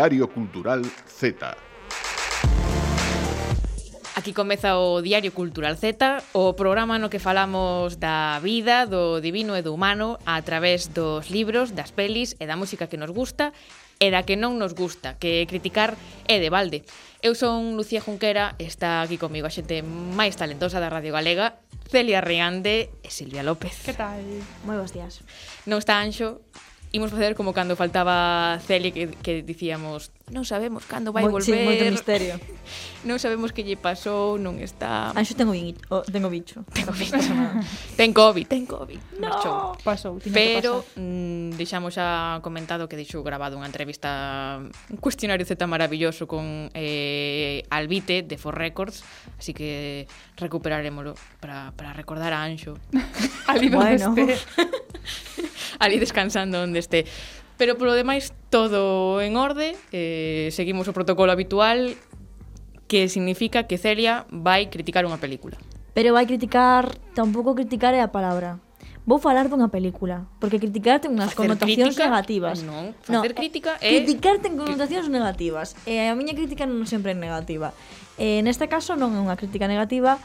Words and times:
Diario 0.00 0.32
Cultural 0.32 0.80
Z. 1.04 1.44
Aquí 4.16 4.32
comeza 4.32 4.80
o 4.80 5.04
Diario 5.04 5.28
Cultural 5.36 5.76
Z, 5.76 6.24
o 6.32 6.56
programa 6.56 6.96
no 6.96 7.12
que 7.12 7.20
falamos 7.20 8.00
da 8.00 8.40
vida, 8.40 8.88
do 8.88 9.20
divino 9.20 9.52
e 9.52 9.60
do 9.60 9.76
humano 9.76 10.16
a 10.24 10.40
través 10.40 10.88
dos 10.96 11.28
libros, 11.28 11.76
das 11.76 11.92
pelis 11.92 12.32
e 12.40 12.48
da 12.48 12.56
música 12.56 12.88
que 12.88 12.96
nos 12.96 13.12
gusta 13.12 13.52
e 14.00 14.08
da 14.08 14.24
que 14.24 14.40
non 14.40 14.56
nos 14.56 14.72
gusta, 14.72 15.20
que 15.20 15.44
criticar 15.44 15.92
é 16.24 16.40
de 16.40 16.48
balde. 16.48 16.80
Eu 17.20 17.36
son 17.36 17.76
Lucía 17.76 18.00
Junquera, 18.00 18.56
está 18.56 19.04
aquí 19.04 19.20
comigo 19.20 19.44
a 19.44 19.52
xente 19.52 19.84
máis 19.84 20.32
talentosa 20.32 20.80
da 20.80 20.88
Radio 20.88 21.12
Galega, 21.12 21.60
Celia 21.92 22.24
Riande 22.24 22.88
e 23.04 23.12
Silvia 23.12 23.44
López. 23.44 23.84
Que 23.84 23.92
tal? 23.92 24.24
Moi 24.64 24.80
bons 24.80 24.96
días. 24.96 25.20
Non 25.68 25.76
está 25.76 26.00
Anxo, 26.00 26.40
imos 26.92 27.10
facer 27.10 27.34
como 27.34 27.52
cando 27.52 27.76
faltaba 27.76 28.58
Celia 28.66 28.90
que, 28.90 29.08
que 29.22 29.42
dicíamos 29.42 30.10
non 30.30 30.46
sabemos 30.46 30.86
cando 30.86 31.10
vai 31.10 31.26
Moi, 31.26 31.34
volver. 31.34 31.58
Sí, 31.58 31.66
moito 31.66 31.82
misterio. 31.90 32.38
non 33.08 33.18
sabemos 33.18 33.50
que 33.50 33.66
lle 33.66 33.74
pasou, 33.74 34.38
non 34.38 34.62
está. 34.62 35.10
Ah, 35.10 35.18
anxo 35.18 35.34
tengo 35.34 35.50
bicho, 35.50 35.82
oh, 35.90 36.06
tengo 36.14 36.30
bicho. 36.30 36.62
Tengo 36.74 36.94
bicho. 36.94 37.18
ten 37.98 38.14
COVID, 38.14 38.46
ten 38.46 38.64
COVID. 38.64 39.18
No. 39.18 39.26
Marchou. 39.26 39.74
Pasou, 39.82 40.22
Pero 40.22 40.86
mm, 40.94 41.58
deixamos 41.58 41.98
xa 41.98 42.38
comentado 42.46 42.86
que 42.86 42.94
deixou 42.94 43.26
grabado 43.26 43.58
unha 43.58 43.66
entrevista 43.66 44.62
un 44.62 44.98
cuestionario 45.02 45.42
Z 45.42 45.58
maravilloso 45.66 46.30
con 46.30 46.70
eh, 46.78 47.66
Albite 47.74 48.22
de 48.22 48.38
For 48.38 48.54
Records, 48.54 49.02
así 49.34 49.50
que 49.50 50.06
recuperaremoslo 50.38 51.18
para, 51.42 51.74
para 51.74 51.90
recordar 51.90 52.30
a 52.32 52.46
Anxo. 52.46 52.78
Ali 53.50 53.66
bueno. 53.66 54.14
este 54.14 55.49
ali 55.80 55.98
descansando 55.98 56.62
onde 56.62 56.78
este. 56.78 57.08
Pero 57.58 57.76
polo 57.76 57.92
demais, 57.92 58.32
todo 58.48 59.20
en 59.20 59.36
orde, 59.36 59.76
eh, 59.92 60.48
seguimos 60.54 60.88
o 60.88 60.96
protocolo 60.96 61.28
habitual, 61.34 61.98
que 62.88 63.08
significa 63.08 63.68
que 63.68 63.76
Celia 63.76 64.24
vai 64.32 64.70
criticar 64.70 65.04
unha 65.04 65.18
película. 65.18 65.60
Pero 65.92 66.14
vai 66.14 66.24
criticar, 66.24 66.94
tampouco 67.12 67.52
criticar 67.58 67.92
é 67.92 68.00
a 68.00 68.08
palabra. 68.08 68.62
Vou 69.04 69.18
falar 69.18 69.48
dunha 69.48 69.68
película, 69.68 70.28
porque 70.38 70.60
criticar 70.60 71.00
ten 71.00 71.12
unhas 71.12 71.32
facer 71.32 71.52
connotacións 71.52 71.96
crítica, 71.96 72.06
negativas. 72.08 72.56
Ah, 72.62 72.68
non, 72.68 72.84
facer 73.00 73.32
no, 73.32 73.38
crítica 73.38 73.70
é... 73.80 74.00
Criticar 74.00 74.38
ten 74.38 74.54
connotacións 74.56 75.08
negativas. 75.12 75.74
E 75.84 75.98
a 76.08 76.14
miña 76.16 76.36
crítica 76.36 76.64
non 76.64 76.84
sempre 76.88 77.12
é 77.12 77.16
negativa. 77.16 77.76
E 78.20 78.40
neste 78.44 78.68
caso 78.72 78.96
non 78.96 79.12
é 79.16 79.20
unha 79.20 79.36
crítica 79.36 79.66
negativa, 79.68 80.16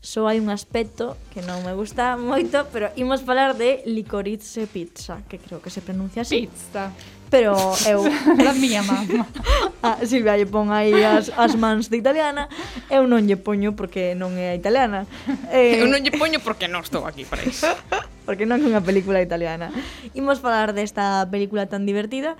só 0.00 0.30
hai 0.30 0.38
un 0.38 0.48
aspecto 0.48 1.18
que 1.34 1.42
non 1.42 1.66
me 1.66 1.74
gusta 1.74 2.14
moito, 2.14 2.70
pero 2.70 2.94
imos 2.94 3.26
falar 3.26 3.58
de 3.58 3.82
licorice 3.82 4.70
pizza, 4.70 5.26
que 5.26 5.42
creo 5.42 5.58
que 5.58 5.74
se 5.74 5.82
pronuncia 5.82 6.22
así. 6.22 6.46
Pizza. 6.46 6.94
Pero 7.28 7.54
eu... 7.84 8.06
da 8.38 8.54
miña 8.54 8.82
mamá. 8.82 9.26
Ah, 9.78 10.02
Silvia 10.02 10.34
lle 10.34 10.42
pon 10.42 10.74
aí 10.74 10.90
as, 11.06 11.30
as 11.38 11.54
mans 11.54 11.86
de 11.86 12.02
italiana, 12.02 12.50
eu 12.90 13.06
non 13.06 13.22
lle 13.30 13.38
poño 13.38 13.78
porque 13.78 14.18
non 14.18 14.34
é 14.34 14.54
italiana. 14.58 15.06
Eh... 15.54 15.78
Eu 15.78 15.86
non 15.86 16.02
lle 16.02 16.10
poño 16.10 16.42
porque 16.42 16.66
non 16.66 16.82
estou 16.82 17.06
aquí 17.06 17.22
para 17.22 17.46
iso. 17.46 17.70
porque 18.26 18.42
non 18.42 18.58
é 18.58 18.66
unha 18.66 18.82
película 18.82 19.22
italiana. 19.22 19.70
Imos 20.18 20.42
falar 20.42 20.74
desta 20.74 21.22
película 21.30 21.70
tan 21.70 21.86
divertida, 21.86 22.34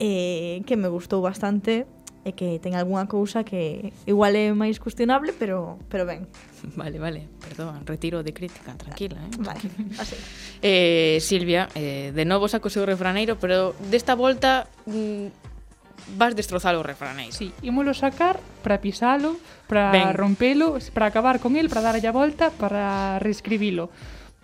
eh, 0.00 0.64
que 0.64 0.80
me 0.80 0.88
gustou 0.88 1.20
bastante, 1.20 1.84
e 2.24 2.34
que 2.34 2.58
ten 2.58 2.74
algunha 2.74 3.06
cousa 3.06 3.46
que 3.46 3.94
igual 4.04 4.34
é 4.34 4.50
máis 4.52 4.78
cuestionable, 4.82 5.32
pero 5.36 5.78
pero 5.88 6.04
ben. 6.04 6.26
Vale, 6.74 6.98
vale, 6.98 7.30
perdón, 7.38 7.86
retiro 7.86 8.26
de 8.26 8.34
crítica, 8.34 8.74
tranquila, 8.74 9.22
eh. 9.22 9.30
Vale, 9.38 9.62
así. 9.98 10.16
eh, 10.60 11.18
Silvia, 11.22 11.70
eh, 11.78 12.10
de 12.10 12.24
novo 12.26 12.50
saco 12.50 12.66
o 12.66 12.74
seu 12.74 12.82
refraneiro, 12.82 13.38
pero 13.38 13.78
desta 13.86 14.18
volta 14.18 14.66
mm, 14.90 16.18
vas 16.18 16.34
destrozar 16.34 16.74
o 16.74 16.82
refraneiro. 16.82 17.30
Sí, 17.30 17.54
ímolo 17.62 17.94
sacar 17.94 18.42
para 18.66 18.82
pisalo, 18.82 19.38
para 19.70 20.10
rompelo, 20.10 20.82
para 20.90 21.06
acabar 21.06 21.38
con 21.38 21.54
el, 21.54 21.70
para 21.70 21.94
darlle 21.94 22.10
a 22.10 22.14
volta, 22.14 22.50
para 22.50 23.18
reescribilo 23.22 23.90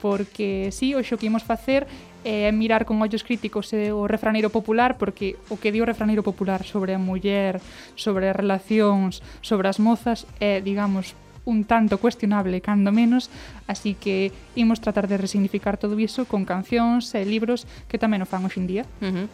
porque 0.05 0.69
si 0.69 0.93
sí, 0.93 0.95
o 0.95 1.01
xo 1.01 1.17
que 1.17 1.33
imos 1.33 1.49
facer 1.49 1.89
eh, 2.25 2.51
mirar 2.53 2.85
con 2.85 3.01
ollos 3.01 3.23
críticos 3.23 3.73
eh, 3.73 3.93
o 3.93 4.09
refraneiro 4.09 4.51
popular 4.51 4.97
porque 4.97 5.37
o 5.53 5.61
que 5.61 5.71
di 5.71 5.81
o 5.81 5.87
refraneiro 5.87 6.25
popular 6.25 6.65
sobre 6.65 6.97
a 6.97 6.99
muller, 6.99 7.61
sobre 7.95 8.33
as 8.33 8.37
relacións, 8.37 9.21
sobre 9.45 9.69
as 9.69 9.79
mozas 9.79 10.27
é, 10.41 10.65
digamos, 10.65 11.15
un 11.45 11.65
tanto 11.65 12.01
cuestionable 12.01 12.61
cando 12.65 12.91
menos, 12.93 13.29
así 13.69 13.95
que 13.95 14.33
imos 14.57 14.81
tratar 14.81 15.07
de 15.09 15.21
resignificar 15.21 15.77
todo 15.77 16.01
iso 16.01 16.25
con 16.25 16.49
cancións 16.49 17.13
e 17.13 17.23
libros 17.29 17.69
que 17.87 18.01
tamén 18.01 18.25
o 18.25 18.29
fan 18.29 18.45
hoxendía. 18.49 18.89
Uh 19.05 19.13
-huh. 19.13 19.27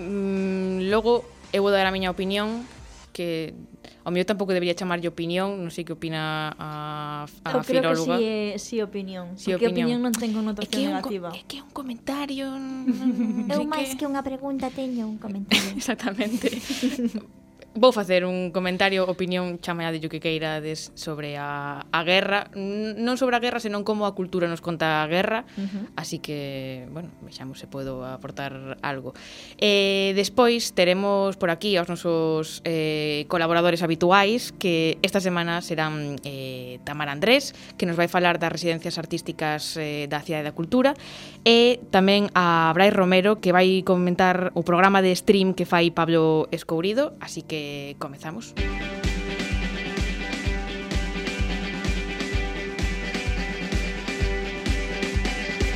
mm, 0.00 0.88
logo, 0.88 1.28
eu 1.52 1.60
vou 1.60 1.72
dar 1.72 1.84
a 1.84 1.92
miña 1.92 2.08
opinión 2.08 2.64
que 3.12 3.52
ao 4.06 4.14
mellor 4.14 4.22
tampouco 4.30 4.54
debería 4.54 4.78
chamarlle 4.78 5.10
opinión, 5.10 5.58
non 5.58 5.74
sei 5.74 5.82
que 5.82 5.90
opina 5.90 6.54
a, 6.54 7.26
a 7.26 7.50
Eu 7.50 7.66
creo 7.66 7.82
filóloga. 7.90 8.22
que 8.22 8.54
si 8.62 8.78
é, 8.78 8.78
si 8.78 8.86
opinión, 8.86 9.34
si 9.34 9.50
porque 9.50 9.66
opinión. 9.66 9.98
opinión 9.98 9.98
non 10.06 10.14
ten 10.14 10.30
connotación 10.30 10.94
é 10.94 11.02
que 11.02 11.18
negativa. 11.18 11.28
É 11.34 11.42
que 11.42 11.56
é 11.58 11.62
un 11.66 11.72
comentario... 11.74 12.46
Non, 12.54 13.02
non, 13.02 13.50
non, 13.50 13.50
Eu 13.50 13.66
máis 13.66 13.98
que... 13.98 13.98
que 13.98 14.06
unha 14.06 14.22
pregunta 14.22 14.70
teño 14.70 15.10
un 15.10 15.18
comentario. 15.18 15.74
Exactamente. 15.82 16.54
Vou 17.76 17.92
facer 17.92 18.24
un 18.24 18.56
comentario, 18.56 19.04
opinión, 19.04 19.60
chamea 19.60 19.92
de 19.92 20.00
que 20.00 20.16
queirades 20.16 20.92
sobre 20.94 21.36
a, 21.36 21.84
a 21.92 22.00
guerra, 22.08 22.48
non 22.56 23.20
sobre 23.20 23.36
a 23.36 23.44
guerra, 23.44 23.60
senón 23.60 23.84
como 23.84 24.08
a 24.08 24.16
cultura 24.16 24.48
nos 24.48 24.64
conta 24.64 25.04
a 25.04 25.06
guerra, 25.12 25.44
uh 25.44 25.60
-huh. 25.60 25.84
así 25.92 26.16
que, 26.16 26.88
bueno, 26.88 27.12
vexamos 27.20 27.60
se 27.60 27.68
podo 27.68 28.00
aportar 28.08 28.80
algo. 28.80 29.12
Eh, 29.60 30.16
despois 30.16 30.72
teremos 30.72 31.36
por 31.36 31.52
aquí 31.52 31.76
aos 31.76 31.92
nosos 31.92 32.64
eh, 32.64 33.28
colaboradores 33.28 33.84
habituais 33.84 34.56
que 34.56 34.96
esta 35.04 35.20
semana 35.20 35.60
serán 35.60 36.16
eh, 36.24 36.80
Tamara 36.88 37.12
Andrés, 37.12 37.52
que 37.76 37.84
nos 37.84 38.00
vai 38.00 38.08
falar 38.08 38.40
das 38.40 38.48
residencias 38.56 38.96
artísticas 38.96 39.76
eh, 39.76 40.08
da 40.08 40.24
Cidade 40.24 40.48
da 40.48 40.56
Cultura, 40.56 40.96
e 41.44 41.84
tamén 41.92 42.32
a 42.32 42.72
Brais 42.72 42.96
Romero, 42.96 43.36
que 43.36 43.52
vai 43.52 43.84
comentar 43.84 44.48
o 44.56 44.64
programa 44.64 45.04
de 45.04 45.12
stream 45.12 45.52
que 45.52 45.68
fai 45.68 45.92
Pablo 45.92 46.48
Escourido, 46.48 47.12
así 47.20 47.44
que 47.44 47.65
comezamos. 47.98 48.54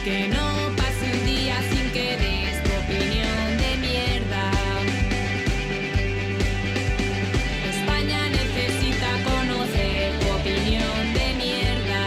Que 0.04 0.28
no 0.28 0.48
pase 0.80 1.04
un 1.12 1.26
día 1.26 1.56
sin 1.70 1.86
que 1.92 2.16
des 2.16 2.56
tu 2.64 2.70
opinión 2.84 3.44
de 3.62 3.70
mierda. 3.86 4.44
España 7.68 8.20
necesita 8.30 9.10
conocer 9.28 10.18
tu 10.20 10.26
opinión 10.40 11.02
de 11.12 11.26
mierda. 11.36 12.02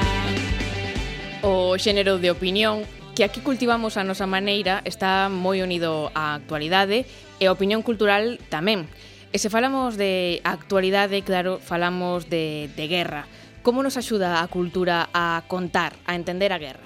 O 1.43 1.77
xénero 1.77 2.17
de 2.17 2.31
opinión 2.31 2.83
que 3.13 3.23
aquí 3.23 3.41
cultivamos 3.41 3.93
a 3.97 4.03
nosa 4.03 4.25
maneira 4.25 4.81
está 4.89 5.29
moi 5.29 5.61
unido 5.61 6.09
á 6.17 6.33
actualidade 6.33 7.05
e 7.37 7.45
a 7.45 7.53
opinión 7.53 7.85
cultural 7.85 8.41
tamén. 8.49 8.89
E 9.33 9.41
se 9.41 9.49
falamos 9.49 9.97
de 9.97 10.45
actualidade, 10.45 11.25
claro, 11.25 11.57
falamos 11.57 12.29
de, 12.29 12.69
de 12.77 12.85
guerra. 12.85 13.25
Como 13.65 13.81
nos 13.81 13.97
axuda 13.97 14.45
a 14.45 14.47
cultura 14.47 15.09
a 15.09 15.41
contar, 15.49 15.97
a 16.05 16.13
entender 16.13 16.53
a 16.53 16.61
guerra? 16.61 16.82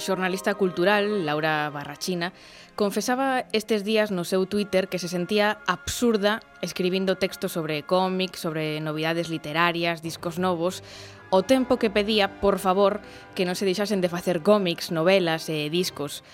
xornalista 0.00 0.56
cultural 0.56 1.24
Laura 1.24 1.70
Barrachina 1.70 2.32
confesaba 2.74 3.44
estes 3.52 3.84
días 3.84 4.10
no 4.10 4.24
seu 4.24 4.48
Twitter 4.48 4.88
que 4.88 4.98
se 4.98 5.12
sentía 5.12 5.60
absurda 5.68 6.40
escribindo 6.64 7.20
textos 7.20 7.52
sobre 7.52 7.84
cómics, 7.84 8.40
sobre 8.40 8.80
novidades 8.80 9.28
literarias, 9.28 10.00
discos 10.00 10.40
novos, 10.40 10.82
o 11.30 11.46
tempo 11.46 11.78
que 11.78 11.90
pedía, 11.90 12.40
por 12.40 12.58
favor, 12.58 12.98
que 13.38 13.46
non 13.46 13.54
se 13.54 13.68
deixasen 13.68 14.02
de 14.02 14.10
facer 14.10 14.42
cómics, 14.42 14.90
novelas 14.90 15.46
e 15.46 15.70
discos. 15.70 16.26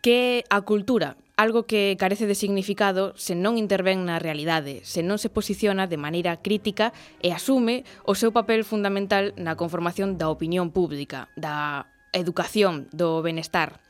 Que 0.00 0.46
a 0.48 0.62
cultura, 0.62 1.18
algo 1.34 1.66
que 1.66 1.98
carece 1.98 2.30
de 2.30 2.38
significado 2.38 3.12
se 3.18 3.34
non 3.34 3.58
intervén 3.58 4.06
na 4.06 4.22
realidade, 4.22 4.86
se 4.86 5.02
non 5.02 5.18
se 5.18 5.34
posiciona 5.34 5.90
de 5.90 5.98
maneira 5.98 6.38
crítica 6.38 6.94
e 7.18 7.34
asume 7.34 7.82
o 8.06 8.14
seu 8.14 8.30
papel 8.30 8.62
fundamental 8.62 9.34
na 9.34 9.58
conformación 9.58 10.14
da 10.14 10.30
opinión 10.30 10.70
pública, 10.70 11.26
da 11.34 11.89
educación 12.12 12.88
do 12.92 13.22
benestar. 13.22 13.80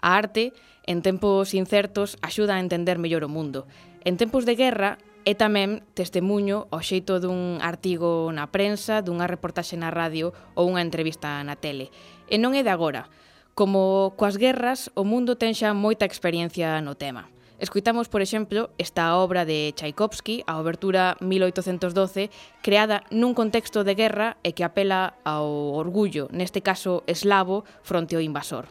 A 0.00 0.16
arte, 0.16 0.52
en 0.86 1.02
tempos 1.02 1.54
incertos, 1.54 2.16
axuda 2.22 2.56
a 2.56 2.62
entender 2.62 2.98
mellor 2.98 3.24
o 3.24 3.30
mundo. 3.30 3.66
En 4.04 4.16
tempos 4.16 4.46
de 4.46 4.56
guerra, 4.56 4.98
é 5.28 5.36
tamén 5.36 5.84
testemunho 5.92 6.72
ao 6.72 6.80
xeito 6.80 7.20
dun 7.20 7.60
artigo 7.60 8.32
na 8.32 8.48
prensa, 8.48 9.04
dunha 9.04 9.28
reportaxe 9.28 9.76
na 9.76 9.92
radio 9.92 10.32
ou 10.56 10.64
unha 10.72 10.80
entrevista 10.80 11.44
na 11.44 11.60
tele. 11.60 11.92
E 12.32 12.40
non 12.40 12.56
é 12.56 12.64
de 12.64 12.72
agora. 12.72 13.12
Como 13.52 14.16
coas 14.16 14.40
guerras, 14.40 14.88
o 14.96 15.04
mundo 15.04 15.36
ten 15.36 15.52
xa 15.52 15.76
moita 15.76 16.08
experiencia 16.08 16.80
no 16.80 16.96
tema. 16.96 17.28
Escuitamos, 17.58 18.08
por 18.08 18.22
exemplo, 18.22 18.70
esta 18.78 19.16
obra 19.16 19.44
de 19.44 19.74
Tchaikovsky, 19.74 20.44
a 20.46 20.60
Obertura 20.62 21.16
1812, 21.18 22.30
creada 22.62 23.02
nun 23.10 23.34
contexto 23.34 23.82
de 23.82 23.98
guerra 23.98 24.38
e 24.46 24.54
que 24.54 24.62
apela 24.62 25.18
ao 25.26 25.74
orgullo, 25.74 26.30
neste 26.30 26.62
caso 26.62 27.02
eslavo, 27.10 27.66
fronte 27.82 28.14
ao 28.14 28.22
invasor. 28.22 28.70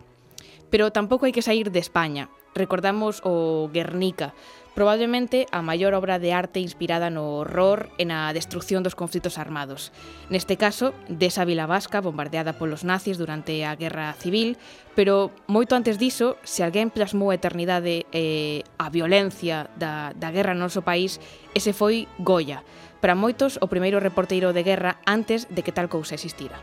Pero 0.71 0.95
tampouco 0.95 1.27
hai 1.27 1.35
que 1.35 1.43
sair 1.43 1.67
de 1.67 1.83
España. 1.83 2.31
Recordamos 2.55 3.19
o 3.27 3.67
Guernica, 3.75 4.31
probablemente 4.77 5.47
a 5.49 5.65
maior 5.65 5.97
obra 5.97 6.19
de 6.19 6.33
arte 6.37 6.59
inspirada 6.61 7.09
no 7.09 7.41
horror 7.41 7.89
e 7.97 8.05
na 8.05 8.29
destrucción 8.29 8.85
dos 8.85 8.93
conflitos 8.93 9.41
armados. 9.41 9.89
Neste 10.29 10.53
caso, 10.53 10.93
desa 11.09 11.49
vila 11.49 11.65
vasca 11.65 11.97
bombardeada 11.97 12.61
polos 12.61 12.85
nazis 12.85 13.17
durante 13.17 13.65
a 13.65 13.73
Guerra 13.73 14.13
Civil, 14.21 14.53
pero 14.93 15.33
moito 15.49 15.73
antes 15.73 15.97
diso, 15.97 16.37
se 16.45 16.61
alguén 16.61 16.93
plasmou 16.93 17.33
a 17.33 17.37
eternidade 17.41 18.05
e 18.13 18.61
eh, 18.61 18.77
a 18.77 18.93
violencia 18.93 19.65
da, 19.81 20.13
da 20.13 20.29
guerra 20.29 20.53
no 20.53 20.69
noso 20.69 20.85
país, 20.85 21.17
ese 21.57 21.73
foi 21.73 22.05
Goya, 22.21 22.61
para 23.01 23.17
moitos 23.17 23.57
o 23.57 23.65
primeiro 23.65 23.97
reporteiro 23.97 24.53
de 24.53 24.61
guerra 24.61 25.01
antes 25.09 25.49
de 25.49 25.65
que 25.65 25.73
tal 25.73 25.89
cousa 25.89 26.13
existira. 26.13 26.61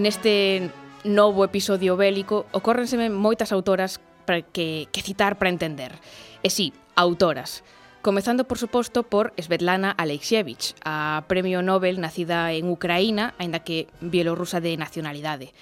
Neste 0.00 0.72
novo 1.04 1.44
episodio 1.44 1.92
bélico 1.92 2.48
ocórrenseme 2.56 3.12
moitas 3.12 3.52
autoras 3.52 4.00
para 4.24 4.40
que, 4.40 4.88
que 4.96 5.04
citar 5.04 5.36
para 5.36 5.52
entender. 5.52 5.92
E 6.40 6.48
sí, 6.48 6.72
autoras. 6.96 7.60
Comezando, 8.00 8.48
por 8.48 8.56
suposto, 8.56 9.04
por 9.04 9.36
Svetlana 9.36 9.92
Alexievich, 9.92 10.72
a 10.88 11.28
Premio 11.28 11.60
Nobel 11.60 12.00
nacida 12.00 12.48
en 12.56 12.72
Ucraína, 12.72 13.36
aínda 13.36 13.60
que 13.60 13.92
bielorrusa 14.00 14.64
de 14.64 14.72
nacionalidade. 14.80 15.52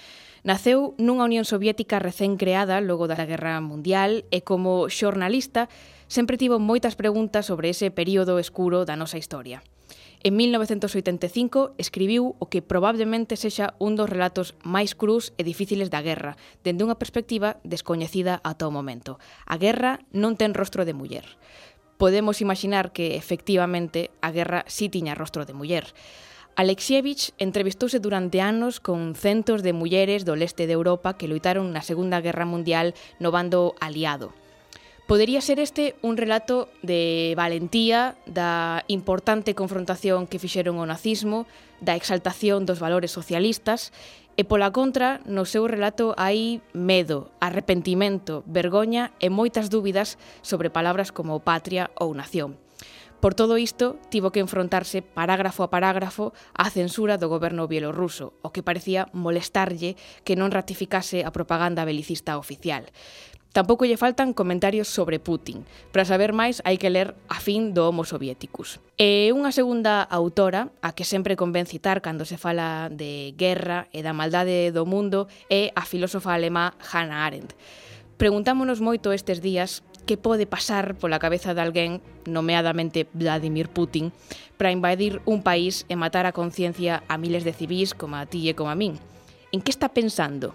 Naceu 0.47 0.95
nunha 0.95 1.27
Unión 1.27 1.43
Soviética 1.43 1.99
recén 1.99 2.39
creada 2.39 2.79
logo 2.79 3.11
da 3.11 3.19
Guerra 3.27 3.59
Mundial 3.59 4.23
e 4.31 4.39
como 4.39 4.87
xornalista 4.87 5.67
sempre 6.07 6.39
tivo 6.39 6.63
moitas 6.63 6.95
preguntas 6.95 7.43
sobre 7.43 7.75
ese 7.75 7.91
período 7.91 8.39
escuro 8.39 8.87
da 8.87 8.95
nosa 8.95 9.19
historia. 9.19 9.59
En 10.21 10.35
1985 10.35 11.79
escribiu 11.79 12.35
o 12.43 12.51
que 12.51 12.59
probablemente 12.59 13.39
sexa 13.39 13.71
un 13.79 13.95
dos 13.95 14.11
relatos 14.11 14.51
máis 14.67 14.91
crus 14.91 15.31
e 15.39 15.47
difíciles 15.47 15.87
da 15.87 16.03
guerra, 16.03 16.35
dende 16.59 16.83
unha 16.83 16.99
perspectiva 16.99 17.55
descoñecida 17.63 18.43
ata 18.43 18.67
o 18.67 18.75
momento. 18.75 19.15
A 19.47 19.55
guerra 19.55 20.03
non 20.11 20.35
ten 20.35 20.51
rostro 20.51 20.83
de 20.83 20.91
muller 20.91 21.39
podemos 21.99 22.39
imaginar 22.39 22.93
que, 22.93 23.17
efectivamente, 23.17 24.09
a 24.23 24.31
guerra 24.31 24.63
sí 24.71 24.87
tiña 24.87 25.19
rostro 25.19 25.43
de 25.43 25.53
muller. 25.53 25.91
Alexievich 26.55 27.35
entrevistouse 27.37 27.99
durante 27.99 28.41
anos 28.41 28.79
con 28.79 29.15
centos 29.15 29.61
de 29.63 29.75
mulleres 29.75 30.23
do 30.23 30.39
leste 30.39 30.63
de 30.65 30.73
Europa 30.73 31.19
que 31.19 31.27
loitaron 31.27 31.75
na 31.75 31.83
Segunda 31.83 32.23
Guerra 32.23 32.47
Mundial 32.47 32.95
no 33.19 33.35
bando 33.35 33.75
aliado. 33.83 34.31
Podería 35.09 35.41
ser 35.41 35.59
este 35.59 35.95
un 36.03 36.17
relato 36.17 36.69
de 36.83 37.33
valentía, 37.35 38.13
da 38.29 38.85
importante 38.85 39.57
confrontación 39.57 40.29
que 40.29 40.37
fixeron 40.37 40.77
o 40.77 40.85
nazismo, 40.85 41.49
da 41.81 41.97
exaltación 41.97 42.69
dos 42.69 42.77
valores 42.77 43.09
socialistas, 43.09 43.89
e 44.37 44.45
pola 44.45 44.69
contra, 44.69 45.17
no 45.25 45.49
seu 45.49 45.65
relato 45.65 46.13
hai 46.13 46.61
medo, 46.77 47.33
arrepentimento, 47.41 48.45
vergoña 48.45 49.09
e 49.17 49.33
moitas 49.33 49.73
dúbidas 49.73 50.21
sobre 50.45 50.69
palabras 50.69 51.09
como 51.09 51.41
patria 51.41 51.89
ou 51.97 52.13
nación. 52.13 52.61
Por 53.19 53.35
todo 53.35 53.57
isto, 53.57 53.99
tivo 54.07 54.31
que 54.31 54.39
enfrontarse 54.39 55.01
parágrafo 55.01 55.65
a 55.65 55.73
parágrafo 55.73 56.31
á 56.55 56.71
censura 56.71 57.19
do 57.19 57.27
goberno 57.27 57.67
bielorruso, 57.67 58.37
o 58.45 58.53
que 58.53 58.63
parecía 58.63 59.11
molestarlle 59.11 59.99
que 60.23 60.39
non 60.39 60.53
ratificase 60.53 61.27
a 61.27 61.33
propaganda 61.35 61.83
belicista 61.83 62.39
oficial. 62.39 62.87
Tampouco 63.49 63.81
lle 63.81 63.97
faltan 63.97 64.37
comentarios 64.37 64.85
sobre 64.85 65.17
Putin. 65.17 65.65
Para 65.89 66.05
saber 66.05 66.37
máis, 66.37 66.61
hai 66.69 66.77
que 66.77 66.93
ler 66.93 67.17
A 67.25 67.41
fin 67.41 67.73
do 67.73 67.89
Homo 67.89 68.05
Sovieticus. 68.05 68.77
E 68.93 69.33
unha 69.33 69.49
segunda 69.49 70.05
autora, 70.05 70.69
a 70.85 70.93
que 70.93 71.01
sempre 71.01 71.33
convén 71.33 71.65
citar 71.65 72.05
cando 72.05 72.29
se 72.29 72.37
fala 72.37 72.93
de 72.93 73.33
guerra 73.33 73.89
e 73.89 74.05
da 74.05 74.13
maldade 74.13 74.69
do 74.69 74.85
mundo, 74.85 75.25
é 75.49 75.73
a 75.73 75.81
filósofa 75.81 76.37
alemá 76.37 76.77
Hannah 76.77 77.25
Arendt. 77.25 77.57
Preguntámonos 78.21 78.85
moito 78.85 79.09
estes 79.17 79.41
días 79.41 79.81
que 80.05 80.13
pode 80.13 80.45
pasar 80.45 80.93
pola 81.01 81.17
cabeza 81.17 81.57
de 81.57 81.65
alguén, 81.65 82.05
nomeadamente 82.29 83.09
Vladimir 83.17 83.73
Putin, 83.73 84.13
para 84.61 84.69
invadir 84.69 85.25
un 85.25 85.41
país 85.41 85.89
e 85.89 85.97
matar 85.97 86.29
a 86.29 86.37
conciencia 86.37 87.01
a 87.09 87.17
miles 87.17 87.41
de 87.41 87.57
civís 87.57 87.97
como 87.97 88.13
a 88.13 88.29
ti 88.29 88.45
e 88.45 88.53
como 88.53 88.69
a 88.69 88.77
min. 88.77 89.01
En 89.49 89.65
que 89.65 89.73
está 89.73 89.89
pensando? 89.89 90.53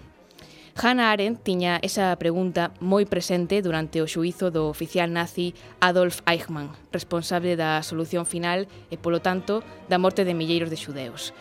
Hannah 0.77 1.11
Arendt 1.11 1.39
tiña 1.39 1.79
esa 1.79 2.11
pregunta 2.19 2.75
moi 2.83 3.07
presente 3.07 3.63
durante 3.63 4.03
o 4.03 4.11
xuízo 4.11 4.51
do 4.51 4.67
oficial 4.67 5.07
nazi 5.07 5.55
Adolf 5.79 6.19
Eichmann, 6.27 6.75
responsable 6.91 7.55
da 7.55 7.79
solución 7.79 8.27
final 8.27 8.67
e, 8.91 8.99
polo 8.99 9.23
tanto, 9.23 9.63
da 9.87 9.95
morte 9.95 10.27
de 10.27 10.35
milleiros 10.35 10.67
de 10.67 10.75
xudeos. 10.75 11.31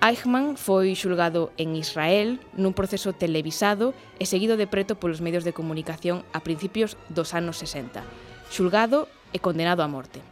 Eichmann 0.00 0.56
foi 0.56 0.96
xulgado 0.96 1.52
en 1.60 1.76
Israel 1.76 2.40
nun 2.56 2.72
proceso 2.72 3.12
televisado 3.12 3.92
e 4.16 4.24
seguido 4.24 4.56
de 4.56 4.64
preto 4.64 4.96
polos 4.96 5.20
medios 5.20 5.44
de 5.44 5.52
comunicación 5.52 6.24
a 6.32 6.40
principios 6.40 6.96
dos 7.12 7.36
anos 7.36 7.60
60. 7.60 8.00
Xulgado 8.48 9.04
e 9.36 9.38
condenado 9.44 9.84
a 9.84 9.92
morte. 9.92 10.24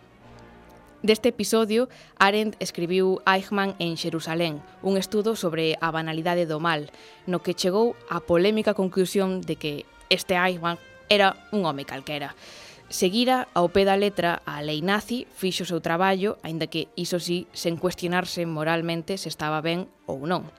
Deste 1.06 1.28
episodio, 1.28 1.88
Arendt 2.18 2.56
escribiu 2.58 3.22
Eichmann 3.30 3.76
en 3.78 3.94
Xerusalén, 3.94 4.58
un 4.82 4.98
estudo 4.98 5.38
sobre 5.38 5.78
a 5.78 5.94
banalidade 5.94 6.50
do 6.50 6.58
mal, 6.58 6.90
no 7.30 7.46
que 7.46 7.54
chegou 7.54 7.94
á 8.10 8.18
polémica 8.26 8.74
conclusión 8.74 9.38
de 9.38 9.54
que 9.54 9.86
este 10.10 10.34
Eichmann 10.34 10.82
era 11.06 11.38
un 11.54 11.62
home 11.62 11.86
calquera. 11.86 12.34
Seguira 12.90 13.46
ao 13.54 13.70
pé 13.70 13.86
da 13.86 13.94
letra 13.94 14.42
a 14.50 14.58
lei 14.66 14.82
nazi 14.82 15.30
fixo 15.30 15.62
o 15.62 15.70
seu 15.70 15.78
traballo, 15.78 16.42
aínda 16.42 16.66
que 16.66 16.90
iso 16.98 17.22
sí, 17.22 17.46
sen 17.54 17.78
cuestionarse 17.78 18.42
moralmente 18.42 19.14
se 19.14 19.30
estaba 19.30 19.62
ben 19.62 19.86
ou 20.10 20.26
non. 20.26 20.50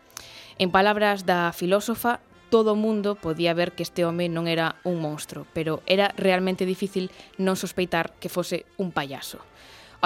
En 0.63 0.72
palabras 0.72 1.27
da 1.27 1.51
filósofa, 1.51 2.24
todo 2.48 2.72
o 2.72 2.80
mundo 2.80 3.20
podía 3.20 3.51
ver 3.51 3.75
que 3.75 3.84
este 3.84 4.08
home 4.08 4.32
non 4.32 4.48
era 4.48 4.80
un 4.88 5.04
monstro, 5.04 5.44
pero 5.51 5.84
era 5.92 6.16
realmente 6.16 6.63
difícil 6.63 7.12
non 7.36 7.60
sospeitar 7.60 8.16
que 8.24 8.32
fose 8.32 8.63
un 8.80 8.96
payaso. 8.96 9.44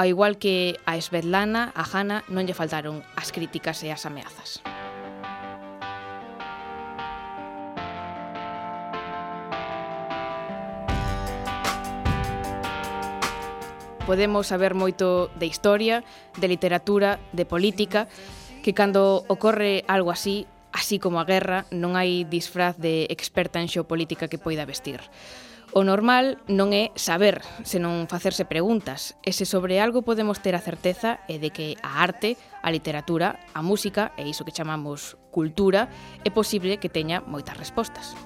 Ao 0.01 0.09
igual 0.09 0.41
que 0.41 0.81
a 0.89 0.97
Svetlana, 0.97 1.69
a 1.77 1.85
Hanna 1.85 2.25
non 2.25 2.49
lle 2.49 2.57
faltaron 2.57 3.05
as 3.13 3.29
críticas 3.29 3.85
e 3.85 3.93
as 3.93 4.01
ameazas. 4.09 4.65
Podemos 14.09 14.49
saber 14.49 14.73
moito 14.73 15.29
de 15.37 15.45
historia, 15.45 16.01
de 16.33 16.49
literatura, 16.49 17.21
de 17.29 17.45
política, 17.45 18.09
que 18.65 18.73
cando 18.73 19.21
ocorre 19.29 19.85
algo 19.85 20.09
así, 20.09 20.49
así 20.73 20.97
como 20.97 21.21
a 21.21 21.29
guerra, 21.29 21.69
non 21.69 21.93
hai 21.93 22.25
disfraz 22.25 22.73
de 22.81 23.05
experta 23.13 23.61
en 23.61 23.69
xeopolítica 23.69 24.25
que 24.25 24.41
poida 24.41 24.65
vestir. 24.65 25.05
O 25.73 25.87
normal 25.87 26.35
non 26.51 26.75
é 26.75 26.91
saber, 26.99 27.39
senón 27.63 28.11
facerse 28.11 28.43
preguntas, 28.43 29.15
e 29.23 29.31
se 29.31 29.47
sobre 29.47 29.79
algo 29.79 30.03
podemos 30.03 30.43
ter 30.43 30.51
a 30.51 30.59
certeza 30.59 31.23
é 31.31 31.39
de 31.39 31.55
que 31.55 31.79
a 31.79 32.03
arte, 32.03 32.35
a 32.59 32.67
literatura, 32.75 33.39
a 33.55 33.63
música 33.63 34.11
e 34.19 34.27
iso 34.27 34.43
que 34.43 34.51
chamamos 34.51 35.15
cultura 35.31 35.87
é 36.27 36.29
posible 36.29 36.75
que 36.75 36.91
teña 36.91 37.23
moitas 37.23 37.55
respostas. 37.55 38.19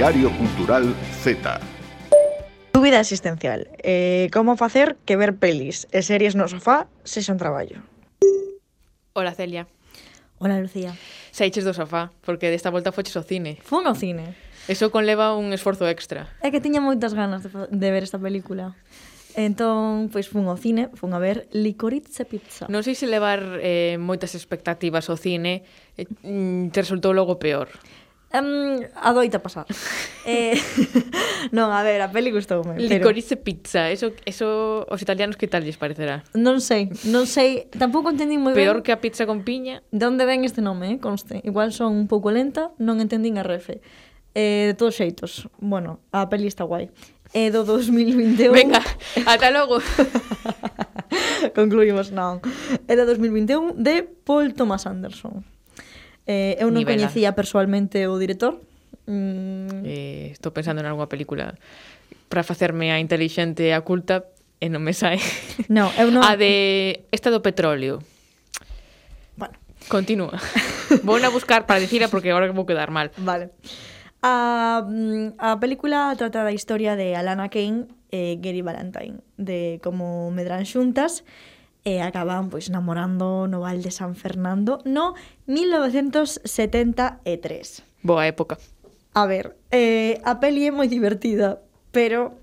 Diario 0.00 0.30
Cultural 0.38 0.94
Z. 1.22 1.60
Tu 2.72 2.80
vida 2.80 3.00
existencial. 3.00 3.68
Eh, 3.82 4.30
como 4.32 4.56
facer 4.56 4.96
que 5.04 5.14
ver 5.14 5.36
pelis 5.36 5.84
e 5.92 6.00
series 6.00 6.32
no 6.32 6.48
sofá 6.48 6.88
se 7.04 7.20
son 7.20 7.36
traballo? 7.36 7.84
Hola, 9.12 9.36
Celia. 9.36 9.68
Hola, 10.40 10.56
Lucía. 10.56 10.96
Saiches 11.36 11.68
do 11.68 11.76
sofá, 11.76 12.16
porque 12.24 12.48
desta 12.48 12.72
volta 12.72 12.96
foches 12.96 13.12
ao 13.12 13.28
cine. 13.28 13.60
Fun 13.60 13.84
ao 13.84 13.92
cine. 13.92 14.32
Eso 14.72 14.88
conleva 14.88 15.36
un 15.36 15.52
esforzo 15.52 15.84
extra. 15.84 16.32
É 16.40 16.48
que 16.48 16.64
tiña 16.64 16.80
moitas 16.80 17.12
ganas 17.12 17.44
de, 17.44 17.52
de 17.52 17.88
ver 17.92 18.00
esta 18.00 18.16
película. 18.16 18.72
Entón, 19.36 20.08
pois 20.08 20.32
fun 20.32 20.48
ao 20.48 20.56
cine, 20.56 20.88
fun 20.96 21.12
a 21.12 21.20
ver 21.20 21.44
Licorice 21.52 22.24
Pizza. 22.24 22.64
Non 22.72 22.80
sei 22.80 22.96
se 22.96 23.04
levar 23.04 23.60
eh, 23.60 24.00
moitas 24.00 24.32
expectativas 24.32 25.12
ao 25.12 25.20
cine 25.20 25.68
eh, 26.00 26.08
mm, 26.24 26.72
te 26.72 26.88
resultou 26.88 27.12
logo 27.12 27.36
peor. 27.36 27.68
Um, 28.32 28.86
adoita 28.94 29.42
pasar. 29.42 29.66
eh, 30.26 30.54
non, 31.56 31.74
a 31.74 31.82
ver, 31.82 31.98
a 31.98 32.14
peli 32.14 32.30
gustoume. 32.30 32.78
Licorice 32.78 33.34
pero... 33.34 33.42
pizza, 33.42 33.90
eso, 33.90 34.14
eso 34.22 34.86
os 34.86 35.02
italianos 35.02 35.34
que 35.34 35.50
tal 35.50 35.66
lles 35.66 35.74
parecerá? 35.74 36.22
Non 36.38 36.62
sei, 36.62 36.94
non 37.10 37.26
sei, 37.26 37.66
tampouco 37.74 38.14
entendín 38.14 38.38
moi 38.38 38.54
ben. 38.54 38.62
Peor 38.62 38.86
que 38.86 38.94
a 38.94 39.02
pizza 39.02 39.26
con 39.26 39.42
piña. 39.42 39.82
De 39.90 40.06
onde 40.06 40.22
ven 40.30 40.46
este 40.46 40.62
nome, 40.62 40.94
eh, 40.94 40.98
conste. 41.02 41.42
Igual 41.42 41.74
son 41.74 41.98
un 41.98 42.06
pouco 42.06 42.30
lenta, 42.30 42.70
non 42.78 43.02
entendín 43.02 43.34
a 43.34 43.42
refe. 43.42 43.82
Eh, 44.38 44.70
de 44.70 44.74
todos 44.78 44.94
xeitos, 44.94 45.50
bueno, 45.58 45.98
a 46.14 46.30
peli 46.30 46.46
está 46.46 46.62
guai. 46.62 46.94
É 47.34 47.50
do 47.50 47.66
2021. 47.66 48.54
Venga, 48.54 48.82
ata 49.26 49.50
logo. 49.50 49.82
Concluímos, 51.58 52.14
non. 52.14 52.38
É 52.86 52.94
do 52.94 53.02
2021 53.10 53.74
de 53.74 54.06
Paul 54.06 54.54
Thomas 54.54 54.86
Anderson. 54.86 55.42
Eh, 56.30 56.54
eu 56.62 56.70
non 56.70 56.86
Nivela. 56.86 57.10
coñecía 57.10 57.34
persoalmente 57.34 58.06
o 58.06 58.14
director. 58.14 58.62
Mm. 59.10 59.82
Eh, 59.82 60.30
estou 60.30 60.54
pensando 60.54 60.78
en 60.78 60.86
algunha 60.86 61.10
película 61.10 61.58
para 62.30 62.46
facerme 62.46 62.94
a 62.94 63.02
inteligente 63.02 63.66
e 63.66 63.74
a 63.74 63.82
culta 63.82 64.30
e 64.62 64.70
non 64.70 64.86
me 64.86 64.94
sae. 64.94 65.18
No, 65.66 65.90
eu 65.98 66.14
non... 66.14 66.22
A 66.22 66.38
de 66.38 67.02
esta 67.10 67.34
do 67.34 67.42
petróleo. 67.42 67.98
Bueno. 69.34 69.58
Continúa. 69.90 70.38
vou 71.02 71.18
a 71.18 71.34
buscar 71.34 71.66
para 71.66 71.82
dicila 71.82 72.06
porque 72.06 72.30
agora 72.30 72.46
vou 72.54 72.62
quedar 72.62 72.94
mal. 72.94 73.10
Vale. 73.18 73.50
A, 74.22 74.86
mm, 74.86 75.34
a 75.34 75.58
película 75.58 76.14
trata 76.14 76.46
da 76.46 76.54
historia 76.54 76.94
de 76.94 77.18
Alana 77.18 77.50
Kane 77.50 77.90
e 78.14 78.38
Gary 78.38 78.62
Valentine, 78.62 79.18
de 79.34 79.82
como 79.82 80.30
medran 80.30 80.62
xuntas, 80.62 81.26
Eh, 81.84 81.96
e 81.96 82.00
acaban 82.04 82.50
pois 82.52 82.68
namorando 82.68 83.48
no 83.48 83.64
Val 83.64 83.80
de 83.80 83.88
San 83.90 84.14
Fernando 84.14 84.84
no 84.84 85.14
1973. 85.48 87.82
Boa 88.04 88.28
época. 88.28 88.58
A 89.14 89.26
ver, 89.26 89.56
eh, 89.72 90.20
a 90.24 90.38
peli 90.38 90.66
é 90.68 90.70
moi 90.70 90.88
divertida, 90.88 91.58
pero 91.90 92.38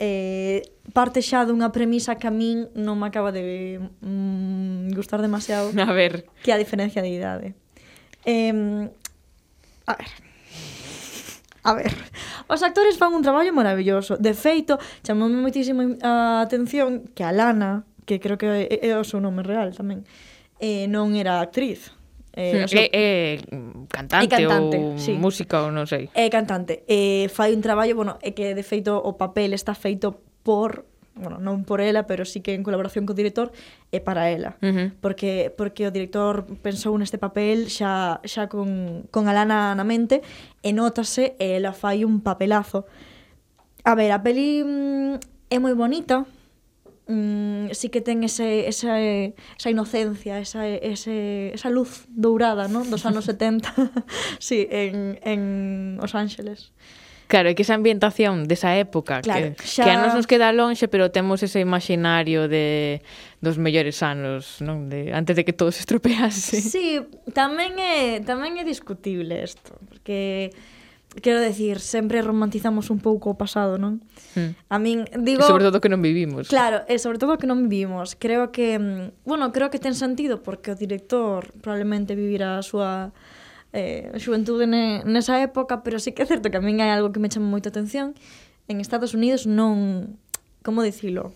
eh, 0.00 0.62
parte 0.96 1.20
xa 1.20 1.44
dunha 1.44 1.68
premisa 1.70 2.16
que 2.16 2.26
a 2.26 2.32
min 2.32 2.72
non 2.72 2.96
me 2.96 3.12
acaba 3.12 3.28
de 3.30 3.76
mm, 4.00 4.96
gustar 4.96 5.20
demasiado. 5.20 5.68
A 5.84 5.92
ver. 5.92 6.24
Que 6.40 6.48
a 6.50 6.58
diferencia 6.58 7.04
de 7.04 7.12
idade. 7.12 7.52
Eh, 8.24 8.88
a 9.86 9.94
ver, 9.94 10.10
A 11.68 11.74
ver, 11.74 11.92
os 12.48 12.62
actores 12.62 12.96
fan 12.96 13.12
un 13.12 13.20
traballo 13.20 13.52
maravilloso. 13.52 14.16
De 14.16 14.32
feito, 14.32 14.80
chamoume 15.04 15.36
moitísimo 15.36 16.00
a 16.00 16.40
atención 16.40 17.04
que 17.12 17.26
a 17.26 17.34
Lana, 17.34 17.84
que 18.08 18.16
creo 18.16 18.40
que 18.40 18.48
é, 18.48 18.88
é 18.88 18.96
o 18.96 19.04
seu 19.04 19.20
nome 19.20 19.44
real 19.44 19.76
tamén, 19.76 20.08
eh, 20.56 20.88
non 20.88 21.12
era 21.12 21.44
actriz. 21.44 21.92
Eh, 22.32 22.64
seu... 22.64 22.80
é, 22.80 22.88
é 22.88 23.12
cantante, 23.92 24.24
é 24.24 24.48
cantante 24.48 24.76
ou 24.80 24.96
sí. 24.96 25.12
música 25.12 25.60
ou 25.60 25.68
non 25.68 25.84
sei. 25.84 26.08
É 26.16 26.32
cantante. 26.32 26.88
Eh, 26.88 27.28
fai 27.28 27.52
un 27.52 27.60
traballo, 27.60 27.92
bueno, 27.92 28.16
é 28.24 28.32
que 28.32 28.56
de 28.56 28.64
feito 28.64 28.96
o 28.96 29.20
papel 29.20 29.52
está 29.52 29.76
feito 29.76 30.24
por 30.40 30.88
bueno, 31.18 31.42
non 31.42 31.66
por 31.66 31.82
ela, 31.82 32.06
pero 32.06 32.22
sí 32.22 32.40
que 32.40 32.54
en 32.54 32.62
colaboración 32.62 33.04
co 33.04 33.12
director 33.12 33.50
é 33.90 33.98
para 33.98 34.30
ela, 34.30 34.54
uh 34.62 34.70
-huh. 34.70 34.88
porque 35.02 35.50
porque 35.50 35.84
o 35.84 35.90
director 35.90 36.46
pensou 36.62 36.94
neste 36.94 37.18
papel 37.18 37.66
xa 37.68 38.22
xa 38.22 38.46
con 38.46 39.02
con 39.10 39.26
Alana 39.26 39.74
na 39.74 39.82
mente 39.82 40.22
e 40.62 40.70
notase 40.70 41.34
e 41.42 41.58
ela 41.58 41.74
fai 41.74 42.06
un 42.06 42.22
papelazo. 42.22 42.86
A 43.82 43.98
ver, 43.98 44.14
a 44.14 44.22
peli 44.22 44.62
mm, 44.62 45.50
é 45.50 45.58
moi 45.58 45.74
bonita, 45.74 46.22
mm, 47.08 47.72
sí 47.72 47.88
que 47.88 48.00
ten 48.00 48.22
ese, 48.22 48.68
esa, 48.68 49.00
esa 49.00 49.70
inocencia, 49.70 50.38
esa, 50.38 50.68
ese, 50.68 51.50
esa 51.54 51.70
luz 51.70 52.06
dourada 52.08 52.68
¿no? 52.68 52.84
dos 52.84 53.04
anos 53.06 53.24
70 53.24 53.74
sí, 54.38 54.68
en, 54.70 55.18
en 55.24 55.98
Os 56.00 56.14
Ángeles. 56.14 56.72
Claro, 57.28 57.52
é 57.52 57.52
que 57.52 57.60
esa 57.60 57.76
ambientación 57.76 58.48
desa 58.48 58.72
época 58.80 59.20
claro, 59.20 59.52
que, 59.52 59.60
xa... 59.60 59.84
que 59.84 59.92
a 59.92 60.00
nos 60.00 60.16
nos 60.16 60.24
queda 60.24 60.48
lonxe, 60.48 60.88
pero 60.88 61.12
temos 61.12 61.44
ese 61.44 61.60
imaginario 61.60 62.48
de 62.48 63.04
dos 63.44 63.60
mellores 63.60 64.00
anos, 64.00 64.64
non? 64.64 64.88
De 64.88 65.12
antes 65.12 65.36
de 65.36 65.44
que 65.44 65.52
todo 65.52 65.68
se 65.68 65.80
estropease. 65.84 66.64
Sí, 66.64 67.04
tamén 67.36 67.76
é 67.76 68.24
tamén 68.24 68.56
é 68.56 68.64
discutible 68.64 69.44
isto, 69.44 69.76
porque 69.92 70.56
quero 71.22 71.40
decir, 71.40 71.80
sempre 71.80 72.22
romantizamos 72.22 72.90
un 72.90 73.00
pouco 73.00 73.30
o 73.30 73.38
pasado, 73.38 73.78
non? 73.78 74.04
Mm. 74.36 74.52
A 74.68 74.76
min 74.78 74.98
digo 75.24 75.42
e 75.42 75.48
sobre 75.48 75.64
todo 75.64 75.80
que 75.80 75.90
non 75.90 76.04
vivimos. 76.04 76.48
Claro, 76.52 76.84
e 76.86 77.00
sobre 77.00 77.18
todo 77.18 77.40
que 77.40 77.48
non 77.48 77.66
vivimos. 77.66 78.14
Creo 78.14 78.52
que, 78.52 78.78
mm, 78.78 79.24
bueno, 79.24 79.50
creo 79.50 79.72
que 79.72 79.80
ten 79.80 79.96
sentido 79.96 80.44
porque 80.44 80.72
o 80.72 80.76
director 80.76 81.48
probablemente 81.64 82.14
vivirá 82.14 82.60
a 82.60 82.62
súa 82.62 83.10
eh, 83.72 84.12
xuventude 84.16 84.64
ne, 84.68 85.04
nesa 85.04 85.40
época, 85.44 85.82
pero 85.84 85.98
sí 85.98 86.12
que 86.12 86.24
é 86.24 86.28
certo 86.28 86.48
que 86.52 86.58
a 86.60 86.64
min 86.64 86.80
hai 86.80 86.92
algo 86.92 87.12
que 87.12 87.20
me 87.20 87.28
chama 87.32 87.48
moita 87.48 87.68
atención. 87.68 88.14
En 88.68 88.80
Estados 88.80 89.16
Unidos 89.16 89.48
non, 89.48 90.16
como 90.60 90.84
dicilo, 90.84 91.32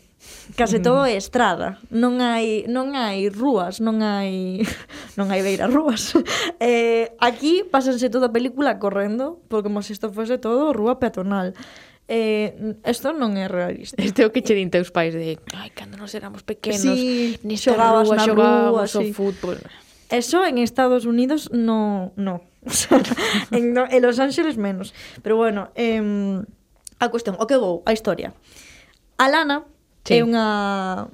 Case 0.57 0.79
todo 0.81 1.07
é 1.07 1.17
estrada, 1.17 1.81
non 1.88 2.21
hai 2.21 2.69
non 2.69 2.93
hai 2.93 3.33
rúas, 3.33 3.81
non 3.81 4.05
hai 4.05 4.61
non 5.19 5.33
hai 5.33 5.41
beira 5.41 5.67
rúas. 5.67 6.12
Eh, 6.62 7.19
aquí 7.19 7.67
pásanse 7.67 8.07
toda 8.07 8.31
a 8.31 8.35
película 8.35 8.79
correndo, 8.79 9.43
porque 9.50 9.67
como 9.67 9.83
se 9.83 9.99
isto 9.99 10.14
fose 10.14 10.38
todo 10.38 10.71
rúa 10.71 11.02
peatonal. 11.02 11.59
Eh, 12.07 12.79
isto 12.87 13.11
non 13.11 13.35
é 13.35 13.50
realista. 13.50 13.99
Este 13.99 14.23
é 14.23 14.26
o 14.26 14.31
que 14.31 14.47
che 14.47 14.55
din 14.55 14.71
teus 14.71 14.95
pais 14.95 15.11
de, 15.11 15.43
ai, 15.59 15.75
cando 15.75 15.99
nos 15.99 16.14
éramos 16.14 16.47
pequenos, 16.47 16.83
sí, 16.85 17.38
nesta 17.43 17.75
xogabas 17.75 18.07
rúa, 18.07 18.23
xogábamos 18.23 18.91
sí. 18.95 18.99
o 18.99 19.02
fútbol. 19.11 19.59
Eso 20.12 20.45
en 20.45 20.59
Estados 20.62 21.02
Unidos 21.09 21.50
no, 21.50 22.12
no. 22.14 22.47
en, 23.50 23.75
no, 23.75 23.91
en 23.91 24.00
Los 24.02 24.21
Ángeles 24.21 24.55
menos. 24.55 24.95
Pero 25.23 25.35
bueno, 25.35 25.73
eh, 25.75 25.99
a 27.00 27.09
cuestión, 27.11 27.35
o 27.41 27.47
que 27.49 27.57
vou, 27.57 27.83
a 27.88 27.97
historia. 27.97 28.37
Alana 29.19 29.67
Sí. 30.04 30.18
É 30.18 30.25
unha 30.25 31.09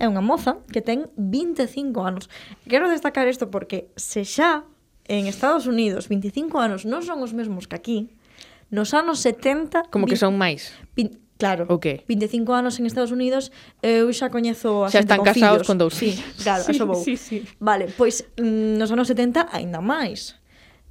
é 0.00 0.08
unha 0.08 0.24
moza 0.24 0.64
que 0.72 0.80
ten 0.80 1.12
25 1.14 1.92
anos. 2.00 2.32
Quero 2.64 2.88
destacar 2.88 3.28
isto 3.28 3.52
porque 3.52 3.92
se 4.00 4.24
xa 4.24 4.64
en 5.10 5.26
Estados 5.26 5.66
Unidos 5.66 6.08
25 6.08 6.56
anos 6.56 6.88
non 6.88 7.04
son 7.04 7.20
os 7.20 7.36
mesmos 7.36 7.68
que 7.68 7.76
aquí, 7.76 7.98
nos 8.70 8.94
anos 8.94 9.18
70... 9.20 9.90
Como 9.90 10.06
que 10.06 10.16
son 10.16 10.38
máis. 10.38 10.72
Claro. 11.40 11.66
O 11.68 11.80
okay. 11.80 12.04
25 12.06 12.52
anos 12.54 12.78
en 12.78 12.86
Estados 12.86 13.10
Unidos, 13.10 13.50
eu 13.82 14.12
xa 14.12 14.28
coñezo 14.28 14.84
a 14.84 14.92
xa 14.92 15.00
están 15.02 15.24
con 15.24 15.26
casados 15.26 15.64
fillos. 15.64 15.66
con 15.66 15.76
dous 15.80 15.94
fillos. 15.96 16.20
Sí, 16.36 16.44
claro, 16.44 16.62
sí, 16.64 16.78
vou. 16.84 17.00
Sí, 17.00 17.16
sí. 17.16 17.38
Vale, 17.58 17.88
pois 17.96 18.28
mm, 18.36 18.76
nos 18.76 18.92
anos 18.92 19.08
70 19.08 19.48
aínda 19.50 19.80
máis. 19.80 20.36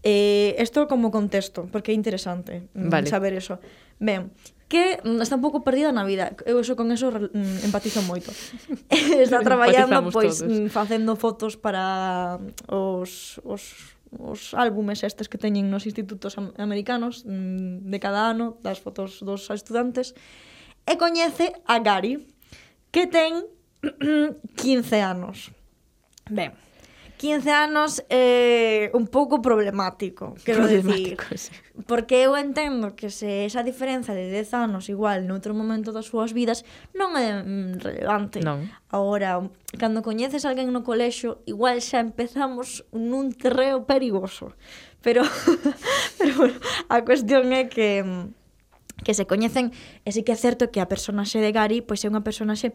Eh, 0.02 0.58
isto 0.58 0.90
como 0.90 1.14
contexto, 1.14 1.70
porque 1.70 1.94
é 1.94 1.96
interesante 1.96 2.66
mm, 2.74 2.90
vale. 2.90 3.08
saber 3.08 3.38
eso. 3.38 3.62
Ben, 4.02 4.34
que 4.70 5.02
mm, 5.04 5.20
está 5.20 5.36
un 5.36 5.44
pouco 5.44 5.66
perdida 5.66 5.92
na 5.92 6.06
vida. 6.06 6.38
Eu 6.46 6.62
eso 6.62 6.78
con 6.78 6.94
eso 6.94 7.10
mm, 7.10 7.66
empatizo 7.66 8.06
moito. 8.06 8.30
está 8.88 9.42
traballando 9.42 10.14
pois 10.14 10.40
todos. 10.40 10.70
facendo 10.72 11.18
fotos 11.18 11.58
para 11.58 12.38
os 12.70 13.42
os 13.44 13.98
os 14.10 14.58
álbumes 14.58 15.06
estes 15.06 15.30
que 15.30 15.38
teñen 15.38 15.70
nos 15.70 15.86
institutos 15.86 16.34
americanos 16.58 17.22
de 17.26 17.98
cada 18.02 18.26
ano, 18.34 18.58
das 18.66 18.82
fotos 18.82 19.22
dos 19.22 19.46
estudantes, 19.54 20.18
e 20.90 20.98
coñece 20.98 21.54
a 21.70 21.78
Gary, 21.78 22.26
que 22.90 23.06
ten 23.06 23.46
15 24.58 24.98
anos. 25.06 25.54
Ben, 26.30 26.58
15 27.20 27.52
anos 27.52 28.00
é 28.08 28.88
eh, 28.88 28.96
un 28.96 29.12
pouco 29.12 29.44
problemático, 29.44 30.40
quero 30.48 30.64
problemático, 30.64 31.28
decir. 31.28 31.52
Sí. 31.52 31.52
Porque 31.84 32.24
eu 32.24 32.40
entendo 32.40 32.96
que 32.96 33.12
se 33.12 33.44
esa 33.44 33.60
diferenza 33.60 34.16
de 34.16 34.32
10 34.32 34.56
anos 34.56 34.88
igual 34.88 35.28
noutro 35.28 35.52
momento 35.52 35.92
das 35.92 36.08
súas 36.08 36.32
vidas 36.32 36.64
non 36.96 37.20
é 37.20 37.44
mm, 37.44 37.84
relevante. 37.84 38.40
Non. 38.40 38.72
Agora, 38.88 39.44
cando 39.76 40.00
coñeces 40.00 40.48
alguén 40.48 40.72
no 40.72 40.88
colexo, 40.88 41.44
igual 41.44 41.84
xa 41.84 42.00
empezamos 42.00 42.88
nun 42.96 43.36
terreo 43.36 43.84
perigoso. 43.84 44.56
Pero, 45.04 45.28
pero 46.24 46.32
bueno, 46.40 46.56
a 46.88 47.04
cuestión 47.04 47.52
é 47.52 47.68
que 47.68 48.00
mm, 48.00 49.04
que 49.04 49.12
se 49.12 49.28
coñecen 49.28 49.76
e 50.08 50.16
sí 50.16 50.24
que 50.24 50.32
é 50.32 50.40
certo 50.40 50.72
que 50.72 50.80
a 50.80 50.88
personaxe 50.88 51.44
de 51.44 51.52
Gary 51.52 51.84
pois 51.84 52.00
é 52.04 52.08
unha 52.08 52.24
personaxe 52.24 52.72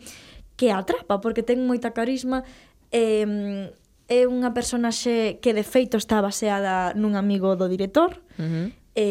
que 0.61 0.69
atrapa 0.69 1.25
porque 1.25 1.41
ten 1.41 1.65
moita 1.65 1.97
carisma 1.97 2.45
e 2.93 3.25
eh, 3.25 3.27
mm, 3.29 3.84
é 4.09 4.29
unha 4.29 4.53
personaxe 4.53 5.41
que 5.41 5.57
de 5.57 5.65
feito 5.65 5.97
está 5.97 6.21
baseada 6.21 6.93
nun 6.93 7.17
amigo 7.17 7.57
do 7.57 7.67
director. 7.71 8.21
Uh 8.37 8.45
-huh. 8.45 8.67
E, 8.95 9.09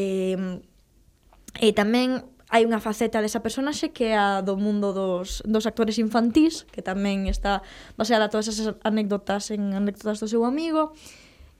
e 1.59 1.69
tamén 1.73 2.29
hai 2.53 2.69
unha 2.69 2.77
faceta 2.77 3.17
desa 3.17 3.41
personaxe 3.41 3.89
que 3.89 4.13
é 4.13 4.15
a 4.15 4.45
do 4.45 4.53
mundo 4.61 4.93
dos, 4.93 5.41
dos 5.41 5.65
actores 5.65 5.97
infantís, 5.97 6.69
que 6.69 6.85
tamén 6.85 7.25
está 7.25 7.65
baseada 7.97 8.29
todas 8.29 8.45
esas 8.45 8.77
anécdotas 8.85 9.49
en 9.49 9.73
anécdotas 9.73 10.21
do 10.21 10.29
seu 10.29 10.45
amigo, 10.45 10.93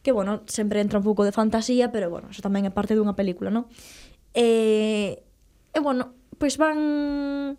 que, 0.05 0.13
bueno, 0.13 0.45
sempre 0.45 0.85
entra 0.85 1.01
un 1.01 1.05
pouco 1.07 1.25
de 1.25 1.33
fantasía, 1.33 1.89
pero, 1.89 2.13
bueno, 2.13 2.29
eso 2.29 2.45
tamén 2.45 2.69
é 2.69 2.71
parte 2.71 2.93
dunha 2.93 3.17
película, 3.17 3.49
non? 3.49 3.65
E, 4.37 5.25
e 5.73 5.79
bueno, 5.81 6.13
pois 6.37 6.61
van 6.61 7.57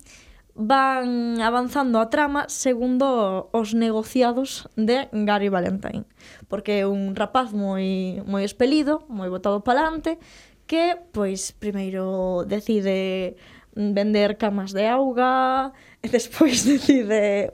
van 0.54 1.40
avanzando 1.42 1.99
a 1.99 2.06
trama 2.06 2.46
segundo 2.49 3.50
os 3.52 3.75
negociados 3.75 4.68
de 4.76 5.08
Gary 5.12 5.49
Valentine, 5.49 6.06
porque 6.49 6.80
é 6.80 6.87
un 6.87 7.14
rapaz 7.14 7.50
moi 7.50 8.23
moi 8.26 8.46
espelido, 8.46 9.02
moi 9.11 9.26
botado 9.26 9.66
palante, 9.66 10.18
que 10.66 10.94
pois 11.11 11.50
primeiro 11.50 12.46
decide 12.46 13.34
vender 13.75 14.38
camas 14.38 14.70
de 14.70 14.87
auga, 14.87 15.75
e 16.02 16.08
despois 16.14 16.62
decide 16.62 17.50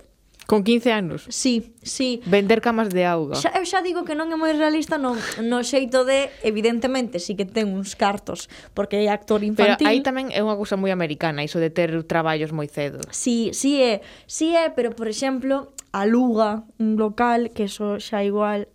Con 0.51 0.65
15 0.65 0.91
anos? 0.91 1.27
Sí, 1.29 1.77
sí. 1.81 2.21
Vender 2.27 2.61
camas 2.61 2.91
de 2.91 3.07
auga. 3.07 3.39
Xa, 3.39 3.55
eu 3.55 3.63
xa 3.63 3.87
digo 3.87 4.03
que 4.03 4.19
non 4.19 4.35
é 4.35 4.37
moi 4.37 4.51
realista 4.51 4.99
non 4.99 5.15
no 5.47 5.63
xeito 5.63 6.03
de, 6.03 6.27
evidentemente, 6.43 7.23
sí 7.23 7.39
que 7.39 7.47
ten 7.47 7.71
uns 7.71 7.95
cartos, 7.95 8.51
porque 8.75 8.99
é 8.99 9.15
actor 9.15 9.47
infantil. 9.47 9.79
Pero 9.79 9.95
aí 9.95 10.03
tamén 10.03 10.35
é 10.35 10.43
unha 10.43 10.59
cousa 10.59 10.75
moi 10.75 10.91
americana, 10.91 11.47
iso 11.47 11.63
de 11.63 11.71
ter 11.71 11.95
traballos 12.03 12.51
moi 12.51 12.67
cedo. 12.67 12.99
Sí, 13.15 13.55
sí 13.55 13.79
é. 13.79 14.03
Sí 14.27 14.59
é, 14.59 14.75
pero, 14.75 14.91
por 14.91 15.07
exemplo, 15.07 15.71
aluga 15.95 16.67
un 16.83 16.99
local, 16.99 17.55
que 17.55 17.71
eso 17.71 18.03
xa 18.03 18.27
igual 18.27 18.67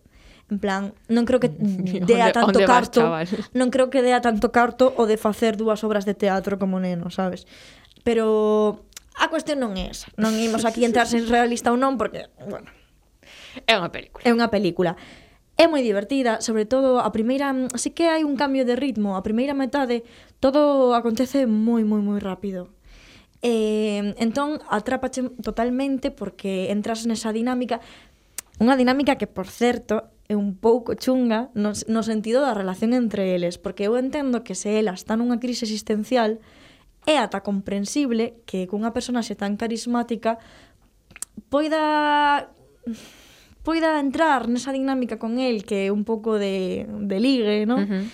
En 0.45 0.61
plan, 0.61 0.93
non 1.11 1.27
creo 1.27 1.43
que 1.43 1.51
dea 2.07 2.31
tanto 2.31 2.55
onde, 2.55 2.63
onde 2.63 2.71
carto, 2.71 3.01
vas, 3.11 3.35
non 3.59 3.67
creo 3.67 3.91
que 3.91 3.99
dea 3.99 4.23
tanto 4.23 4.53
carto 4.55 4.95
o 4.95 5.03
de 5.09 5.19
facer 5.19 5.59
dúas 5.59 5.83
obras 5.83 6.07
de 6.07 6.15
teatro 6.15 6.55
como 6.55 6.79
neno, 6.79 7.11
sabes? 7.11 7.43
Pero 8.07 8.85
A 9.19 9.31
cuestión 9.31 9.63
non 9.63 9.75
é 9.79 9.91
esa. 9.91 10.11
Non 10.19 10.35
imos 10.45 10.67
aquí 10.67 10.83
entrar 10.83 11.07
se 11.07 11.23
realista 11.23 11.71
ou 11.71 11.79
non, 11.79 11.95
porque, 11.95 12.27
bueno... 12.47 12.67
É 13.63 13.73
unha 13.79 13.89
película. 13.89 14.21
É 14.27 14.31
unha 14.35 14.51
película. 14.51 14.91
É 15.55 15.71
moi 15.71 15.79
divertida, 15.79 16.43
sobre 16.43 16.67
todo 16.67 16.99
a 16.99 17.07
primeira, 17.15 17.55
así 17.71 17.95
que 17.95 18.11
hai 18.11 18.27
un 18.27 18.35
cambio 18.35 18.67
de 18.67 18.75
ritmo, 18.75 19.15
a 19.15 19.23
primeira 19.23 19.55
metade 19.55 20.03
todo 20.43 20.91
acontece 20.91 21.47
moi 21.47 21.87
moi 21.87 22.03
moi 22.03 22.19
rápido. 22.19 22.75
Eh, 23.39 24.11
entón 24.19 24.59
atrápache 24.67 25.31
totalmente 25.39 26.11
porque 26.11 26.75
entras 26.75 27.07
nesa 27.07 27.31
dinámica, 27.31 27.79
unha 28.59 28.75
dinámica 28.75 29.15
que 29.15 29.31
por 29.31 29.47
certo 29.47 30.11
é 30.27 30.35
un 30.35 30.59
pouco 30.59 30.99
chunga 30.99 31.53
no, 31.55 31.71
no 31.87 32.01
sentido 32.03 32.43
da 32.43 32.51
relación 32.51 32.91
entre 32.91 33.31
eles, 33.31 33.55
porque 33.55 33.87
eu 33.87 33.95
entendo 33.95 34.43
que 34.43 34.59
se 34.59 34.75
ela 34.75 34.91
está 34.91 35.15
nunha 35.15 35.39
crise 35.39 35.63
existencial, 35.63 36.43
é 37.05 37.17
ata 37.21 37.41
comprensible 37.41 38.41
que 38.45 38.67
cunha 38.67 38.93
personaxe 38.93 39.37
tan 39.37 39.57
carismática 39.57 40.37
poida 41.49 42.49
poida 43.65 43.97
entrar 43.97 44.45
nesa 44.45 44.69
dinámica 44.69 45.17
con 45.17 45.41
el 45.41 45.65
que 45.65 45.87
é 45.87 45.91
un 45.91 46.05
pouco 46.05 46.37
de, 46.37 46.85
de 46.85 47.17
ligue, 47.17 47.65
non? 47.65 47.81
Uh 47.81 47.89
-huh. 47.89 48.05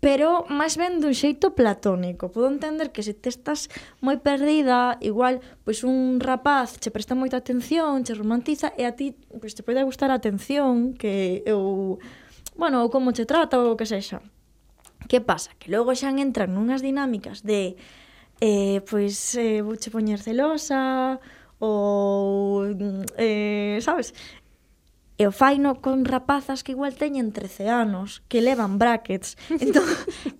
Pero 0.00 0.48
máis 0.48 0.80
ben 0.80 0.96
dun 0.96 1.12
xeito 1.12 1.52
platónico. 1.52 2.32
Podo 2.32 2.48
entender 2.48 2.88
que 2.88 3.04
se 3.04 3.12
te 3.12 3.28
estás 3.28 3.68
moi 4.00 4.16
perdida, 4.16 4.96
igual, 5.04 5.44
pois 5.60 5.84
un 5.84 6.16
rapaz 6.24 6.80
che 6.80 6.88
presta 6.88 7.12
moita 7.12 7.36
atención, 7.36 8.00
che 8.00 8.16
romantiza, 8.16 8.72
e 8.80 8.88
a 8.88 8.96
ti 8.96 9.12
pois, 9.12 9.52
te 9.52 9.60
pode 9.60 9.84
gustar 9.84 10.08
a 10.08 10.16
atención, 10.16 10.96
que 10.96 11.44
eu... 11.44 12.00
Bueno, 12.56 12.80
ou 12.80 12.88
como 12.88 13.12
che 13.12 13.28
trata, 13.28 13.60
ou 13.60 13.76
o 13.76 13.76
que 13.76 13.84
sexa. 13.84 14.24
Que 15.04 15.20
pasa? 15.20 15.52
Que 15.60 15.68
logo 15.68 15.92
xa 15.92 16.08
entran 16.16 16.56
nunhas 16.56 16.80
dinámicas 16.80 17.44
de 17.44 17.76
eh, 18.40 18.80
pois 18.88 19.34
eh, 19.36 19.62
vouche 19.62 19.90
poñer 19.90 20.18
celosa 20.22 21.18
ou 21.60 22.62
mm, 22.74 23.04
eh, 23.18 23.78
sabes, 23.82 24.14
E 25.20 25.28
o 25.28 25.36
faino 25.36 25.84
con 25.84 26.08
rapazas 26.08 26.64
que 26.64 26.72
igual 26.72 26.96
teñen 26.96 27.36
13 27.36 27.68
anos, 27.68 28.24
que 28.32 28.40
levan 28.40 28.80
brackets. 28.80 29.36
Entón, 29.60 29.84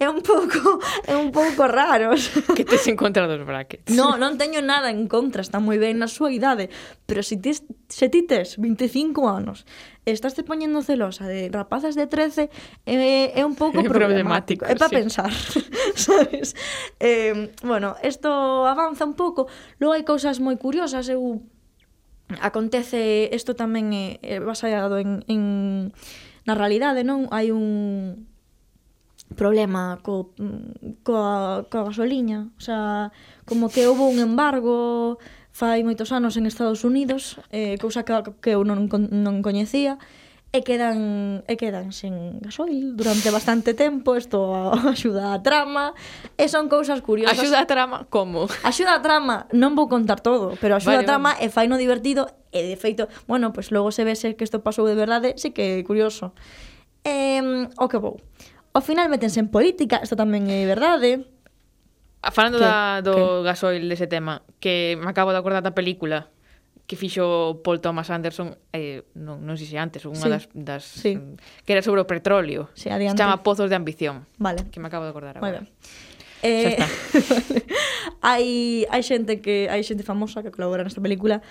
é 0.01 0.09
un 0.09 0.25
pouco 0.25 0.81
é 1.05 1.13
un 1.21 1.29
pouco 1.29 1.69
raro. 1.69 2.17
Que 2.57 2.65
tes 2.65 2.89
en 2.89 2.97
contra 2.97 3.29
dos 3.29 3.45
brackets? 3.45 3.93
No, 3.93 4.17
non 4.17 4.41
teño 4.41 4.65
nada 4.65 4.89
en 4.89 5.05
contra, 5.05 5.45
está 5.45 5.61
moi 5.61 5.77
ben 5.77 6.01
na 6.01 6.09
súa 6.09 6.33
idade, 6.33 6.73
pero 7.05 7.21
se 7.21 7.37
tes, 7.37 7.61
se 7.93 8.09
ti 8.09 8.25
tes 8.25 8.57
25 8.57 9.29
anos 9.29 9.69
e 10.09 10.17
estás 10.17 10.33
te 10.33 10.49
poñendo 10.49 10.81
celosa 10.81 11.29
de 11.29 11.53
rapazas 11.53 11.93
de 11.93 12.09
13, 12.09 12.49
é, 12.89 13.37
é 13.37 13.43
un 13.45 13.61
pouco 13.61 13.77
problemático. 13.85 14.65
problemático 14.65 14.65
é 14.65 14.81
para 14.81 14.89
sí. 14.89 14.97
pensar, 14.97 15.33
sabes? 16.09 16.57
Eh, 16.97 17.53
bueno, 17.61 18.01
isto 18.01 18.65
avanza 18.65 19.05
un 19.05 19.13
pouco. 19.13 19.45
Logo 19.77 19.93
hai 19.93 20.09
cousas 20.09 20.41
moi 20.41 20.57
curiosas, 20.57 21.05
eu 21.13 21.45
acontece 22.39 23.27
isto 23.35 23.59
tamén 23.59 23.91
é, 23.91 24.23
é 24.23 24.37
basado 24.39 25.03
en, 25.03 25.27
en 25.27 25.43
na 26.47 26.55
realidade, 26.55 27.03
non? 27.03 27.27
Hai 27.35 27.51
un 27.51 28.31
problema 29.37 29.99
co, 30.03 30.35
mm, 30.39 31.03
coa, 31.07 31.67
coa 31.71 31.87
gasoliña, 31.91 32.51
o 32.59 32.63
sea, 32.63 33.13
como 33.47 33.71
que 33.71 33.87
houve 33.87 34.07
un 34.07 34.19
embargo 34.19 35.19
fai 35.51 35.83
moitos 35.83 36.15
anos 36.15 36.39
en 36.39 36.47
Estados 36.47 36.87
Unidos, 36.87 37.39
eh, 37.51 37.77
cousa 37.79 38.07
que, 38.07 38.15
que 38.41 38.55
eu 38.55 38.63
non, 38.63 38.87
non 38.89 39.43
coñecía, 39.43 39.99
e 40.51 40.67
quedan 40.67 41.47
e 41.47 41.55
quedan 41.55 41.95
sen 41.95 42.43
gasoil 42.43 42.99
durante 42.99 43.31
bastante 43.31 43.71
tempo, 43.71 44.19
isto 44.19 44.51
axuda 44.91 45.31
a 45.31 45.39
trama, 45.39 45.95
e 46.35 46.51
son 46.51 46.67
cousas 46.67 46.99
curiosas. 47.07 47.39
Axuda 47.39 47.63
a 47.63 47.67
trama 47.71 48.11
como? 48.11 48.51
Axuda 48.67 48.99
a 48.99 49.01
trama, 49.03 49.47
non 49.55 49.79
vou 49.79 49.87
contar 49.87 50.19
todo, 50.19 50.59
pero 50.59 50.75
axuda 50.75 50.99
vale, 50.99 51.07
a 51.07 51.09
trama 51.09 51.31
vale. 51.39 51.47
e 51.47 51.55
faino 51.55 51.79
divertido 51.79 52.27
e 52.51 52.67
de 52.67 52.75
feito, 52.75 53.07
bueno, 53.31 53.55
pois 53.55 53.71
pues 53.71 53.79
logo 53.79 53.95
se 53.95 54.03
vese 54.03 54.35
que 54.35 54.43
isto 54.43 54.59
pasou 54.59 54.91
de 54.91 54.99
verdade, 54.99 55.39
sí 55.39 55.55
que 55.55 55.79
é 55.79 55.87
curioso. 55.87 56.35
Eh, 57.07 57.71
o 57.79 57.87
que 57.87 58.03
vou. 58.03 58.19
Ao 58.75 58.83
final 58.83 59.07
metense 59.07 59.39
en 59.39 59.55
política, 59.55 60.03
isto 60.03 60.19
tamén 60.19 60.51
é 60.51 60.67
verdade. 60.67 61.31
Ah, 62.27 62.35
falando 62.35 62.59
que, 62.59 62.67
da, 62.67 63.01
do 63.07 63.47
gasoil 63.47 63.87
dese 63.87 64.11
tema, 64.11 64.43
que 64.59 64.99
me 64.99 65.07
acabo 65.07 65.31
de 65.31 65.39
acordar 65.39 65.63
da 65.63 65.79
película, 65.79 66.27
que 66.91 66.99
fixo 66.99 67.63
Paul 67.63 67.79
Thomas 67.79 68.11
Anderson 68.11 68.59
eh, 68.75 69.07
non, 69.15 69.47
non 69.47 69.55
sei 69.55 69.71
se 69.71 69.79
antes, 69.79 70.03
unha 70.03 70.19
sí, 70.19 70.27
das, 70.27 70.51
das 70.51 70.83
sí. 70.83 71.15
que 71.63 71.71
era 71.71 71.87
sobre 71.87 72.03
o 72.03 72.07
petróleo 72.11 72.67
sí, 72.75 72.91
adiante. 72.91 73.15
se 73.15 73.23
chama 73.23 73.47
Pozos 73.47 73.71
de 73.71 73.79
Ambición 73.79 74.27
vale. 74.43 74.67
que 74.75 74.83
me 74.83 74.91
acabo 74.91 75.07
de 75.07 75.15
acordar 75.15 75.39
agora 75.39 75.63
Eh, 76.43 76.73
hai, 78.25 78.89
hai 78.89 79.03
xente 79.05 79.45
que 79.45 79.69
hai 79.69 79.85
xente 79.85 80.03
famosa 80.03 80.41
que 80.41 80.49
colabora 80.49 80.81
nesta 80.83 80.99
película 81.05 81.45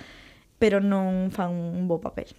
pero 0.60 0.84
non 0.84 1.32
fan 1.32 1.56
un 1.56 1.88
bo 1.88 2.04
papel. 2.04 2.28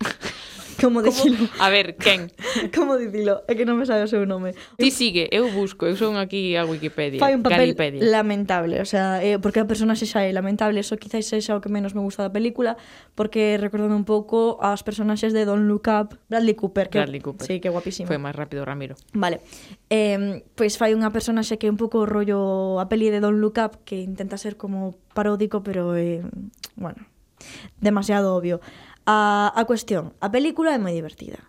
Como 0.81 1.03
dicilo? 1.03 1.49
A 1.61 1.69
ver, 1.69 1.97
quen? 1.97 2.33
Como 2.75 2.97
dicilo? 2.97 3.45
É 3.49 3.53
que 3.53 3.69
non 3.69 3.77
me 3.77 3.85
sabe 3.85 4.01
o 4.05 4.09
seu 4.09 4.25
nome. 4.25 4.57
Ti 4.81 4.89
sigue, 4.89 5.29
eu 5.29 5.49
busco, 5.53 5.85
eu 5.85 5.93
son 5.93 6.17
aquí 6.17 6.57
a 6.57 6.65
Wikipedia. 6.65 7.21
Fai 7.21 7.37
un 7.37 7.45
papel 7.45 7.77
Galipedia. 7.77 8.01
lamentable, 8.01 8.81
o 8.81 8.89
sea, 8.89 9.21
eh, 9.21 9.37
porque 9.37 9.61
a 9.61 9.69
personaxe 9.69 10.09
xa 10.09 10.25
é 10.25 10.33
lamentable, 10.33 10.81
eso 10.81 10.97
quizás 10.97 11.29
sexa 11.29 11.53
o 11.53 11.61
que 11.61 11.69
menos 11.69 11.93
me 11.93 12.01
gusta 12.01 12.25
da 12.25 12.33
película, 12.33 12.81
porque 13.13 13.61
recordame 13.61 13.93
un 13.93 14.09
pouco 14.09 14.57
as 14.65 14.81
personaxes 14.81 15.37
de 15.37 15.45
Don 15.45 15.69
Look 15.69 15.85
Up, 15.89 16.17
Bradley 16.33 16.57
Cooper, 16.57 16.89
que 16.89 16.97
Bradley 16.97 17.21
Cooper. 17.21 17.45
Sí, 17.45 17.61
que 17.61 17.69
guapísimo. 17.69 18.09
Foi 18.09 18.17
máis 18.17 18.33
rápido 18.33 18.65
Ramiro. 18.65 18.97
Vale. 19.13 19.45
Eh, 19.93 20.41
pois 20.57 20.81
fai 20.81 20.97
unha 20.97 21.13
personaxe 21.13 21.61
que 21.61 21.69
é 21.69 21.73
un 21.73 21.77
pouco 21.77 22.09
rollo 22.09 22.81
a 22.81 22.89
peli 22.89 23.13
de 23.13 23.21
Don 23.21 23.37
Look 23.37 23.61
Up, 23.61 23.85
que 23.85 24.01
intenta 24.01 24.41
ser 24.41 24.57
como 24.57 24.97
paródico, 25.13 25.61
pero 25.61 25.93
eh, 25.93 26.25
bueno, 26.81 27.05
demasiado 27.81 28.35
obvio. 28.35 28.61
A, 29.07 29.53
a 29.55 29.62
cuestión, 29.64 30.12
a 30.20 30.31
película 30.31 30.74
é 30.74 30.79
moi 30.79 30.92
divertida. 30.92 31.40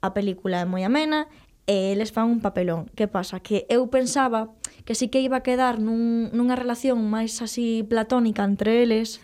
A 0.00 0.14
película 0.16 0.62
é 0.62 0.66
moi 0.66 0.82
amena 0.86 1.28
e 1.68 1.92
eles 1.92 2.10
fan 2.10 2.30
un 2.30 2.40
papelón. 2.40 2.88
Que 2.96 3.06
pasa? 3.06 3.38
Que 3.38 3.66
eu 3.68 3.86
pensaba 3.92 4.50
que 4.84 4.94
sí 4.94 5.06
que 5.12 5.20
iba 5.20 5.38
a 5.38 5.46
quedar 5.46 5.78
nun, 5.78 6.32
nunha 6.32 6.56
relación 6.56 6.98
máis 7.06 7.38
así 7.44 7.84
platónica 7.86 8.42
entre 8.42 8.82
eles. 8.82 9.20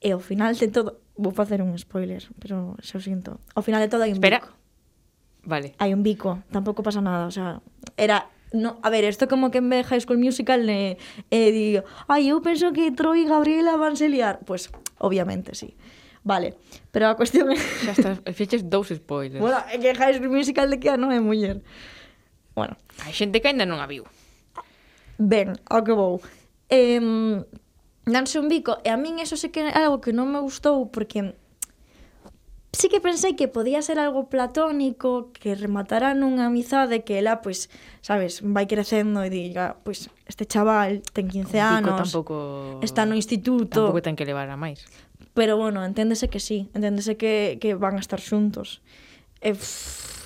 E 0.00 0.08
ao 0.12 0.20
final 0.20 0.56
de 0.56 0.68
todo... 0.68 1.02
Vou 1.20 1.36
facer 1.36 1.60
un 1.60 1.76
spoiler, 1.76 2.24
pero 2.40 2.80
se 2.80 2.96
o 2.96 3.00
sinto. 3.00 3.44
Ao 3.52 3.60
final 3.60 3.84
de 3.84 3.92
todo 3.92 4.08
hai 4.08 4.12
un 4.14 4.20
Espera. 4.20 4.40
bico. 4.40 4.56
Vale. 5.44 5.76
Hai 5.76 5.92
un 5.92 6.00
bico, 6.00 6.40
tampouco 6.48 6.80
pasa 6.80 7.04
nada, 7.04 7.28
o 7.28 7.32
sea, 7.32 7.60
era 7.96 8.28
No, 8.52 8.80
a 8.82 8.90
ver, 8.90 9.04
isto 9.04 9.28
como 9.28 9.50
que 9.50 9.58
en 9.58 9.70
High 9.70 10.00
School 10.00 10.18
Musical 10.18 10.68
e, 10.68 10.98
eh, 10.98 10.98
eh, 11.30 11.52
digo, 11.52 11.84
ai, 12.08 12.34
eu 12.34 12.42
penso 12.42 12.72
que 12.74 12.90
Troy 12.90 13.22
e 13.22 13.30
Gabriela 13.30 13.78
van 13.78 13.94
se 13.94 14.10
liar. 14.10 14.42
Pois, 14.42 14.66
pues, 14.66 14.89
Obviamente, 15.00 15.56
sí. 15.56 15.74
Vale, 16.22 16.54
pero 16.92 17.08
a 17.08 17.16
cuestión 17.16 17.48
é... 17.50 17.56
Xa 17.56 17.92
estás, 17.96 18.20
fiches 18.36 18.68
dous 18.68 18.92
spoilers. 18.92 19.40
Bueno, 19.40 19.58
é 19.72 19.80
que 19.80 19.96
High 19.96 20.20
School 20.20 20.30
Musical 20.30 20.68
de 20.68 20.76
que 20.76 20.92
non 21.00 21.10
é 21.10 21.18
muller. 21.18 21.64
Bueno. 22.52 22.76
Hai 23.00 23.16
xente 23.16 23.40
que 23.40 23.48
ainda 23.48 23.64
non 23.64 23.80
a 23.80 23.88
viu. 23.88 24.04
Ben, 25.16 25.56
ao 25.68 25.80
que 25.80 25.96
vou. 25.96 26.20
Eh, 26.68 27.00
Danse 28.10 28.40
un 28.40 28.48
bico, 28.48 28.78
e 28.82 28.88
a 28.88 28.96
min 28.96 29.20
eso 29.20 29.36
sei 29.36 29.52
que 29.52 29.60
é 29.60 29.76
algo 29.76 30.00
que 30.00 30.16
non 30.16 30.32
me 30.32 30.40
gustou, 30.40 30.88
porque 30.88 31.36
sí 32.72 32.88
que 32.88 33.00
pensei 33.00 33.34
que 33.34 33.48
podía 33.48 33.82
ser 33.82 33.98
algo 33.98 34.30
platónico, 34.30 35.32
que 35.34 35.54
rematara 35.54 36.14
nunha 36.14 36.46
amizade 36.46 37.02
que 37.02 37.18
ela, 37.18 37.42
pois, 37.42 37.66
pues, 37.66 38.04
sabes, 38.06 38.32
vai 38.46 38.70
crecendo 38.70 39.22
e 39.26 39.30
diga, 39.30 39.78
pois, 39.82 40.06
pues, 40.06 40.28
este 40.30 40.46
chaval 40.46 41.02
ten 41.10 41.26
15 41.26 41.58
anos, 41.58 41.98
tampouco, 41.98 42.78
está 42.82 43.06
no 43.06 43.18
instituto... 43.18 43.90
Tampouco 43.90 44.02
ten 44.02 44.14
que 44.14 44.26
levar 44.28 44.46
a 44.46 44.56
máis. 44.56 44.86
Pero, 45.34 45.58
bueno, 45.58 45.82
enténdese 45.82 46.30
que 46.30 46.38
sí, 46.38 46.70
enténdese 46.74 47.18
que, 47.18 47.58
que 47.58 47.74
van 47.74 47.98
a 47.98 48.02
estar 48.02 48.22
xuntos. 48.22 48.82
E, 49.42 49.54
pff, 49.54 50.19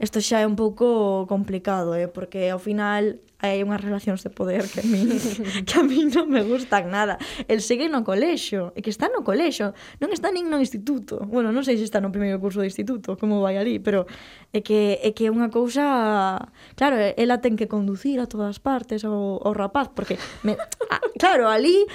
isto 0.00 0.18
xa 0.24 0.40
é 0.40 0.46
un 0.48 0.56
pouco 0.56 1.28
complicado, 1.28 1.92
eh? 1.92 2.08
porque 2.08 2.48
ao 2.48 2.58
final 2.58 3.20
hai 3.40 3.64
unhas 3.64 3.80
relacións 3.80 4.20
de 4.20 4.28
poder 4.28 4.68
que 4.68 4.80
a 4.80 4.86
min, 4.88 5.16
que 5.68 5.74
a 5.76 5.84
min 5.84 6.12
non 6.12 6.28
me 6.28 6.44
gustan 6.44 6.92
nada. 6.92 7.16
El 7.48 7.64
segue 7.64 7.88
no 7.88 8.04
colexo, 8.04 8.72
e 8.76 8.84
que 8.84 8.92
está 8.92 9.08
no 9.08 9.24
colexo, 9.24 9.72
non 10.00 10.12
está 10.12 10.28
nin 10.28 10.48
no 10.52 10.60
instituto. 10.60 11.24
Bueno, 11.24 11.48
non 11.52 11.64
sei 11.64 11.80
se 11.80 11.84
está 11.84 12.00
no 12.04 12.12
primeiro 12.12 12.36
curso 12.40 12.60
de 12.60 12.68
instituto, 12.68 13.16
como 13.16 13.40
vai 13.40 13.56
ali, 13.56 13.80
pero 13.80 14.04
é 14.52 14.60
que 14.60 15.00
é 15.00 15.12
que 15.16 15.28
é 15.28 15.30
unha 15.32 15.48
cousa... 15.48 16.36
Claro, 16.76 16.96
ela 16.96 17.40
ten 17.40 17.56
que 17.56 17.68
conducir 17.68 18.20
a 18.20 18.28
todas 18.28 18.60
partes 18.60 19.04
ao, 19.08 19.40
ao 19.40 19.52
rapaz, 19.56 19.88
porque... 19.92 20.20
Me... 20.44 20.56
Ah, 20.92 21.00
claro, 21.16 21.48
ali 21.48 21.88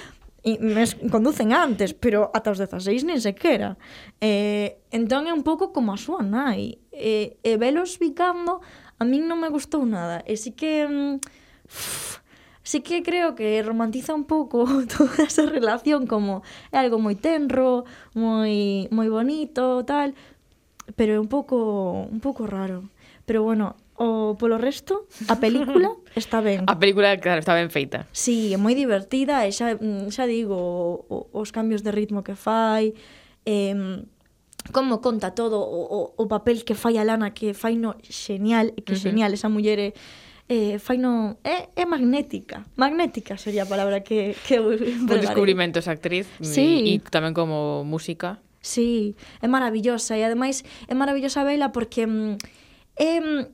e 0.45 0.61
mes, 0.61 0.93
conducen 1.09 1.57
antes, 1.57 1.97
pero 1.97 2.29
ata 2.29 2.53
os 2.53 2.61
16 2.61 3.01
nin 3.01 3.17
sequera. 3.17 3.81
Eh, 4.21 4.77
entón 4.93 5.25
é 5.25 5.33
un 5.33 5.41
pouco 5.41 5.73
como 5.73 5.89
a 5.89 5.97
súa 5.97 6.21
nai. 6.21 6.77
Eh, 6.93 7.41
e 7.41 7.57
velos 7.57 7.97
bicando 7.97 8.61
a 9.01 9.03
min 9.03 9.25
non 9.25 9.41
me 9.41 9.49
gustou 9.49 9.81
nada. 9.89 10.21
E 10.29 10.37
si 10.37 10.53
que... 10.53 10.85
Mm, 10.85 11.17
uff, 11.65 12.21
sí 12.61 12.81
que 12.81 13.01
creo 13.01 13.33
que 13.33 13.61
romantiza 13.65 14.13
un 14.13 14.25
pouco 14.25 14.65
toda 14.93 15.25
esa 15.25 15.49
relación 15.49 16.05
como 16.05 16.45
é 16.69 16.77
algo 16.77 17.01
moi 17.01 17.17
tenro, 17.17 17.89
moi 18.13 18.85
moi 18.93 19.09
bonito, 19.09 19.81
tal, 19.81 20.13
pero 20.93 21.17
é 21.17 21.19
un 21.21 21.29
pouco 21.29 22.05
un 22.05 22.21
pouco 22.21 22.45
raro. 22.45 22.85
Pero 23.25 23.41
bueno, 23.41 23.81
o 23.95 24.35
polo 24.35 24.59
resto, 24.59 25.07
a 25.31 25.39
película 25.39 25.95
está 26.15 26.43
ben. 26.43 26.67
A 26.67 26.75
película, 26.75 27.15
claro, 27.17 27.39
está 27.39 27.55
ben 27.55 27.71
feita. 27.71 28.07
Sí, 28.11 28.51
é 28.51 28.59
moi 28.59 28.75
divertida 28.75 29.47
e 29.47 29.55
xa, 29.55 29.79
mm, 29.79 30.11
xa 30.11 30.27
digo, 30.27 30.55
o, 31.07 31.31
os 31.31 31.55
cambios 31.55 31.79
de 31.79 31.95
ritmo 31.95 32.19
que 32.19 32.35
fai, 32.35 32.91
eh, 33.47 34.03
como 34.71 34.99
conta 34.99 35.31
todo, 35.31 35.63
o, 35.63 35.81
o, 35.87 35.99
o 36.17 36.25
papel 36.27 36.67
que 36.67 36.75
fai 36.75 36.97
a 36.99 37.07
Lana, 37.07 37.31
que 37.31 37.53
fai 37.53 37.79
no 37.79 37.95
xenial, 38.03 38.75
que 38.83 38.93
uh 38.93 38.97
-huh. 38.97 39.03
xenial, 39.03 39.31
esa 39.31 39.47
muller 39.47 39.79
é 39.79 39.89
eh, 40.49 40.77
fai 40.77 40.97
no, 40.97 41.37
É, 41.43 41.69
é 41.75 41.85
magnética. 41.85 42.65
Magnética 42.75 43.37
sería 43.37 43.63
a 43.63 43.69
palabra 43.69 44.03
que... 44.03 44.35
que 44.45 44.61
Por 44.61 45.17
descubrimento 45.17 45.79
esa 45.79 45.91
actriz. 45.91 46.29
Sí. 46.41 47.01
E 47.01 47.01
tamén 47.01 47.33
como 47.33 47.81
música. 47.81 48.43
Sí, 48.61 49.17
é 49.41 49.47
maravillosa. 49.49 50.13
E 50.17 50.21
ademais 50.21 50.61
é 50.85 50.93
maravillosa 50.93 51.41
vela 51.41 51.73
porque... 51.73 52.05
Mm, 52.05 52.37
Eh, 52.95 53.51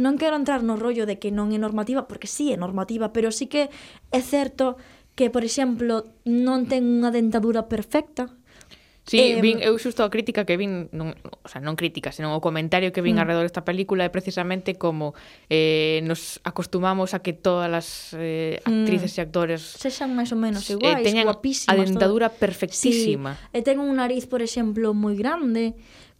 non 0.00 0.14
quero 0.16 0.40
entrar 0.40 0.64
no 0.64 0.80
rollo 0.80 1.04
de 1.04 1.20
que 1.20 1.28
non 1.28 1.52
é 1.52 1.58
normativa, 1.60 2.08
porque 2.08 2.30
sí 2.30 2.52
é 2.52 2.56
normativa, 2.56 3.12
pero 3.12 3.28
sí 3.28 3.46
que 3.46 3.68
é 4.12 4.20
certo 4.24 4.80
que, 5.18 5.28
por 5.28 5.44
exemplo, 5.44 6.08
non 6.24 6.70
ten 6.70 6.86
unha 6.86 7.12
dentadura 7.12 7.68
perfecta. 7.68 8.32
Sí, 9.08 9.18
eh, 9.18 9.40
vin, 9.40 9.56
eu 9.64 9.72
xusto 9.80 10.04
a 10.04 10.12
crítica 10.12 10.44
que 10.44 10.60
vin, 10.60 10.92
non, 10.92 11.16
o 11.16 11.48
sea, 11.48 11.64
non 11.64 11.80
crítica, 11.80 12.12
senón 12.12 12.36
o 12.36 12.44
comentario 12.44 12.92
que 12.92 13.00
vin 13.00 13.16
mm. 13.16 13.24
alrededor 13.24 13.48
desta 13.48 13.64
película 13.64 14.04
é 14.04 14.12
precisamente 14.12 14.76
como 14.76 15.16
eh, 15.48 16.04
nos 16.04 16.44
acostumamos 16.44 17.16
a 17.16 17.24
que 17.24 17.32
todas 17.32 17.72
as 17.72 17.88
eh, 18.20 18.60
mm. 18.60 18.68
actrices 18.68 19.16
mm. 19.16 19.18
e 19.18 19.20
actores 19.24 19.60
sexan 19.80 20.12
máis 20.12 20.28
ou 20.28 20.36
menos 20.36 20.68
eh, 20.68 20.76
iguais, 20.76 21.00
eh, 21.00 21.08
teñan 21.08 21.24
guapísimas. 21.24 21.72
a 21.72 21.80
dentadura 21.80 22.28
todo. 22.28 22.36
perfectísima. 22.36 23.32
Sí, 23.32 23.56
e 23.56 23.64
ten 23.64 23.80
un 23.80 23.96
nariz, 23.96 24.28
por 24.28 24.44
exemplo, 24.44 24.92
moi 24.92 25.16
grande 25.16 25.72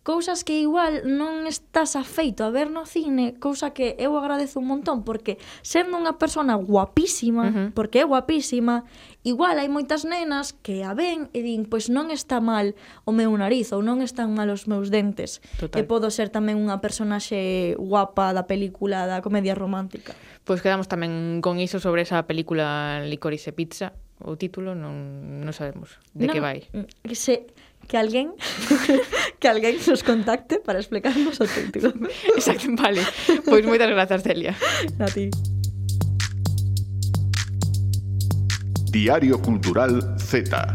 cousas 0.08 0.40
que 0.40 0.56
igual 0.56 1.04
non 1.04 1.44
estás 1.44 1.92
afeito 1.92 2.40
a 2.40 2.48
ver 2.48 2.72
no 2.72 2.88
cine, 2.88 3.36
cousa 3.36 3.76
que 3.76 3.92
eu 4.00 4.16
agradezo 4.16 4.56
un 4.56 4.64
montón 4.64 5.04
porque 5.04 5.36
sendo 5.60 6.00
unha 6.00 6.16
persona 6.16 6.56
guapísima, 6.56 7.44
uh 7.44 7.52
-huh. 7.52 7.68
porque 7.76 8.00
é 8.00 8.08
guapísima, 8.08 8.88
igual 9.20 9.60
hai 9.60 9.68
moitas 9.68 10.08
nenas 10.08 10.56
que 10.64 10.80
a 10.80 10.96
ven 10.96 11.28
e 11.36 11.44
din, 11.44 11.68
pois 11.68 11.92
non 11.92 12.08
está 12.08 12.40
mal 12.40 12.72
o 13.04 13.12
meu 13.12 13.28
nariz 13.36 13.68
ou 13.76 13.84
non 13.84 14.00
están 14.00 14.32
mal 14.32 14.48
os 14.48 14.64
meus 14.64 14.88
dentes. 14.88 15.44
Total. 15.60 15.76
E 15.76 15.84
podo 15.84 16.08
ser 16.08 16.32
tamén 16.32 16.56
unha 16.56 16.80
personaxe 16.80 17.76
guapa 17.76 18.32
da 18.32 18.48
película 18.48 19.04
da 19.04 19.20
comedia 19.20 19.52
romántica. 19.52 20.16
Pois 20.48 20.64
quedamos 20.64 20.88
tamén 20.88 21.44
con 21.44 21.60
iso 21.60 21.84
sobre 21.84 22.08
esa 22.08 22.24
película 22.24 23.04
Licorice 23.04 23.52
Pizza, 23.52 23.92
o 24.24 24.40
título 24.40 24.74
non, 24.74 25.44
non 25.44 25.52
sabemos 25.52 26.00
de 26.16 26.26
non, 26.26 26.32
que 26.32 26.40
vai. 26.40 26.64
Que 27.04 27.12
se 27.12 27.52
que 27.88 27.96
alguien, 27.96 28.32
que 29.40 29.48
alguien 29.48 29.76
nos 29.86 30.02
contacte 30.04 30.60
para 30.60 30.78
explicarnos 30.78 31.40
el 31.40 31.72
título. 31.72 31.94
Exacto, 32.36 32.68
vale. 32.70 33.02
Pues 33.44 33.64
muchas 33.66 33.88
gracias, 33.88 34.22
Celia. 34.22 34.56
A 35.00 35.06
ti. 35.06 35.30
Diario 38.90 39.40
Cultural 39.40 40.16
Z. 40.18 40.72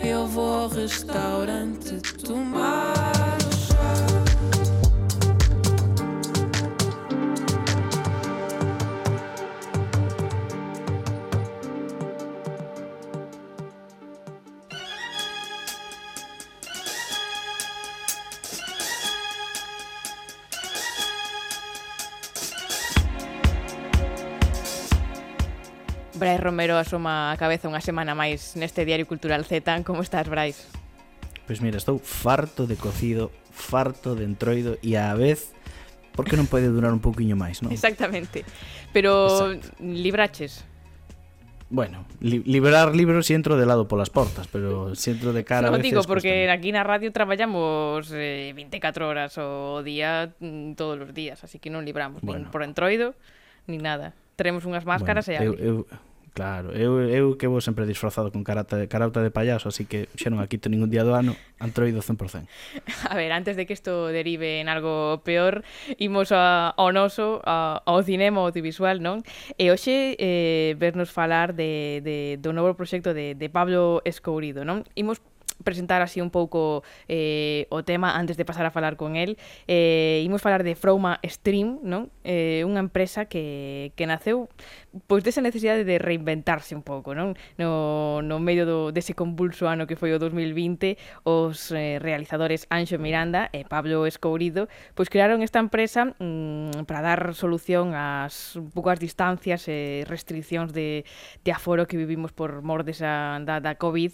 eu 0.00 0.26
vou 0.26 0.68
restaurante 0.68 2.00
tomar. 2.24 3.17
Brais 26.18 26.42
Romero 26.42 26.76
asoma 26.76 27.30
a 27.30 27.38
cabeza 27.38 27.70
unha 27.70 27.80
semana 27.80 28.18
máis 28.18 28.58
neste 28.58 28.82
Diario 28.82 29.06
Cultural 29.06 29.46
Z. 29.46 29.86
Como 29.86 30.02
estás, 30.02 30.26
Brais? 30.26 30.66
Pois 31.46 31.62
mira, 31.62 31.78
estou 31.78 31.96
farto 32.02 32.66
de 32.66 32.76
cocido, 32.76 33.30
farto 33.54 34.12
de 34.18 34.26
entroido 34.26 34.76
e 34.84 34.98
á 34.98 35.14
vez 35.14 35.56
porque 36.18 36.34
non 36.34 36.50
pode 36.50 36.66
durar 36.66 36.90
un 36.90 36.98
pouquiño 36.98 37.38
máis, 37.38 37.62
non? 37.62 37.70
Exactamente. 37.70 38.42
Pero 38.90 39.54
Exacto. 39.54 39.78
libraches. 39.78 40.66
Bueno, 41.70 42.08
li 42.18 42.42
librar 42.42 42.96
libros 42.96 43.28
si 43.28 43.38
entro 43.38 43.54
de 43.54 43.66
lado 43.66 43.86
polas 43.86 44.10
portas, 44.10 44.48
pero 44.48 44.96
si 44.98 45.14
entro 45.14 45.32
de 45.32 45.44
cara 45.44 45.68
no, 45.70 45.76
a 45.76 45.78
veces... 45.78 45.94
digo, 45.94 46.02
porque 46.02 46.48
costame. 46.48 46.50
aquí 46.50 46.72
na 46.72 46.82
radio 46.82 47.12
traballamos 47.12 48.10
eh, 48.10 48.50
24 48.56 49.06
horas 49.06 49.36
o 49.38 49.84
día 49.84 50.34
mm, 50.40 50.74
todos 50.74 50.98
os 50.98 51.14
días, 51.14 51.44
así 51.44 51.62
que 51.62 51.70
non 51.70 51.84
libramos 51.84 52.24
bueno. 52.24 52.42
nin 52.42 52.50
por 52.50 52.64
entroido, 52.64 53.14
ni 53.70 53.78
nada. 53.78 54.16
Teremos 54.34 54.64
unhas 54.66 54.88
máscaras 54.88 55.28
bueno, 55.28 55.54
e... 55.54 55.60
Eu, 55.60 55.86
eu, 55.86 56.07
Claro, 56.38 56.70
eu, 56.70 57.02
eu 57.02 57.34
que 57.34 57.50
vou 57.50 57.58
sempre 57.58 57.82
disfrazado 57.82 58.30
con 58.30 58.46
carata, 58.46 58.86
carauta 58.86 59.26
de 59.26 59.34
payaso, 59.34 59.74
así 59.74 59.90
que 59.90 60.06
xa 60.14 60.30
non 60.30 60.38
a 60.38 60.46
quito 60.46 60.70
ningún 60.70 60.86
día 60.86 61.02
do 61.02 61.10
ano, 61.10 61.34
antroido 61.58 61.98
100%. 61.98 62.46
A 63.10 63.18
ver, 63.18 63.34
antes 63.34 63.58
de 63.58 63.66
que 63.66 63.74
isto 63.74 64.06
derive 64.06 64.62
en 64.62 64.70
algo 64.70 65.18
peor, 65.26 65.66
imos 65.98 66.30
a, 66.30 66.70
ao 66.78 66.94
noso, 66.94 67.42
a, 67.42 67.82
ao 67.82 68.06
cinema 68.06 68.46
audiovisual, 68.46 69.02
non? 69.02 69.26
E 69.58 69.74
hoxe 69.74 70.14
eh, 70.14 70.78
vernos 70.78 71.10
falar 71.10 71.58
de, 71.58 72.06
de, 72.06 72.38
do 72.38 72.54
novo 72.54 72.78
proxecto 72.78 73.10
de, 73.10 73.34
de 73.34 73.50
Pablo 73.50 73.98
Escourido, 74.06 74.62
non? 74.62 74.86
Imos 74.94 75.18
presentar 75.64 76.02
así 76.02 76.20
un 76.20 76.30
pouco 76.30 76.82
eh, 77.08 77.66
o 77.70 77.82
tema 77.82 78.16
antes 78.16 78.36
de 78.36 78.44
pasar 78.44 78.66
a 78.66 78.70
falar 78.70 78.96
con 78.96 79.16
el. 79.16 79.38
Eh, 79.66 80.22
imos 80.24 80.42
falar 80.42 80.62
de 80.62 80.74
Froma 80.74 81.20
Stream, 81.24 81.80
non? 81.82 82.10
Eh, 82.24 82.62
unha 82.66 82.82
empresa 82.82 83.26
que, 83.26 83.92
que 83.94 84.04
naceu 84.06 84.50
pois 85.06 85.22
desa 85.22 85.44
necesidade 85.44 85.84
de 85.84 86.00
reinventarse 86.00 86.74
un 86.74 86.82
pouco, 86.82 87.14
non? 87.14 87.36
No, 87.60 88.20
no 88.24 88.40
medio 88.42 88.64
do, 88.66 88.78
dese 88.90 89.14
convulso 89.14 89.68
ano 89.68 89.86
que 89.86 89.94
foi 89.94 90.10
o 90.14 90.18
2020, 90.18 90.98
os 91.28 91.70
eh, 91.70 92.00
realizadores 92.00 92.66
Anxo 92.72 92.98
Miranda 92.98 93.52
e 93.54 93.62
Pablo 93.68 94.08
Escourido 94.08 94.66
pois 94.94 95.12
crearon 95.12 95.44
esta 95.44 95.62
empresa 95.62 96.14
mm, 96.18 96.88
para 96.88 97.02
dar 97.02 97.20
solución 97.34 97.94
ás 97.94 98.58
poucas 98.74 98.98
distancias 98.98 99.66
e 99.70 100.02
restriccións 100.08 100.74
de, 100.74 101.04
de 101.44 101.50
aforo 101.52 101.86
que 101.86 102.00
vivimos 102.00 102.32
por 102.32 102.62
mor 102.62 102.82
desa 102.82 103.38
da, 103.44 103.62
da 103.62 103.78
COVID 103.78 104.12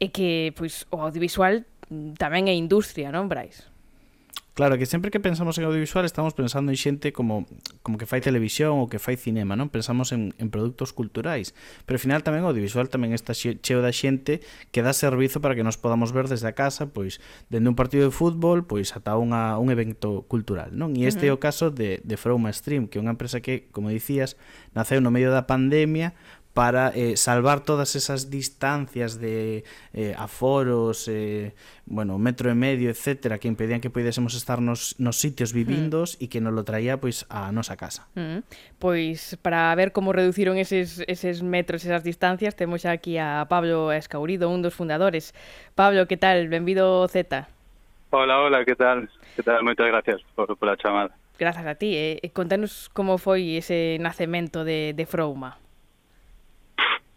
e 0.00 0.10
que 0.10 0.50
pois 0.58 0.73
pois 0.74 0.86
o 0.90 0.98
audiovisual 1.06 1.62
mm, 1.90 2.18
tamén 2.18 2.50
é 2.50 2.54
industria, 2.58 3.14
non, 3.14 3.30
Brais? 3.30 3.70
Claro, 4.54 4.78
que 4.78 4.86
sempre 4.86 5.10
que 5.10 5.18
pensamos 5.18 5.58
en 5.58 5.66
audiovisual 5.66 6.06
estamos 6.06 6.30
pensando 6.30 6.70
en 6.70 6.78
xente 6.78 7.10
como 7.10 7.42
como 7.82 7.98
que 7.98 8.06
fai 8.06 8.22
televisión 8.22 8.78
ou 8.78 8.86
que 8.86 9.02
fai 9.02 9.18
cinema, 9.18 9.58
non? 9.58 9.66
Pensamos 9.66 10.14
en, 10.14 10.30
en 10.38 10.46
produtos 10.50 10.94
culturais, 10.94 11.58
pero 11.86 11.98
ao 11.98 12.02
final 12.06 12.22
tamén 12.22 12.46
o 12.46 12.50
audiovisual 12.50 12.86
tamén 12.86 13.10
está 13.10 13.34
cheo 13.34 13.82
da 13.82 13.90
xente 13.90 14.46
que 14.70 14.82
dá 14.82 14.94
servizo 14.94 15.42
para 15.42 15.58
que 15.58 15.66
nos 15.66 15.74
podamos 15.74 16.14
ver 16.14 16.30
desde 16.30 16.46
a 16.46 16.54
casa, 16.54 16.90
pois 16.94 17.18
dende 17.50 17.66
un 17.66 17.78
partido 17.78 18.06
de 18.06 18.14
fútbol, 18.14 18.62
pois 18.62 18.94
ata 18.94 19.18
unha, 19.18 19.58
un 19.58 19.74
evento 19.74 20.22
cultural, 20.30 20.70
non? 20.70 20.94
E 20.94 21.10
este 21.10 21.26
uh 21.26 21.34
-huh. 21.34 21.38
é 21.38 21.38
o 21.38 21.42
caso 21.42 21.74
de, 21.74 21.98
de 22.06 22.14
From 22.14 22.46
Stream, 22.54 22.86
que 22.86 22.98
é 22.98 23.02
unha 23.02 23.14
empresa 23.18 23.42
que, 23.42 23.66
como 23.74 23.90
dicías, 23.90 24.38
naceu 24.70 25.02
no 25.02 25.10
medio 25.10 25.34
da 25.34 25.50
pandemia 25.50 26.14
para 26.54 26.90
eh, 26.94 27.16
salvar 27.16 27.60
todas 27.60 27.96
esas 27.96 28.30
distancias 28.30 29.20
de 29.20 29.64
eh, 29.92 30.14
aforos, 30.16 31.08
eh, 31.08 31.52
bueno, 31.84 32.16
metro 32.18 32.48
e 32.48 32.54
medio, 32.54 32.88
etcétera, 32.88 33.42
que 33.42 33.50
impedían 33.50 33.82
que 33.82 33.90
pudésemos 33.90 34.38
estar 34.38 34.62
nos, 34.62 34.94
nos 35.02 35.18
sitios 35.18 35.52
hmm. 35.52 35.58
vivindos 35.58 36.16
e 36.22 36.30
que 36.30 36.38
nos 36.38 36.54
lo 36.54 36.62
traía 36.62 37.02
pois 37.02 37.26
a 37.26 37.50
nosa 37.50 37.74
casa. 37.74 38.06
Mm. 38.14 38.46
Pois 38.78 39.34
para 39.42 39.74
ver 39.74 39.90
como 39.90 40.14
reduciron 40.14 40.54
eses, 40.54 41.02
eses 41.10 41.42
metros, 41.42 41.82
esas 41.82 42.06
distancias, 42.06 42.54
temos 42.54 42.86
xa 42.86 42.94
aquí 42.94 43.18
a 43.18 43.42
Pablo 43.50 43.90
Escaurido, 43.90 44.46
un 44.46 44.62
dos 44.62 44.78
fundadores. 44.78 45.34
Pablo, 45.74 46.06
que 46.06 46.16
tal? 46.16 46.46
Benvido 46.46 47.02
Z. 47.10 47.50
Hola, 48.14 48.38
hola, 48.38 48.64
que 48.64 48.78
tal? 48.78 49.10
Que 49.34 49.42
tal? 49.42 49.66
Moitas 49.66 49.90
gracias 49.90 50.22
por, 50.38 50.54
por 50.54 50.70
a 50.70 50.78
chamada. 50.78 51.10
Grazas 51.34 51.66
a 51.66 51.74
ti. 51.74 51.98
Eh. 51.98 52.30
Contanos 52.30 52.86
como 52.94 53.18
foi 53.18 53.58
ese 53.58 53.98
nacemento 53.98 54.62
de, 54.62 54.94
de 54.94 55.02
Frouma. 55.02 55.58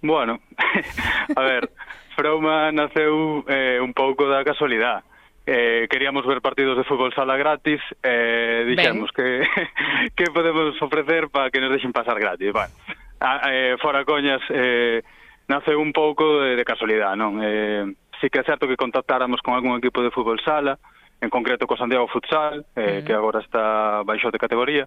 Bueno, 0.02 0.40
a 1.36 1.42
ver, 1.42 1.70
Frouma 2.16 2.72
naceu 2.72 3.44
eh, 3.48 3.80
un 3.82 3.94
pouco 3.94 4.28
da 4.28 4.44
casualidade. 4.44 5.04
Eh, 5.48 5.88
queríamos 5.90 6.26
ver 6.26 6.42
partidos 6.42 6.78
de 6.78 6.84
fútbol 6.84 7.14
sala 7.14 7.38
gratis, 7.38 7.80
eh, 8.04 8.66
dixemos 8.68 9.12
que, 9.12 9.48
que 10.16 10.26
podemos 10.34 10.76
ofrecer 10.82 11.30
para 11.30 11.50
que 11.50 11.62
nos 11.62 11.72
deixen 11.72 11.94
pasar 11.94 12.20
gratis. 12.20 12.52
Bueno, 12.52 12.74
a, 13.22 13.48
eh, 13.50 13.78
fora 13.80 14.04
coñas, 14.04 14.42
eh, 14.50 15.02
naceu 15.48 15.80
un 15.80 15.94
pouco 15.94 16.42
de, 16.42 16.56
de 16.60 16.66
casualidade, 16.66 17.16
non? 17.16 17.40
Eh, 17.40 17.88
sí 18.20 18.30
que 18.30 18.40
é 18.42 18.44
certo 18.44 18.68
que 18.68 18.76
contactáramos 18.76 19.42
con 19.42 19.56
algún 19.56 19.78
equipo 19.80 20.04
de 20.04 20.12
fútbol 20.12 20.42
sala, 20.44 20.78
en 21.22 21.30
concreto 21.30 21.66
co 21.66 21.78
Santiago 21.78 22.08
Futsal, 22.08 22.66
eh, 22.76 23.02
mm. 23.02 23.06
que 23.08 23.14
agora 23.14 23.40
está 23.40 24.04
baixo 24.04 24.30
de 24.30 24.38
categoría, 24.38 24.86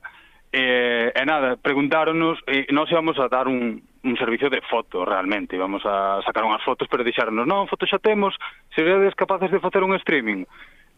E, 0.53 1.13
e 1.15 1.25
nada, 1.25 1.57
preguntáronos, 1.57 2.43
e 2.51 2.67
nós 2.75 2.91
íbamos 2.91 3.19
a 3.23 3.31
dar 3.31 3.47
un, 3.47 3.79
un 4.03 4.17
servicio 4.17 4.51
de 4.51 4.61
foto 4.67 5.05
realmente, 5.05 5.55
íbamos 5.55 5.87
a 5.87 6.19
sacar 6.27 6.43
unhas 6.43 6.63
fotos, 6.67 6.91
pero 6.91 7.07
dixáronos, 7.07 7.47
non, 7.47 7.71
fotos 7.71 7.87
xa 7.87 8.03
temos, 8.03 8.35
seríades 8.75 9.15
capaces 9.15 9.47
de 9.47 9.63
facer 9.63 9.87
un 9.87 9.95
streaming? 10.03 10.43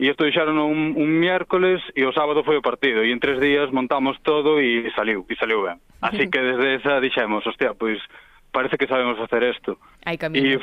E 0.01 0.09
isto 0.09 0.25
dixaron 0.25 0.57
un, 0.57 0.97
un 0.97 1.11
miércoles 1.21 1.85
e 1.93 2.01
o 2.09 2.17
sábado 2.17 2.41
foi 2.41 2.57
o 2.57 2.65
partido, 2.65 3.05
e 3.05 3.13
en 3.13 3.21
tres 3.21 3.37
días 3.45 3.69
montamos 3.69 4.17
todo 4.25 4.57
e 4.57 4.89
saliu, 4.97 5.29
e 5.29 5.37
saliu 5.37 5.69
ben. 5.69 5.77
Así 6.01 6.33
que 6.33 6.41
desde 6.41 6.81
esa 6.81 6.97
dixemos, 6.97 7.45
hostia, 7.45 7.77
pois 7.77 8.01
parece 8.49 8.81
que 8.81 8.89
sabemos 8.89 9.21
facer 9.21 9.45
isto. 9.45 9.77
Hai 10.09 10.17
camiño. 10.17 10.49
E 10.49 10.57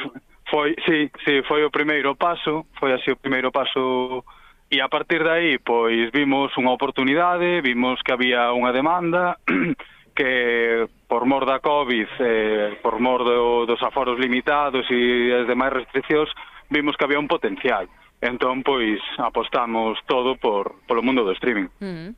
foi, 0.50 0.74
sí, 0.82 1.14
sí, 1.22 1.46
foi 1.46 1.62
o 1.62 1.70
primeiro 1.70 2.18
paso, 2.18 2.66
foi 2.82 2.94
así 2.98 3.14
o 3.14 3.22
primeiro 3.22 3.54
paso 3.54 4.26
E 4.70 4.82
a 4.82 4.88
partir 4.88 5.24
de 5.24 5.30
aí, 5.30 5.52
pois, 5.58 6.14
vimos 6.14 6.54
unha 6.54 6.70
oportunidade, 6.70 7.66
vimos 7.66 7.98
que 8.06 8.14
había 8.14 8.54
unha 8.54 8.70
demanda, 8.70 9.42
que 10.14 10.86
por 11.10 11.26
mor 11.26 11.50
da 11.50 11.58
Covid, 11.58 12.10
eh, 12.22 12.78
por 12.78 13.02
mor 13.02 13.26
do, 13.26 13.66
dos 13.66 13.82
aforos 13.82 14.22
limitados 14.22 14.86
e 14.94 15.34
as 15.34 15.50
demais 15.50 15.74
restriccións, 15.74 16.30
vimos 16.70 16.94
que 16.94 17.06
había 17.10 17.18
un 17.18 17.26
potencial. 17.26 17.90
Entón, 18.22 18.62
pois, 18.62 19.02
apostamos 19.18 19.98
todo 20.06 20.38
por 20.38 20.86
polo 20.86 21.02
mundo 21.02 21.26
do 21.26 21.34
streaming. 21.34 21.74
Mm. 21.82 22.14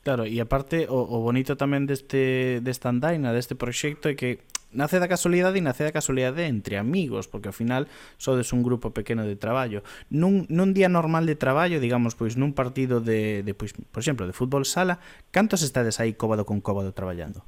Claro, 0.00 0.24
e 0.24 0.40
aparte, 0.40 0.88
o, 0.88 1.00
o 1.04 1.20
bonito 1.20 1.60
tamén 1.60 1.84
deste, 1.84 2.64
desta 2.64 2.88
andaina, 2.88 3.36
deste 3.36 3.52
proxecto, 3.52 4.08
é 4.08 4.16
que 4.16 4.40
nace 4.74 5.00
da 5.00 5.08
casualidade 5.08 5.56
e 5.56 5.64
nace 5.64 5.86
da 5.86 5.94
casualidade 5.94 6.44
entre 6.44 6.76
amigos, 6.76 7.30
porque 7.30 7.48
ao 7.48 7.56
final 7.56 7.88
sodes 8.18 8.52
un 8.52 8.60
grupo 8.60 8.90
pequeno 8.90 9.24
de 9.24 9.38
traballo. 9.38 9.86
Nun, 10.10 10.44
nun 10.50 10.74
día 10.74 10.90
normal 10.90 11.24
de 11.24 11.38
traballo, 11.38 11.80
digamos, 11.80 12.12
pois 12.18 12.34
nun 12.34 12.52
partido 12.52 13.00
de, 13.00 13.46
de 13.46 13.52
pois, 13.54 13.72
por 13.72 14.02
exemplo, 14.02 14.26
de 14.26 14.34
fútbol 14.36 14.66
sala, 14.66 15.00
cantos 15.32 15.62
estades 15.62 16.02
aí 16.02 16.18
cóbado 16.18 16.44
con 16.44 16.60
cóbado 16.60 16.92
traballando? 16.92 17.46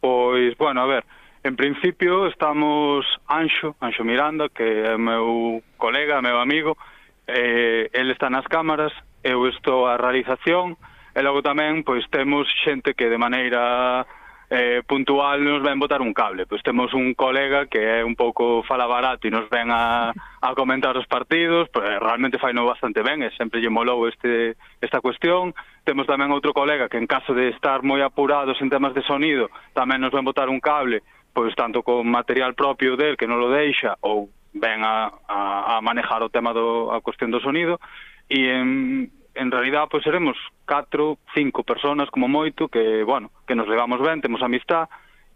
Pois, 0.00 0.56
bueno, 0.56 0.80
a 0.80 0.88
ver, 0.88 1.04
En 1.42 1.56
principio 1.56 2.26
estamos 2.26 3.06
Anxo, 3.26 3.74
Anxo 3.80 4.04
Miranda, 4.04 4.50
que 4.50 4.62
é 4.62 4.98
meu 4.98 5.62
colega, 5.78 6.20
meu 6.20 6.38
amigo, 6.38 6.76
eh, 7.26 7.88
ele 7.94 8.12
está 8.12 8.28
nas 8.28 8.44
cámaras, 8.44 8.92
eu 9.24 9.48
estou 9.48 9.88
a 9.88 9.96
realización, 9.96 10.76
e 11.16 11.20
logo 11.24 11.40
tamén 11.40 11.80
pois 11.80 12.04
temos 12.12 12.44
xente 12.60 12.92
que 12.92 13.08
de 13.08 13.16
maneira 13.16 14.04
eh, 14.50 14.82
puntual 14.84 15.44
nos 15.44 15.62
ven 15.62 15.78
botar 15.78 16.02
un 16.02 16.12
cable. 16.12 16.44
Pois 16.46 16.62
temos 16.62 16.92
un 16.92 17.14
colega 17.14 17.66
que 17.66 17.78
é 17.78 18.04
un 18.04 18.18
pouco 18.18 18.62
fala 18.66 18.90
barato 18.90 19.30
e 19.30 19.30
nos 19.30 19.46
ven 19.48 19.70
a, 19.70 20.10
a 20.10 20.48
comentar 20.58 20.98
os 20.98 21.06
partidos, 21.06 21.70
pois 21.70 21.86
realmente 21.86 22.42
faino 22.42 22.66
bastante 22.66 23.00
ben 23.06 23.22
e 23.22 23.30
sempre 23.38 23.62
lle 23.62 23.70
molou 23.70 24.10
este, 24.10 24.58
esta 24.82 24.98
cuestión. 24.98 25.54
Temos 25.86 26.10
tamén 26.10 26.34
outro 26.34 26.50
colega 26.50 26.90
que 26.90 26.98
en 26.98 27.06
caso 27.06 27.30
de 27.30 27.54
estar 27.54 27.86
moi 27.86 28.02
apurados 28.02 28.58
en 28.58 28.68
temas 28.68 28.90
de 28.90 29.06
sonido, 29.06 29.54
tamén 29.70 30.02
nos 30.02 30.10
ven 30.10 30.26
botar 30.26 30.50
un 30.50 30.58
cable, 30.58 31.06
pois 31.30 31.54
tanto 31.54 31.86
con 31.86 32.10
material 32.10 32.58
propio 32.58 32.98
del 32.98 33.14
que 33.14 33.30
non 33.30 33.38
lo 33.38 33.54
deixa 33.54 33.94
ou 34.02 34.34
ven 34.50 34.82
a, 34.82 35.14
a, 35.30 35.78
a 35.78 35.80
manejar 35.80 36.26
o 36.26 36.32
tema 36.34 36.50
do 36.50 36.90
a 36.90 36.98
cuestión 36.98 37.30
do 37.30 37.38
sonido 37.38 37.78
e 38.26 38.50
en, 38.50 39.06
en 39.34 39.50
realidad 39.50 39.88
pois 39.90 40.02
pues, 40.02 40.04
seremos 40.04 40.36
catro, 40.64 41.18
cinco 41.34 41.62
personas 41.62 42.10
como 42.10 42.28
moito 42.28 42.68
que, 42.68 43.02
bueno, 43.04 43.30
que 43.46 43.54
nos 43.54 43.68
levamos 43.68 44.00
ben, 44.00 44.20
temos 44.20 44.42
amistad 44.42 44.88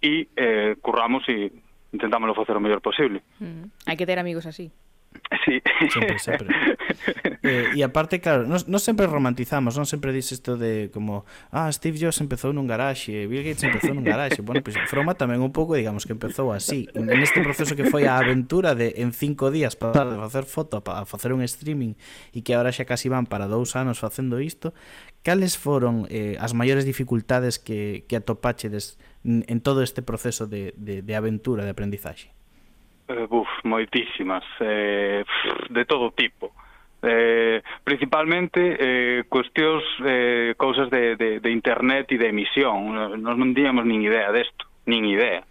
e 0.03 0.29
eh, 0.37 0.77
curramos 0.81 1.25
e 1.29 1.51
intentámoslo 1.95 2.35
facer 2.35 2.57
o 2.57 2.61
mellor 2.61 2.83
posible. 2.83 3.23
Mm. 3.39 3.71
Hai 3.87 3.97
que 3.97 4.07
ter 4.07 4.19
amigos 4.19 4.45
así. 4.45 4.71
Sí. 5.44 5.62
Sempre, 5.90 6.18
sempre. 6.18 6.48
Eh, 7.42 7.77
e 7.77 7.83
aparte, 7.83 8.20
claro, 8.20 8.46
non, 8.48 8.57
non 8.68 8.81
sempre 8.81 9.05
romantizamos, 9.05 9.77
non 9.77 9.85
sempre 9.85 10.16
dis 10.16 10.33
isto 10.33 10.57
de 10.57 10.88
como, 10.88 11.29
ah, 11.53 11.68
Steve 11.68 12.00
Jobs 12.00 12.16
empezou 12.24 12.57
nun 12.57 12.64
garaxe, 12.64 13.29
Bill 13.29 13.44
Gates 13.44 13.64
empezou 13.68 13.92
nun 13.92 14.07
garaxe. 14.07 14.40
Bueno, 14.40 14.64
pois 14.64 14.81
pues, 14.81 14.88
Froma 14.88 15.12
tamén 15.18 15.44
un 15.44 15.53
pouco, 15.53 15.77
digamos, 15.77 16.09
que 16.09 16.16
empezou 16.16 16.57
así. 16.57 16.88
En 16.96 17.20
este 17.20 17.44
proceso 17.44 17.77
que 17.77 17.85
foi 17.88 18.09
a 18.09 18.16
aventura 18.16 18.72
de 18.72 18.96
en 18.96 19.12
cinco 19.12 19.53
días 19.53 19.77
pasar 19.77 20.09
de 20.09 20.16
facer 20.16 20.48
foto 20.48 20.81
a 20.81 21.05
facer 21.05 21.37
un 21.37 21.44
streaming 21.44 22.00
e 22.33 22.40
que 22.40 22.57
agora 22.57 22.72
xa 22.72 22.88
casi 22.88 23.12
van 23.12 23.29
para 23.29 23.44
dous 23.44 23.77
anos 23.77 24.00
facendo 24.00 24.40
isto, 24.40 24.72
cales 25.20 25.61
foron 25.61 26.09
eh, 26.09 26.40
as 26.40 26.57
maiores 26.57 26.88
dificultades 26.88 27.61
que, 27.61 28.09
que 28.09 28.16
atopáchedes 28.16 28.96
en 29.24 29.61
todo 29.61 29.85
este 29.85 30.00
proceso 30.00 30.48
de, 30.48 30.72
de, 30.77 31.00
de 31.05 31.12
aventura, 31.16 31.64
de 31.64 31.72
aprendizaxe? 31.72 32.33
Eh, 33.07 33.27
buf, 33.29 33.49
moitísimas, 33.64 34.45
eh, 34.61 35.25
de 35.69 35.85
todo 35.85 36.12
tipo. 36.12 36.53
Eh, 37.03 37.61
principalmente 37.85 38.77
eh, 38.81 39.25
cuestións, 39.29 39.85
eh, 40.07 40.55
cousas 40.57 40.88
de, 40.88 41.17
de, 41.17 41.40
de 41.40 41.51
internet 41.53 42.09
e 42.12 42.17
de 42.17 42.33
emisión. 42.33 42.97
Nos 43.21 43.37
non 43.37 43.53
tiñamos 43.53 43.85
nin 43.85 44.01
idea 44.01 44.33
desto, 44.33 44.64
nin 44.88 45.05
idea. 45.05 45.45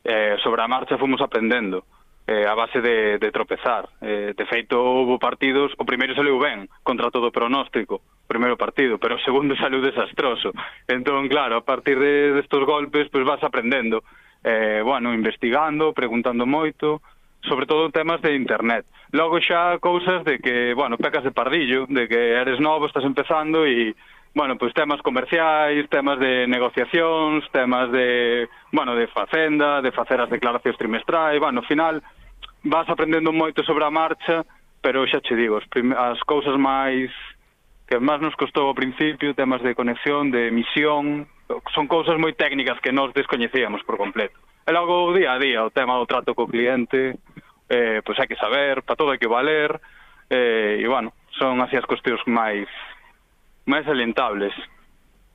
Eh, 0.00 0.40
sobre 0.40 0.64
a 0.64 0.68
marcha 0.68 0.96
fomos 0.96 1.20
aprendendo 1.20 1.84
eh, 2.24 2.48
a 2.48 2.56
base 2.56 2.80
de, 2.80 3.20
de 3.20 3.28
tropezar. 3.28 3.84
Eh, 4.00 4.32
de 4.32 4.46
feito, 4.48 4.80
houve 4.80 5.20
partidos, 5.20 5.76
o 5.76 5.84
primeiro 5.84 6.16
saliu 6.16 6.40
ben, 6.40 6.72
contra 6.80 7.12
todo 7.12 7.28
pronóstico, 7.28 8.00
o 8.00 8.26
primeiro 8.26 8.56
partido, 8.56 8.96
pero 8.96 9.20
o 9.20 9.24
segundo 9.28 9.52
saiu 9.60 9.84
desastroso. 9.84 10.56
Entón, 10.88 11.28
claro, 11.28 11.60
a 11.60 11.64
partir 11.68 12.00
de, 12.00 12.32
destos 12.32 12.64
golpes, 12.64 13.12
pues 13.12 13.28
vas 13.28 13.44
aprendendo 13.44 14.00
eh, 14.44 14.82
bueno, 14.84 15.12
investigando, 15.12 15.92
preguntando 15.92 16.46
moito, 16.46 17.00
sobre 17.48 17.66
todo 17.66 17.90
temas 17.90 18.20
de 18.22 18.36
internet. 18.36 18.84
Logo 19.12 19.40
xa 19.40 19.78
cousas 19.80 20.24
de 20.24 20.38
que, 20.38 20.74
bueno, 20.74 20.96
pecas 20.96 21.24
de 21.24 21.32
pardillo, 21.32 21.86
de 21.88 22.08
que 22.08 22.36
eres 22.36 22.60
novo, 22.60 22.86
estás 22.86 23.04
empezando 23.04 23.66
e 23.66 23.96
bueno, 24.34 24.58
pois 24.58 24.74
pues 24.74 24.74
temas 24.74 25.00
comerciais, 25.00 25.88
temas 25.88 26.18
de 26.18 26.46
negociacións, 26.48 27.46
temas 27.52 27.90
de, 27.92 28.48
bueno, 28.72 28.96
de 28.96 29.06
facenda, 29.06 29.80
de 29.80 29.92
facer 29.92 30.20
as 30.20 30.28
declaracións 30.28 30.76
trimestrais, 30.76 31.38
bueno, 31.38 31.62
ao 31.62 31.70
final 31.70 32.02
vas 32.66 32.88
aprendendo 32.90 33.30
moito 33.30 33.62
sobre 33.62 33.86
a 33.86 33.94
marcha, 33.94 34.42
pero 34.82 35.06
xa 35.06 35.22
che 35.22 35.38
digo, 35.38 35.62
as, 35.62 35.66
as 35.70 36.18
cousas 36.26 36.58
máis 36.58 37.14
que 37.86 38.00
máis 38.02 38.18
nos 38.18 38.34
costou 38.34 38.66
ao 38.66 38.74
principio, 38.74 39.38
temas 39.38 39.62
de 39.62 39.76
conexión, 39.78 40.34
de 40.34 40.48
emisión, 40.50 41.30
son 41.74 41.86
cousas 41.86 42.16
moi 42.16 42.32
técnicas 42.32 42.80
que 42.80 42.92
nós 42.92 43.12
descoñecíamos 43.12 43.82
por 43.84 43.96
completo. 43.96 44.36
E 44.64 44.72
logo 44.72 45.08
o 45.08 45.12
día 45.12 45.36
a 45.36 45.38
día, 45.38 45.60
o 45.64 45.74
tema 45.74 46.00
do 46.00 46.08
trato 46.08 46.32
co 46.32 46.48
cliente, 46.48 47.20
eh, 47.68 48.00
pois 48.00 48.16
hai 48.16 48.28
que 48.28 48.40
saber, 48.40 48.80
para 48.82 48.96
todo 48.96 49.12
hai 49.12 49.20
que 49.20 49.28
valer, 49.28 49.76
eh, 50.30 50.80
e 50.80 50.86
bueno, 50.88 51.12
son 51.36 51.60
así 51.60 51.76
as 51.76 51.84
cuestións 51.84 52.24
máis 52.24 52.68
máis 53.68 53.84
alentables 53.88 54.52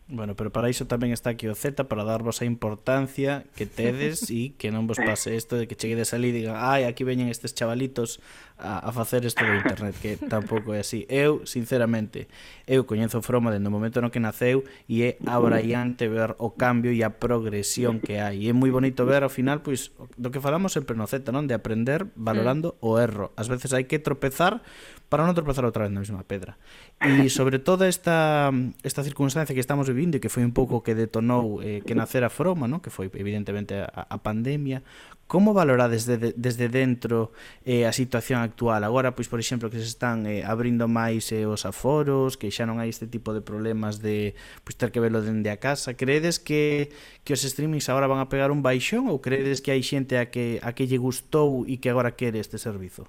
Bueno, 0.10 0.36
pero 0.36 0.50
para 0.50 0.74
iso 0.74 0.90
tamén 0.90 1.14
está 1.14 1.30
aquí 1.30 1.46
o 1.46 1.54
Z 1.54 1.86
para 1.86 2.02
darvos 2.02 2.42
a 2.42 2.50
importancia 2.50 3.46
que 3.54 3.70
tedes 3.70 4.26
e 4.34 4.58
que 4.58 4.74
non 4.74 4.90
vos 4.90 4.98
pase 4.98 5.38
isto 5.38 5.54
de 5.54 5.70
que 5.70 5.78
cheguedes 5.78 6.18
ali 6.18 6.34
e 6.34 6.42
digan 6.42 6.58
ai, 6.58 6.90
aquí 6.90 7.06
veñen 7.06 7.30
estes 7.30 7.54
chavalitos 7.54 8.18
a, 8.58 8.82
a 8.82 8.92
facer 8.92 9.22
isto 9.22 9.46
do 9.46 9.54
internet, 9.54 9.94
que 10.02 10.18
tampouco 10.18 10.74
é 10.74 10.82
así. 10.82 11.06
Eu, 11.14 11.46
sinceramente, 11.46 12.26
eu 12.66 12.90
coñezo 12.90 13.22
Froma 13.22 13.54
dende 13.54 13.70
o 13.70 13.74
momento 13.74 14.02
no 14.02 14.10
que 14.10 14.18
naceu 14.18 14.66
e 14.90 15.06
é 15.06 15.22
abraiante 15.30 16.10
ver 16.10 16.34
o 16.42 16.58
cambio 16.58 16.90
e 16.90 17.06
a 17.06 17.14
progresión 17.14 18.02
que 18.02 18.18
hai. 18.18 18.42
E 18.42 18.50
é 18.50 18.54
moi 18.54 18.74
bonito 18.74 19.06
ver 19.06 19.22
ao 19.22 19.30
final, 19.30 19.62
pois, 19.62 19.94
do 20.18 20.34
que 20.34 20.42
falamos 20.42 20.74
sempre 20.74 20.98
no 20.98 21.06
Z, 21.06 21.22
non? 21.30 21.46
De 21.46 21.54
aprender 21.54 22.10
valorando 22.18 22.76
mm. 22.76 22.82
o 22.82 22.90
erro. 22.98 23.30
Ás 23.38 23.46
veces 23.46 23.78
hai 23.78 23.86
que 23.86 24.02
tropezar 24.02 24.66
para 25.10 25.26
non 25.26 25.34
tropezar 25.34 25.66
outra 25.66 25.90
vez 25.90 25.92
na 25.92 26.06
mesma 26.06 26.22
pedra. 26.22 26.56
E 27.02 27.26
sobre 27.34 27.58
toda 27.58 27.90
esta, 27.90 28.54
esta 28.86 29.02
circunstancia 29.02 29.58
que 29.58 29.60
estamos 29.60 29.90
vivindo 29.90 30.16
e 30.16 30.22
que 30.22 30.30
foi 30.30 30.46
un 30.46 30.54
pouco 30.54 30.86
que 30.86 30.94
detonou 30.94 31.66
eh, 31.66 31.82
que 31.82 31.98
nacera 31.98 32.30
Froma, 32.30 32.70
¿no? 32.70 32.78
que 32.78 32.94
foi 32.94 33.10
evidentemente 33.18 33.74
a, 33.74 33.90
a 33.90 34.18
pandemia, 34.22 34.86
como 35.30 35.54
valorades 35.54 36.06
desde, 36.06 36.34
desde 36.38 36.70
dentro 36.70 37.34
eh, 37.66 37.86
a 37.86 37.94
situación 37.94 38.42
actual? 38.42 38.86
Agora, 38.86 39.14
pois, 39.18 39.30
por 39.30 39.42
exemplo, 39.42 39.70
que 39.70 39.78
se 39.78 39.90
están 39.90 40.26
eh, 40.26 40.46
abrindo 40.46 40.86
máis 40.86 41.34
eh, 41.34 41.50
os 41.50 41.66
aforos, 41.70 42.38
que 42.38 42.54
xa 42.54 42.70
non 42.70 42.78
hai 42.78 42.94
este 42.94 43.06
tipo 43.10 43.34
de 43.34 43.42
problemas 43.42 44.02
de 44.02 44.38
pois, 44.62 44.78
ter 44.78 44.94
que 44.94 45.02
verlo 45.02 45.26
dende 45.26 45.50
a 45.50 45.58
casa, 45.58 45.98
credes 45.98 46.38
que, 46.38 46.94
que 47.26 47.34
os 47.34 47.42
streamings 47.42 47.90
agora 47.94 48.06
van 48.06 48.22
a 48.22 48.30
pegar 48.30 48.54
un 48.54 48.62
baixón 48.62 49.10
ou 49.10 49.22
credes 49.22 49.62
que 49.62 49.74
hai 49.74 49.82
xente 49.82 50.22
a 50.22 50.34
que, 50.34 50.62
a 50.66 50.74
que 50.74 50.90
lle 50.90 50.98
gustou 50.98 51.66
e 51.66 51.82
que 51.82 51.90
agora 51.94 52.18
quere 52.18 52.42
este 52.42 52.58
servizo? 52.58 53.06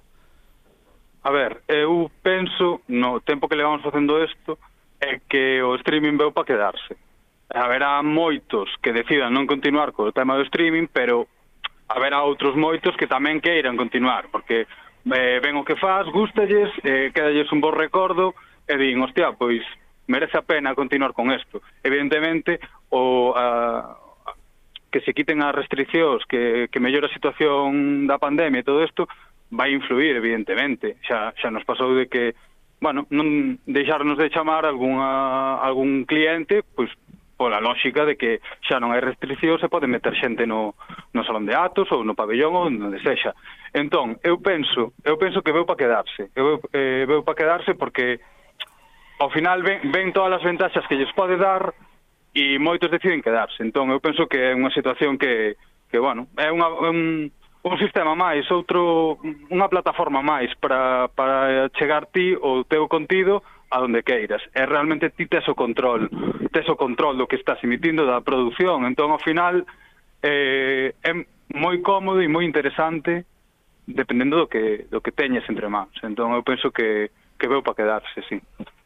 A 1.23 1.29
ver, 1.29 1.61
eu 1.67 2.09
penso 2.23 2.81
no 2.89 3.21
tempo 3.21 3.47
que 3.47 3.55
levamos 3.55 3.81
facendo 3.85 4.17
isto 4.23 4.57
é 4.99 5.21
que 5.29 5.61
o 5.61 5.75
streaming 5.75 6.17
veu 6.17 6.31
para 6.31 6.45
quedarse. 6.45 6.97
Haberá 7.53 8.01
moitos 8.01 8.69
que 8.81 8.93
decidan 8.93 9.33
non 9.33 9.45
continuar 9.45 9.93
co 9.93 10.09
tema 10.15 10.33
do 10.33 10.47
streaming, 10.49 10.89
pero 10.89 11.29
haberá 11.89 12.23
outros 12.23 12.55
moitos 12.55 12.95
que 12.97 13.05
tamén 13.05 13.43
queiran 13.43 13.77
continuar, 13.77 14.33
porque 14.33 14.65
eh, 14.65 15.37
ven 15.43 15.59
o 15.59 15.67
que 15.67 15.77
faz, 15.77 16.07
gustalles, 16.09 16.71
eh, 16.81 17.11
quedalles 17.13 17.51
un 17.51 17.61
bo 17.61 17.69
recordo, 17.69 18.33
e 18.65 18.73
din, 18.79 18.97
hostia, 19.03 19.35
pois 19.35 19.61
merece 20.07 20.37
a 20.37 20.45
pena 20.47 20.73
continuar 20.73 21.13
con 21.13 21.29
isto. 21.29 21.61
Evidentemente, 21.83 22.59
o, 22.89 23.33
a, 23.35 23.99
que 24.91 25.01
se 25.01 25.13
quiten 25.13 25.43
as 25.43 25.55
restriccións, 25.55 26.25
que, 26.25 26.67
que 26.71 26.79
mellora 26.83 27.07
a 27.07 27.15
situación 27.15 28.07
da 28.07 28.19
pandemia 28.19 28.63
e 28.63 28.67
todo 28.67 28.83
isto, 28.83 29.07
vai 29.51 29.75
influir, 29.75 30.15
evidentemente. 30.15 30.97
Xa, 31.03 31.35
xa 31.35 31.51
nos 31.51 31.67
pasou 31.67 31.93
de 31.93 32.07
que, 32.07 32.33
bueno, 32.79 33.05
non 33.11 33.59
deixarnos 33.67 34.17
de 34.17 34.31
chamar 34.31 34.65
algunha, 34.65 35.59
algún 35.59 36.07
cliente, 36.07 36.63
pois 36.63 36.89
pola 37.41 37.59
lógica 37.59 38.05
de 38.05 38.15
que 38.15 38.39
xa 38.61 38.77
non 38.77 38.93
hai 38.93 39.01
restricción, 39.01 39.57
se 39.57 39.65
pode 39.65 39.89
meter 39.89 40.13
xente 40.13 40.45
no, 40.45 40.77
no 41.09 41.25
salón 41.25 41.49
de 41.49 41.57
atos 41.57 41.89
ou 41.89 42.05
no 42.05 42.13
pabellón 42.13 42.53
ou 42.53 42.69
onde 42.69 43.01
sexa. 43.01 43.33
Entón, 43.73 44.21
eu 44.21 44.37
penso, 44.37 44.93
eu 45.01 45.17
penso 45.17 45.41
que 45.41 45.49
veu 45.49 45.65
para 45.65 45.81
quedarse. 45.81 46.29
Eu 46.37 46.61
eh, 46.69 47.03
veu 47.09 47.25
para 47.25 47.37
quedarse 47.37 47.73
porque 47.73 48.21
ao 49.17 49.33
final 49.33 49.65
ven, 49.65 49.89
ven 49.89 50.13
todas 50.13 50.37
as 50.37 50.45
ventaxas 50.45 50.85
que 50.85 50.95
lles 50.95 51.09
pode 51.17 51.37
dar 51.37 51.73
e 52.37 52.61
moitos 52.61 52.93
deciden 52.93 53.25
quedarse. 53.25 53.57
Entón, 53.65 53.89
eu 53.89 53.97
penso 53.97 54.29
que 54.29 54.37
é 54.37 54.53
unha 54.53 54.69
situación 54.69 55.17
que, 55.17 55.57
que 55.89 55.97
bueno, 55.97 56.29
é 56.37 56.53
unha, 56.53 56.69
un, 56.87 57.33
un 57.63 57.77
sistema 57.77 58.17
máis, 58.17 58.49
outro 58.49 59.21
unha 59.53 59.69
plataforma 59.69 60.25
máis 60.25 60.49
para, 60.57 61.09
para 61.13 61.69
chegar 61.77 62.09
ti 62.09 62.33
o 62.33 62.65
teu 62.65 62.89
contido 62.89 63.45
a 63.69 63.79
donde 63.79 64.01
queiras. 64.01 64.41
E 64.53 64.65
realmente 64.65 65.13
ti 65.13 65.29
tes 65.29 65.45
o 65.47 65.53
control, 65.53 66.09
tes 66.49 66.67
o 66.67 66.75
control 66.75 67.15
do 67.15 67.29
que 67.29 67.37
estás 67.37 67.61
emitindo 67.63 68.05
da 68.09 68.25
produción. 68.25 68.83
Entón, 68.89 69.13
ao 69.13 69.21
final, 69.21 69.61
eh, 70.25 70.97
é 71.05 71.11
moi 71.53 71.79
cómodo 71.85 72.19
e 72.21 72.27
moi 72.27 72.49
interesante 72.49 73.29
dependendo 73.85 74.37
do 74.37 74.47
que, 74.47 74.87
do 74.89 75.01
que 75.01 75.13
teñes 75.13 75.45
entre 75.45 75.69
mans. 75.69 75.93
Entón, 76.01 76.33
eu 76.33 76.41
penso 76.41 76.73
que, 76.73 77.13
que 77.41 77.49
veu 77.49 77.65
para 77.65 77.73
quedarse, 77.73 78.21
sí. 78.29 78.37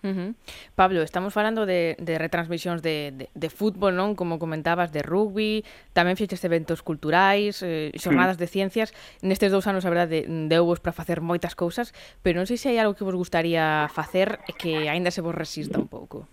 Uh 0.02 0.16
-huh. 0.16 0.36
Pablo, 0.76 1.02
estamos 1.02 1.34
falando 1.34 1.66
de, 1.66 1.98
de 2.00 2.18
retransmisións 2.18 2.82
de, 2.82 3.12
de, 3.12 3.26
de 3.36 3.50
fútbol, 3.50 4.00
non? 4.00 4.16
Como 4.16 4.40
comentabas, 4.40 4.96
de 4.96 5.04
rugby, 5.04 5.68
tamén 5.92 6.16
fixeste 6.16 6.48
eventos 6.48 6.80
culturais, 6.80 7.60
eh, 7.60 7.92
xornadas 8.00 8.40
de 8.40 8.48
ciencias. 8.48 8.96
Nestes 9.20 9.52
dous 9.52 9.68
anos, 9.68 9.84
a 9.84 9.92
verdade, 9.92 10.24
deuvos 10.48 10.80
para 10.80 10.96
facer 10.96 11.20
moitas 11.20 11.52
cousas, 11.52 11.92
pero 12.24 12.40
non 12.40 12.48
sei 12.48 12.56
se 12.56 12.72
hai 12.72 12.80
algo 12.80 12.96
que 12.96 13.04
vos 13.04 13.18
gustaría 13.20 13.92
facer 13.92 14.40
e 14.48 14.56
que 14.56 14.88
aínda 14.88 15.12
se 15.12 15.20
vos 15.20 15.36
resista 15.36 15.76
un 15.76 15.92
pouco. 15.92 16.32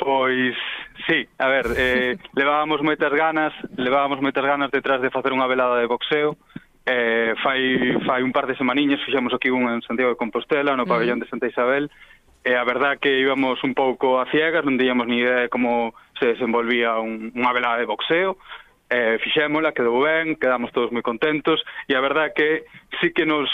Pois, 0.00 0.56
sí, 1.06 1.28
a 1.38 1.46
ver, 1.52 1.66
eh, 1.76 2.16
levábamos 2.40 2.80
moitas 2.80 3.12
ganas, 3.12 3.52
levábamos 3.76 4.24
moitas 4.24 4.42
ganas 4.42 4.72
detrás 4.72 5.04
de 5.04 5.12
facer 5.12 5.36
unha 5.36 5.46
velada 5.46 5.76
de 5.76 5.86
boxeo, 5.86 6.32
uh 6.32 6.51
Eh, 6.84 7.34
fai, 7.42 7.94
fai 8.06 8.22
un 8.22 8.32
par 8.32 8.46
de 8.46 8.56
semaniñas 8.56 9.00
fixemos 9.06 9.32
aquí 9.32 9.50
un 9.50 9.70
en 9.70 9.82
Santiago 9.82 10.10
de 10.10 10.16
Compostela 10.16 10.74
no 10.74 10.84
pabellón 10.84 11.20
de 11.20 11.30
Santa 11.30 11.46
Isabel 11.46 11.90
e 12.42 12.58
a 12.58 12.64
verdad 12.66 12.98
que 12.98 13.22
íbamos 13.22 13.62
un 13.62 13.70
pouco 13.70 14.18
a 14.18 14.26
ciegas 14.34 14.66
non 14.66 14.74
tiñamos 14.74 15.06
ni 15.06 15.22
idea 15.22 15.46
de 15.46 15.48
como 15.48 15.94
se 16.18 16.34
desenvolvía 16.34 16.98
un, 16.98 17.30
unha 17.38 17.54
velada 17.54 17.78
de 17.78 17.86
boxeo. 17.86 18.34
Eh, 18.90 19.14
fixémola, 19.22 19.70
quedou 19.70 20.02
ben, 20.02 20.34
quedamos 20.34 20.74
todos 20.74 20.90
moi 20.90 21.06
contentos 21.06 21.62
e 21.86 21.94
a 21.94 22.02
verdad 22.02 22.34
que 22.34 22.66
sí 22.98 23.14
que 23.14 23.30
nos 23.30 23.46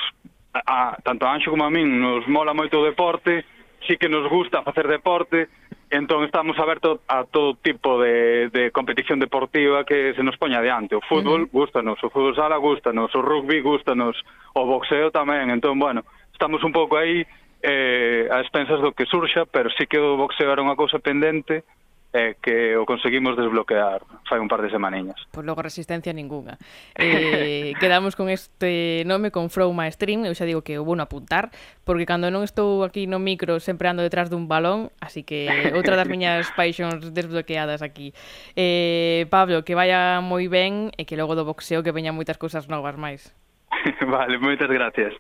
a, 0.56 0.64
a, 0.64 0.78
tanto 1.04 1.28
a 1.28 1.36
Anxo 1.36 1.52
como 1.52 1.68
a 1.68 1.70
min 1.70 2.00
nos 2.00 2.24
mola 2.32 2.56
moito 2.56 2.80
o 2.80 2.88
deporte 2.88 3.44
sí 3.84 4.00
que 4.00 4.08
nos 4.08 4.24
gusta 4.32 4.64
facer 4.64 4.88
deporte 4.88 5.52
Entón 5.90 6.24
estamos 6.24 6.59
abertos 6.59 7.01
a 7.09 7.24
todo 7.24 7.55
tipo 7.55 8.01
de, 8.01 8.51
de 8.51 8.70
competición 8.70 9.18
deportiva 9.18 9.85
que 9.85 10.12
se 10.14 10.22
nos 10.22 10.37
poña 10.37 10.61
diante. 10.61 10.94
O 10.94 11.01
fútbol 11.01 11.42
uh 11.42 11.46
-huh. 11.46 11.53
gustanos, 11.53 11.96
o 12.05 12.11
fútbol 12.11 12.37
sala 12.37 12.57
gustanos, 12.59 13.14
o 13.14 13.22
rugby 13.22 13.61
gustanos, 13.61 14.16
o 14.53 14.66
boxeo 14.66 15.11
tamén. 15.11 15.48
Entón, 15.48 15.79
bueno, 15.79 16.05
estamos 16.33 16.61
un 16.62 16.72
pouco 16.72 17.01
aí 17.01 17.24
eh, 17.62 18.29
a 18.31 18.40
expensas 18.40 18.81
do 18.85 18.92
que 18.92 19.09
surxa, 19.09 19.46
pero 19.48 19.70
sí 19.70 19.87
que 19.88 19.98
o 19.98 20.20
boxeo 20.20 20.53
era 20.53 20.61
unha 20.61 20.77
cousa 20.77 21.01
pendente 21.01 21.64
eh, 22.12 22.37
que 22.40 22.77
o 22.77 22.87
conseguimos 22.88 23.37
desbloquear 23.37 24.01
fai 24.25 24.40
un 24.40 24.49
par 24.49 24.64
de 24.64 24.73
semaniñas. 24.73 25.21
Pois 25.29 25.44
logo 25.44 25.61
resistencia 25.61 26.12
ninguna. 26.12 26.57
Eh, 26.97 27.75
quedamos 27.81 28.16
con 28.16 28.29
este 28.29 29.05
nome, 29.05 29.31
con 29.31 29.51
Froma 29.51 29.85
Stream, 29.90 30.25
eu 30.25 30.33
xa 30.33 30.49
digo 30.49 30.64
que 30.64 30.81
o 30.81 30.85
bueno 30.85 31.05
apuntar, 31.05 31.53
porque 31.85 32.09
cando 32.09 32.33
non 32.33 32.44
estou 32.44 32.81
aquí 32.81 33.05
no 33.05 33.21
micro 33.21 33.61
sempre 33.61 33.92
ando 33.92 34.01
detrás 34.01 34.33
dun 34.33 34.49
balón, 34.49 34.88
así 35.05 35.21
que 35.21 35.73
outra 35.77 36.01
das 36.01 36.09
miñas 36.09 36.49
paixóns 36.59 37.12
desbloqueadas 37.12 37.85
aquí. 37.85 38.16
Eh, 38.57 39.29
Pablo, 39.29 39.64
que 39.68 39.77
vaya 39.77 40.25
moi 40.25 40.49
ben 40.49 40.88
e 40.97 41.05
que 41.05 41.21
logo 41.21 41.37
do 41.37 41.44
boxeo 41.44 41.85
que 41.85 41.92
veñan 41.92 42.16
moitas 42.16 42.40
cousas 42.40 42.73
novas 42.73 42.97
máis. 42.97 43.37
vale, 44.09 44.40
moitas 44.40 44.73
gracias. 44.73 45.12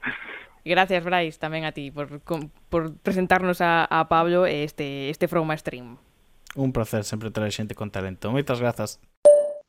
Gracias, 0.64 1.04
Brais, 1.04 1.36
tamén 1.36 1.64
a 1.68 1.72
ti 1.72 1.92
por, 1.92 2.20
por 2.24 2.82
presentarnos 3.00 3.60
a, 3.60 3.84
a 3.88 4.08
Pablo 4.08 4.44
este, 4.48 5.08
este 5.08 5.28
Froma 5.28 5.56
Stream. 5.56 5.96
Un 6.56 6.72
placer 6.72 7.04
sempre 7.04 7.30
traer 7.30 7.52
xente 7.52 7.74
con 7.76 7.90
talento. 7.92 8.32
Moitas 8.32 8.60
grazas. 8.60 9.00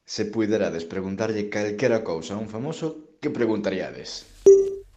Se 0.08 0.26
puiderades 0.26 0.86
preguntarlle 0.86 1.52
calquera 1.52 2.02
cousa 2.04 2.34
a 2.34 2.42
un 2.42 2.50
famoso, 2.50 3.20
que 3.20 3.30
preguntaríades? 3.30 4.26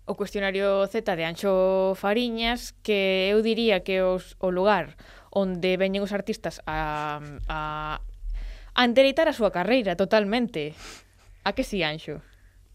O 0.06 0.14
cuestionario 0.14 0.86
Z 0.88 1.04
de 1.16 1.24
Anxo 1.26 1.94
Fariñas 1.94 2.72
que 2.82 3.30
eu 3.30 3.42
diría 3.42 3.84
que 3.84 4.00
os, 4.02 4.34
o 4.40 4.50
lugar 4.50 4.96
onde 5.32 5.76
veñen 5.76 6.04
os 6.04 6.16
artistas 6.16 6.64
a, 6.64 7.20
a, 7.48 8.00
a 8.72 8.80
endereitar 8.84 9.28
a 9.28 9.36
súa 9.36 9.52
carreira 9.52 9.96
totalmente. 9.96 10.72
A 11.44 11.52
que 11.52 11.64
si, 11.64 11.80
sí, 11.80 11.86
Anxo? 11.86 12.24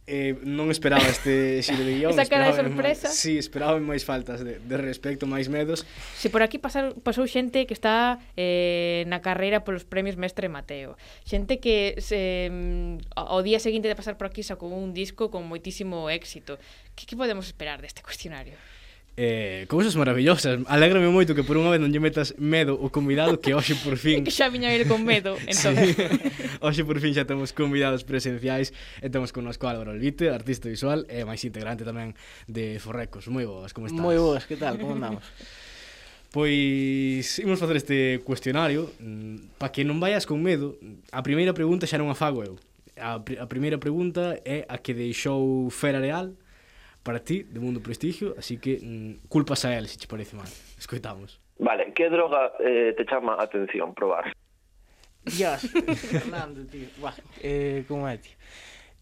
Eh, 0.08 0.40
non 0.48 0.72
esperaba 0.72 1.04
este 1.04 1.60
xiro 1.68 1.84
de 1.84 2.00
guión 2.00 2.16
Esa 2.16 2.24
cara 2.32 2.48
de 2.48 2.56
sorpresa. 2.56 3.12
máis, 3.12 3.20
Sí, 3.20 3.36
esperaba 3.36 3.76
máis 3.84 4.08
faltas 4.08 4.40
de, 4.40 4.56
de 4.56 4.78
respecto, 4.80 5.28
máis 5.28 5.52
medos. 5.52 5.84
Si 6.16 6.32
por 6.32 6.40
aquí 6.48 6.56
pasar, 6.64 6.96
pasou 7.04 7.28
xente 7.28 7.68
que 7.68 7.76
está 7.76 8.24
eh, 8.40 9.04
na 9.12 9.20
carreira 9.20 9.68
polos 9.68 9.84
premios 9.84 10.16
Mestre 10.16 10.48
Mateo. 10.48 10.96
Xente 11.28 11.60
que 11.60 12.00
se, 12.00 12.48
mm, 12.48 13.20
ao 13.20 13.44
día 13.44 13.60
seguinte 13.60 13.92
de 13.92 14.00
pasar 14.00 14.16
por 14.16 14.32
aquí 14.32 14.48
sacou 14.48 14.72
un 14.72 14.96
disco 14.96 15.28
con 15.28 15.44
moitísimo 15.44 16.08
éxito. 16.08 16.56
Que, 16.96 17.04
que 17.04 17.20
podemos 17.20 17.44
esperar 17.44 17.84
deste 17.84 18.00
cuestionario? 18.00 18.56
eh, 19.18 19.66
cousas 19.68 19.96
maravillosas. 19.98 20.62
Alégrame 20.70 21.10
moito 21.10 21.34
que 21.34 21.42
por 21.42 21.58
unha 21.58 21.74
vez 21.74 21.82
non 21.82 21.90
lle 21.90 21.98
metas 21.98 22.38
medo 22.38 22.78
o 22.78 22.94
convidado 22.94 23.42
que 23.42 23.58
hoxe 23.58 23.74
por 23.82 23.98
fin... 24.04 24.22
que 24.22 24.30
xa 24.32 24.54
viña 24.54 24.70
ir 24.70 24.86
con 24.86 25.02
medo, 25.02 25.36
entón. 25.50 25.74
sí. 25.74 25.98
Hoxe 26.64 26.86
por 26.86 27.02
fin 27.02 27.18
xa 27.18 27.26
temos 27.26 27.52
convidados 27.52 28.06
presenciais 28.06 28.72
e 29.02 29.10
temos 29.10 29.34
connosco 29.34 29.66
Álvaro 29.66 29.92
Olvite, 29.92 30.30
artista 30.30 30.70
visual 30.70 31.10
e 31.10 31.26
máis 31.26 31.42
integrante 31.42 31.82
tamén 31.82 32.14
de 32.46 32.78
Forrecos. 32.78 33.26
Moi 33.28 33.50
boas, 33.50 33.74
como 33.74 33.90
estás? 33.90 34.00
Moi 34.00 34.22
boas, 34.22 34.46
que 34.46 34.56
tal? 34.56 34.78
Como 34.78 34.94
andamos? 34.94 35.26
Pois 36.30 37.40
imos 37.42 37.58
facer 37.58 37.82
este 37.82 37.98
cuestionario 38.22 38.94
mm, 39.02 39.58
para 39.58 39.74
que 39.74 39.82
non 39.82 39.98
vayas 39.98 40.30
con 40.30 40.46
medo. 40.46 40.78
A 41.10 41.26
primeira 41.26 41.58
pregunta 41.58 41.90
xa 41.90 41.98
non 41.98 42.14
a 42.14 42.16
fago 42.18 42.46
eu. 42.46 42.62
A, 42.98 43.22
pr 43.22 43.42
a 43.42 43.50
primeira 43.50 43.82
pregunta 43.82 44.38
é 44.46 44.66
a 44.70 44.78
que 44.78 44.94
deixou 44.94 45.70
Fera 45.74 45.98
Real, 45.98 46.38
para 47.04 47.20
ti, 47.20 47.44
de 47.44 47.60
Mundo 47.60 47.82
Prestigio, 47.82 48.36
así 48.38 48.58
que 48.58 48.80
mm, 48.82 49.28
culpas 49.28 49.66
a 49.66 49.78
él, 49.78 49.88
se 49.88 49.98
te 49.98 50.08
parece 50.08 50.36
mal. 50.36 50.48
Escoitamos. 50.78 51.40
Vale, 51.60 51.94
que 51.94 52.10
droga 52.10 52.54
eh, 52.60 52.94
te 52.96 53.06
chama 53.06 53.36
a 53.36 53.44
atención 53.44 53.94
probar? 53.94 54.34
Dios, 55.24 55.62
Fernando, 56.12 56.66
tío. 56.66 56.88
Buah, 57.00 57.16
eh, 57.42 57.84
como 57.88 58.08
é, 58.08 58.18
tío? 58.18 58.36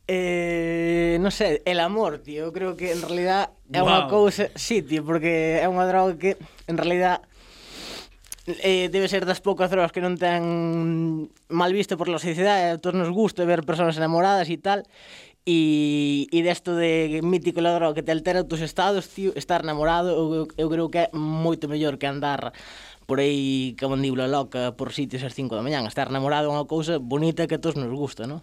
Eh, 0.08 1.18
non 1.18 1.34
sei, 1.34 1.66
el 1.66 1.82
amor, 1.82 2.22
tío. 2.22 2.46
Eu 2.46 2.54
creo 2.54 2.78
que 2.78 2.94
en 2.94 3.02
realidad 3.02 3.50
é 3.74 3.82
wow. 3.82 3.90
unha 3.90 4.02
cousa, 4.06 4.54
sí, 4.54 4.86
tío, 4.86 5.02
porque 5.02 5.58
é 5.58 5.66
unha 5.66 5.90
droga 5.90 6.14
que 6.14 6.38
en 6.70 6.78
realidad 6.78 7.26
eh, 8.46 8.94
debe 8.94 9.10
ser 9.10 9.26
das 9.26 9.42
poucas 9.42 9.74
drogas 9.74 9.90
que 9.90 10.06
non 10.06 10.14
ten 10.22 11.26
mal 11.50 11.72
visto 11.74 11.98
por 11.98 12.06
la 12.06 12.22
sociedade, 12.22 12.78
a 12.78 12.78
todos 12.78 12.94
nos 12.94 13.10
gusta 13.10 13.50
ver 13.50 13.66
persoas 13.66 13.98
enamoradas 13.98 14.46
e 14.54 14.62
tal, 14.62 14.86
E, 15.46 16.26
e 16.34 16.42
desto 16.42 16.74
de 16.74 17.22
mítico 17.22 17.62
ladrón 17.62 17.94
que 17.94 18.02
te 18.02 18.10
altera 18.10 18.42
os 18.42 18.50
teus 18.50 18.66
estados, 18.66 19.06
tío, 19.14 19.30
estar 19.38 19.62
namorado 19.62 20.10
eu, 20.10 20.50
eu 20.58 20.68
creo 20.74 20.90
que 20.90 21.06
é 21.06 21.08
moito 21.14 21.70
mellor 21.70 22.02
que 22.02 22.10
andar 22.10 22.50
por 23.06 23.22
aí 23.22 23.78
que 23.78 23.86
a 23.86 23.92
mandíbula 23.94 24.26
loca 24.26 24.74
por 24.74 24.90
sitios 24.90 25.22
ás 25.22 25.38
5 25.38 25.54
da 25.54 25.62
mañán. 25.62 25.86
Estar 25.86 26.10
namorado 26.10 26.50
é 26.50 26.54
unha 26.54 26.66
cousa 26.66 26.98
bonita 26.98 27.46
que 27.46 27.58
a 27.58 27.62
todos 27.62 27.78
nos 27.78 27.94
gusta, 27.94 28.26
non? 28.26 28.42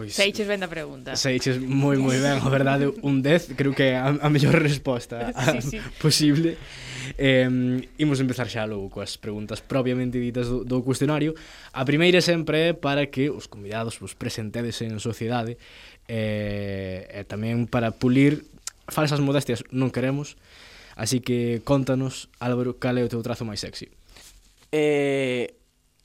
Pois, 0.00 0.16
Seiches 0.16 0.48
ben 0.48 0.64
da 0.64 0.72
pregunta. 0.72 1.12
Seiches 1.12 1.60
moi 1.60 2.00
moi 2.00 2.16
ben, 2.16 2.40
a 2.40 2.48
verdade, 2.48 2.88
un 3.04 3.20
10, 3.20 3.52
creo 3.52 3.76
que 3.76 3.92
é 3.92 4.00
a, 4.00 4.16
a 4.16 4.32
mellor 4.32 4.56
resposta 4.56 5.28
a, 5.36 5.60
sí, 5.60 5.76
sí. 5.76 5.78
posible. 6.00 6.56
Eh, 7.20 7.44
imos 8.00 8.16
empezar 8.16 8.48
xa 8.48 8.64
logo 8.64 8.88
coas 8.88 9.20
preguntas 9.20 9.60
propiamente 9.60 10.16
ditas 10.16 10.48
do, 10.48 10.64
do 10.64 10.80
cuestionario. 10.80 11.36
A 11.76 11.84
primeira 11.84 12.24
sempre 12.24 12.56
é 12.62 12.72
para 12.72 13.12
que 13.12 13.28
os 13.28 13.44
convidados 13.44 14.00
vos 14.00 14.16
presentedes 14.16 14.80
en 14.80 14.96
sociedade 15.04 15.60
eh, 16.08 17.04
e 17.04 17.20
tamén 17.28 17.68
para 17.68 17.92
pulir 17.92 18.48
falsas 18.88 19.20
modestias 19.20 19.60
non 19.68 19.92
queremos. 19.92 20.40
Así 20.96 21.20
que 21.20 21.60
contanos, 21.60 22.32
Álvaro, 22.40 22.80
cal 22.80 22.96
é 22.96 23.04
o 23.04 23.12
teu 23.12 23.20
trazo 23.20 23.44
máis 23.44 23.60
sexy? 23.60 23.92
Eh, 24.72 25.52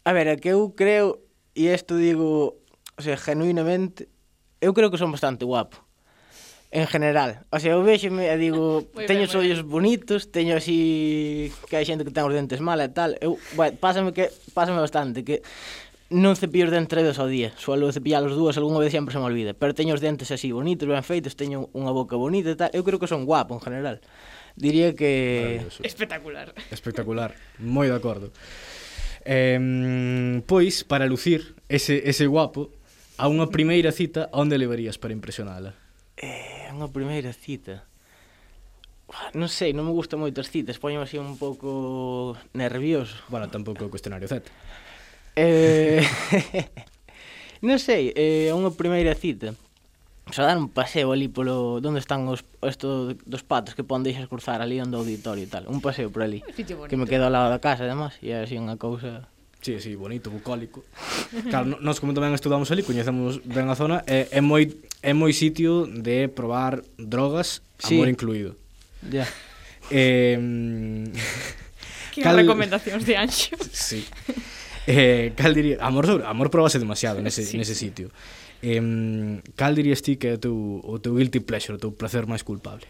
a 0.04 0.12
ver, 0.12 0.28
é 0.28 0.36
que 0.36 0.52
eu 0.52 0.76
creo, 0.76 1.24
e 1.56 1.72
isto 1.72 1.96
digo 1.96 2.60
o 2.98 3.02
sea, 3.02 3.18
genuinamente, 3.18 4.08
eu 4.62 4.74
creo 4.74 4.92
que 4.92 4.98
son 4.98 5.12
bastante 5.12 5.46
guapo. 5.46 5.84
En 6.72 6.88
general, 6.88 7.46
o 7.52 7.60
sea, 7.60 7.72
eu 7.72 7.84
vexeme 7.84 8.28
e 8.28 8.36
digo, 8.36 8.84
muy 8.96 9.08
teño 9.08 9.24
ben, 9.24 9.32
os 9.32 9.36
ollos 9.36 9.62
bonitos, 9.64 10.32
teño 10.32 10.60
así 10.60 11.52
que 11.72 11.80
hai 11.80 11.88
xente 11.88 12.04
que 12.04 12.12
ten 12.12 12.28
os 12.28 12.36
dentes 12.36 12.60
mal 12.60 12.82
e 12.84 12.92
tal. 12.92 13.16
Eu, 13.24 13.40
bueno, 13.56 13.80
pásame 13.80 14.12
que 14.12 14.28
pásame 14.52 14.84
bastante 14.84 15.24
que 15.24 15.40
non 16.12 16.36
cepillo 16.36 16.68
os 16.68 16.74
dentes 16.76 16.92
tres 16.92 17.04
veces 17.08 17.20
ao 17.22 17.32
día. 17.32 17.56
Suelo 17.56 17.88
cepillalos 17.96 18.36
dúas, 18.36 18.60
algunha 18.60 18.84
vez 18.84 18.92
sempre 18.92 19.16
se 19.16 19.20
me 19.22 19.28
olvida. 19.30 19.56
Pero 19.56 19.72
teño 19.72 19.96
os 19.96 20.04
dentes 20.04 20.30
así 20.36 20.52
bonitos, 20.52 20.84
ben 20.90 21.06
feitos, 21.06 21.40
teño 21.40 21.72
unha 21.72 21.96
boca 21.96 22.20
bonita 22.20 22.52
e 22.52 22.58
tal. 22.60 22.70
Eu 22.76 22.84
creo 22.84 23.00
que 23.00 23.08
son 23.08 23.24
guapo 23.24 23.56
en 23.56 23.62
general. 23.64 24.04
Diría 24.56 24.96
que... 24.96 25.64
Espectacular. 25.84 26.52
Espectacular. 26.72 27.36
moi 27.60 27.88
de 27.88 27.96
acordo. 27.96 28.36
Eh, 29.26 30.44
pois, 30.46 30.84
para 30.84 31.08
lucir 31.08 31.56
ese, 31.68 32.04
ese 32.06 32.28
guapo, 32.28 32.70
a 33.16 33.32
unha 33.32 33.48
primeira 33.48 33.96
cita, 33.96 34.28
onde 34.36 34.60
levarías 34.60 35.00
para 35.00 35.16
impresionala? 35.16 35.72
Eh, 36.20 36.68
unha 36.72 36.92
primeira 36.92 37.32
cita... 37.32 37.88
Non 39.38 39.48
sei, 39.48 39.72
non 39.72 39.86
me 39.86 39.94
gustan 39.94 40.18
moito 40.20 40.42
as 40.42 40.50
citas, 40.50 40.82
poño 40.82 41.00
así 41.00 41.22
un 41.22 41.38
pouco 41.38 42.34
nervioso. 42.58 43.16
Bueno, 43.30 43.48
tampouco 43.48 43.86
o 43.86 43.92
cuestionario 43.94 44.28
Z. 44.28 44.44
Eh... 45.38 46.02
non 47.68 47.78
sei, 47.78 48.12
é 48.18 48.50
eh, 48.50 48.58
unha 48.58 48.74
primeira 48.74 49.14
cita. 49.14 49.54
Xa 50.34 50.42
dar 50.42 50.58
un 50.58 50.74
paseo 50.74 51.14
ali 51.14 51.30
polo 51.30 51.78
onde 51.78 52.02
están 52.02 52.26
os 52.26 52.42
esto 52.66 53.14
dos 53.14 53.46
patos 53.46 53.78
que 53.78 53.86
pon 53.86 54.02
deixas 54.02 54.26
cruzar 54.26 54.60
ali 54.60 54.82
onde 54.82 54.98
o 54.98 55.06
auditorio 55.06 55.46
e 55.46 55.52
tal, 55.54 55.70
un 55.70 55.86
paseo 55.86 56.10
por 56.10 56.26
ali. 56.26 56.42
Que 56.90 56.98
me 56.98 57.06
quedo 57.06 57.30
ao 57.30 57.34
lado 57.34 57.54
da 57.54 57.62
casa, 57.62 57.86
además, 57.86 58.18
e 58.26 58.34
así 58.34 58.58
unha 58.58 58.76
cousa 58.82 59.30
Sí, 59.66 59.82
sí, 59.82 59.96
bonito, 59.96 60.30
bucólico. 60.30 60.84
Claro, 61.50 61.82
nós 61.82 61.98
como 61.98 62.14
tamén 62.14 62.38
estudamos 62.38 62.70
ali, 62.70 62.86
coñecemos 62.86 63.42
ben 63.50 63.66
a 63.66 63.74
zona, 63.74 64.06
é, 64.06 64.30
é 64.30 64.38
moi 64.38 64.70
é 65.02 65.10
moi 65.18 65.34
sitio 65.34 65.90
de 65.90 66.30
probar 66.30 66.86
drogas, 67.02 67.66
sí. 67.82 67.98
amor 67.98 68.14
incluído. 68.14 68.54
Ya. 69.02 69.26
Yeah. 69.26 69.30
Eh, 69.90 70.38
que 72.14 72.22
cal... 72.22 72.38
recomendacións 72.38 73.06
de 73.06 73.18
Anxo. 73.18 73.58
Sí. 73.74 74.06
Eh, 74.86 75.34
cal 75.34 75.58
diría, 75.58 75.82
amor 75.82 76.06
sobre, 76.06 76.30
amor 76.30 76.54
probase 76.54 76.78
demasiado 76.78 77.18
nese, 77.26 77.42
sí. 77.42 77.58
nese 77.58 77.74
sitio. 77.74 78.14
Eh, 78.62 78.78
cal 79.58 79.74
dirías 79.74 80.06
ti 80.06 80.22
que 80.22 80.30
é 80.30 80.38
o 80.38 80.42
teu, 80.42 80.54
o 80.54 81.02
teu 81.02 81.18
guilty 81.18 81.42
pleasure, 81.42 81.78
o 81.78 81.82
teu 81.82 81.90
placer 81.90 82.30
máis 82.30 82.46
culpable? 82.46 82.86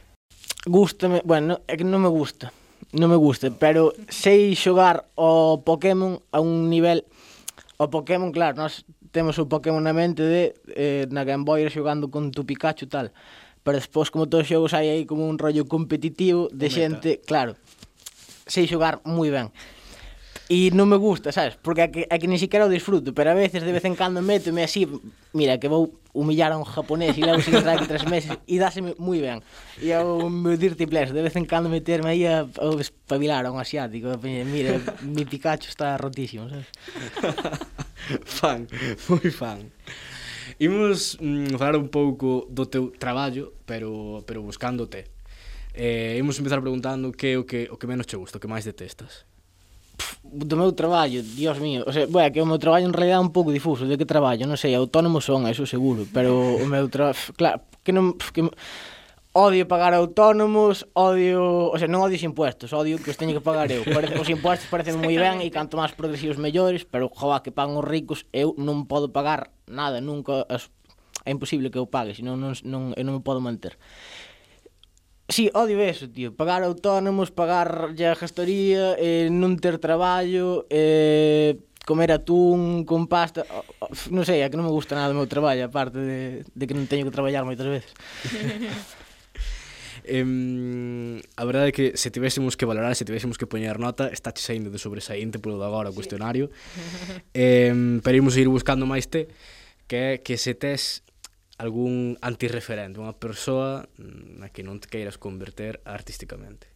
Gústame, 0.68 1.24
bueno, 1.24 1.64
é 1.72 1.80
que 1.80 1.88
non 1.88 2.04
me 2.04 2.12
gusta 2.12 2.52
non 2.96 3.12
me 3.12 3.20
guste, 3.20 3.52
pero 3.52 3.92
sei 4.08 4.56
xogar 4.56 5.12
o 5.20 5.62
Pokémon 5.62 6.24
a 6.32 6.40
un 6.40 6.72
nivel... 6.72 7.04
O 7.76 7.92
Pokémon, 7.92 8.32
claro, 8.32 8.56
nós 8.56 8.88
temos 9.12 9.36
o 9.36 9.52
Pokémon 9.52 9.84
na 9.84 9.92
mente 9.92 10.24
de 10.24 10.56
eh, 10.76 11.04
na 11.12 11.28
Game 11.28 11.44
Boy 11.44 11.68
xogando 11.68 12.08
con 12.08 12.32
tu 12.32 12.48
Pikachu 12.48 12.88
tal. 12.88 13.12
Pero 13.64 13.80
despois, 13.80 14.12
como 14.12 14.28
todos 14.28 14.44
os 14.44 14.52
xogos, 14.52 14.72
hai 14.72 14.88
aí 14.92 15.04
como 15.04 15.28
un 15.28 15.40
rollo 15.40 15.68
competitivo 15.68 16.48
de 16.52 16.68
Comenta. 16.68 16.76
xente, 16.76 17.10
claro, 17.24 17.60
sei 18.48 18.68
xogar 18.68 19.04
moi 19.04 19.32
ben. 19.32 19.52
E 20.46 20.70
non 20.78 20.86
me 20.86 21.02
gusta, 21.02 21.34
sabes? 21.34 21.58
Porque 21.58 21.82
é 21.82 21.90
que, 21.90 22.02
é 22.06 22.16
que 22.22 22.30
ni 22.30 22.38
siquiera 22.38 22.70
o 22.70 22.70
disfruto, 22.70 23.18
pero 23.18 23.34
a 23.34 23.38
veces 23.38 23.66
de 23.66 23.74
vez 23.74 23.82
en 23.82 23.98
cando 23.98 24.22
métome 24.22 24.62
así, 24.62 24.86
mira, 25.34 25.58
que 25.58 25.66
vou 25.66 25.98
humillar 26.14 26.54
a 26.54 26.58
un 26.62 26.70
japonés 26.70 27.18
e 27.18 27.26
levo 27.26 27.42
sin 27.42 27.58
entrar 27.58 27.82
aquí 27.82 27.90
tres 27.90 28.06
meses 28.06 28.38
e 28.46 28.62
dáseme 28.62 28.94
moi 29.02 29.18
ben. 29.26 29.42
E 29.82 29.90
ao 29.90 30.30
meu 30.30 30.54
Dirty 30.54 30.86
Pleasure, 30.86 31.18
de 31.18 31.26
vez 31.26 31.34
en 31.34 31.50
cando 31.50 31.66
meterme 31.66 32.14
aí 32.14 32.30
a, 32.30 32.46
a 32.46 32.68
espabilar 32.78 33.42
a 33.42 33.50
un 33.50 33.58
asiático, 33.58 34.14
a 34.14 34.22
peña, 34.22 34.46
mira, 34.46 34.78
mi 35.02 35.26
Pikachu 35.26 35.74
está 35.74 35.98
rotísimo, 35.98 36.46
sabes? 36.46 36.70
fan, 38.38 38.70
moi 39.10 39.30
fan. 39.34 39.74
Imos 40.62 41.18
mm, 41.18 41.58
falar 41.58 41.74
un 41.74 41.90
pouco 41.90 42.46
do 42.54 42.70
teu 42.70 42.94
traballo, 42.94 43.50
pero 43.66 44.22
pero 44.30 44.46
buscándote. 44.46 45.10
Eh, 45.74 46.22
imos 46.22 46.38
empezar 46.38 46.62
preguntando 46.62 47.10
que 47.10 47.34
é 47.34 47.42
o 47.42 47.50
que 47.50 47.66
o 47.74 47.82
que 47.82 47.90
menos 47.90 48.06
che 48.06 48.14
gusta, 48.14 48.38
o 48.38 48.42
que 48.42 48.48
máis 48.48 48.62
detestas 48.62 49.26
do 50.24 50.56
meu 50.58 50.72
traballo, 50.76 51.24
dios 51.24 51.60
mío, 51.60 51.84
o 51.88 51.92
sea, 51.96 52.08
bueno, 52.08 52.32
que 52.34 52.42
o 52.42 52.46
meu 52.46 52.60
traballo 52.60 52.86
en 52.86 52.94
realidad 52.94 53.20
é 53.20 53.24
un 53.24 53.32
pouco 53.32 53.56
difuso, 53.56 53.88
de 53.88 53.96
que 53.96 54.06
traballo, 54.06 54.44
non 54.44 54.60
sei, 54.60 54.76
autónomo 54.76 55.24
son, 55.24 55.48
eso 55.48 55.64
seguro, 55.64 56.04
pero 56.12 56.60
o 56.60 56.66
meu 56.68 56.92
traballo, 56.92 57.16
claro, 57.40 57.64
que 57.84 57.96
non 57.96 58.20
que 58.20 58.44
odio 59.36 59.68
pagar 59.68 59.94
autónomos, 59.94 60.88
odio, 60.96 61.72
o 61.72 61.76
sea, 61.76 61.92
non 61.92 62.00
odio 62.04 62.16
os 62.16 62.24
impuestos, 62.24 62.72
odio 62.72 62.96
que 63.04 63.12
os 63.12 63.20
teño 63.20 63.36
que 63.36 63.44
pagar 63.44 63.68
eu. 63.68 63.84
Parece, 63.84 64.16
os 64.16 64.32
impuestos 64.32 64.72
parecen 64.72 64.96
moi 64.96 65.16
ben 65.20 65.44
e 65.44 65.52
canto 65.52 65.76
máis 65.76 65.92
progresivos 65.92 66.40
mellores, 66.40 66.88
pero 66.88 67.12
joa, 67.12 67.44
que 67.44 67.52
pagan 67.52 67.76
os 67.76 67.84
ricos, 67.84 68.24
eu 68.32 68.56
non 68.56 68.88
podo 68.88 69.12
pagar 69.12 69.52
nada 69.68 70.00
nunca, 70.00 70.48
as, 70.48 70.72
é 71.28 71.36
imposible 71.36 71.68
que 71.68 71.76
eu 71.76 71.84
pague, 71.84 72.16
senón 72.16 72.40
non, 72.40 72.56
non, 72.64 72.82
eu 72.96 73.04
non 73.04 73.20
me 73.20 73.24
podo 73.28 73.44
manter. 73.44 73.76
Sí, 75.28 75.50
odio 75.54 75.82
eso, 75.82 76.08
tío. 76.10 76.36
Pagar 76.36 76.62
autónomos, 76.64 77.32
pagar 77.32 77.96
a 77.98 78.16
gestoría, 78.16 78.94
eh, 79.02 79.28
non 79.34 79.58
ter 79.58 79.82
traballo, 79.82 80.70
eh, 80.70 81.58
comer 81.82 82.14
atún 82.14 82.86
con 82.86 83.10
pasta... 83.10 83.42
Oh, 83.50 83.66
oh, 83.86 83.90
non 84.14 84.22
sei, 84.22 84.46
é 84.46 84.50
que 84.50 84.58
non 84.58 84.70
me 84.70 84.74
gusta 84.74 84.94
nada 84.94 85.14
o 85.14 85.18
meu 85.18 85.26
traballo, 85.26 85.66
aparte 85.66 85.98
de, 85.98 86.46
de 86.46 86.64
que 86.70 86.78
non 86.78 86.86
teño 86.86 87.10
que 87.10 87.14
traballar 87.14 87.42
moitas 87.42 87.66
veces. 87.66 87.94
Em, 90.06 91.18
a 91.34 91.44
verdade 91.50 91.70
é 91.70 91.74
que 91.74 91.98
se 91.98 92.14
tivésemos 92.14 92.54
que 92.54 92.70
valorar, 92.70 92.94
se 92.94 93.06
tivésemos 93.10 93.42
que 93.42 93.50
poñer 93.50 93.82
nota, 93.82 94.14
está 94.14 94.30
che 94.30 94.46
saindo 94.46 94.70
de 94.70 94.78
sobresaínte 94.78 95.42
polo 95.42 95.58
de 95.58 95.66
agora 95.66 95.90
o 95.90 95.98
cuestionario. 95.98 96.54
Em, 97.34 97.98
pero 98.06 98.14
imos 98.14 98.38
ir 98.38 98.46
buscando 98.46 98.86
máis 98.86 99.10
te, 99.10 99.26
que 99.90 99.98
é 99.98 100.10
que 100.22 100.38
se 100.38 100.54
tes 100.54 101.05
algún 101.58 102.20
antirreferente, 102.20 103.00
unha 103.00 103.16
persoa 103.16 103.88
mm, 103.96 104.44
na 104.44 104.48
que 104.52 104.64
non 104.64 104.84
te 104.84 104.92
queiras 104.92 105.16
converter 105.16 105.80
artísticamente? 105.88 106.68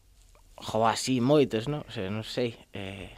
Jo, 0.59 0.87
así 0.87 1.19
moitos, 1.19 1.67
non? 1.67 1.83
O 1.87 1.91
sea, 1.91 2.07
non 2.07 2.23
sei. 2.23 2.55
Eh, 2.71 3.11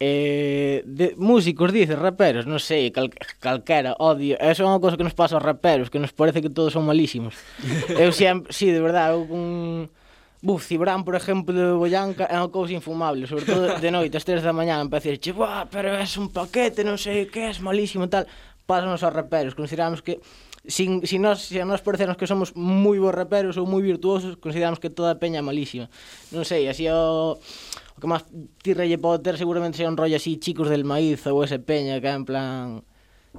eh, 0.00 0.82
de, 0.86 1.14
músicos, 1.18 1.72
dices, 1.72 1.98
raperos, 1.98 2.46
non 2.46 2.62
sei, 2.62 2.90
cal, 2.90 3.10
calquera, 3.42 3.94
odio. 3.98 4.38
Eso 4.38 4.62
é 4.62 4.66
unha 4.66 4.82
cosa 4.82 4.98
que 4.98 5.06
nos 5.06 5.14
pasa 5.14 5.38
aos 5.38 5.46
raperos, 5.46 5.90
que 5.90 6.02
nos 6.02 6.14
parece 6.14 6.42
que 6.42 6.50
todos 6.50 6.74
son 6.74 6.86
malísimos. 6.86 7.34
eu 7.94 8.10
sempre, 8.14 8.50
sí, 8.54 8.70
de 8.70 8.82
verdade, 8.82 9.14
eu 9.14 9.26
con... 9.26 9.90
Buf, 10.38 10.70
Cibran, 10.70 11.02
por 11.02 11.18
exemplo, 11.18 11.50
de 11.50 11.74
Boyanca 11.74 12.30
é 12.30 12.38
unha 12.38 12.46
cousa 12.46 12.70
infumable, 12.70 13.26
sobre 13.26 13.42
todo 13.42 13.74
de 13.74 13.90
noite, 13.90 14.14
ás 14.14 14.22
3 14.22 14.38
da 14.38 14.54
mañá, 14.54 14.78
empecé 14.78 15.10
a 15.10 15.18
dicir, 15.18 15.34
pero 15.66 15.98
é 15.98 16.06
un 16.14 16.30
paquete, 16.30 16.86
non 16.86 16.94
sei 16.94 17.26
que, 17.26 17.50
es 17.50 17.58
malísimo 17.58 18.06
e 18.06 18.10
tal. 18.10 18.24
Pásanos 18.62 19.02
aos 19.02 19.10
raperos, 19.10 19.58
consideramos 19.58 19.98
que 19.98 20.22
sin, 20.66 21.06
si 21.06 21.18
nós, 21.18 21.46
se 21.46 21.60
a 21.60 21.66
nós 21.68 21.84
parecernos 21.84 22.16
que 22.16 22.26
somos 22.26 22.56
moi 22.56 22.98
bons 22.98 23.14
raperos 23.14 23.54
ou 23.60 23.68
moi 23.68 23.84
virtuosos, 23.84 24.40
consideramos 24.40 24.82
que 24.82 24.90
toda 24.90 25.14
a 25.14 25.20
peña 25.20 25.38
é 25.38 25.44
malísima. 25.44 25.86
Non 26.34 26.42
sei, 26.42 26.66
así 26.66 26.88
o, 26.90 27.38
o 27.38 27.98
que 28.00 28.08
máis 28.10 28.26
tirre 28.62 28.90
lle 28.90 28.98
pode 28.98 29.22
ter 29.22 29.38
seguramente 29.38 29.78
sea 29.78 29.90
un 29.90 29.98
rollo 29.98 30.18
así 30.18 30.38
chicos 30.42 30.66
del 30.66 30.82
maíz 30.82 31.22
ou 31.30 31.42
ese 31.46 31.62
peña 31.62 32.02
que 32.02 32.10
en 32.10 32.24
plan 32.26 32.82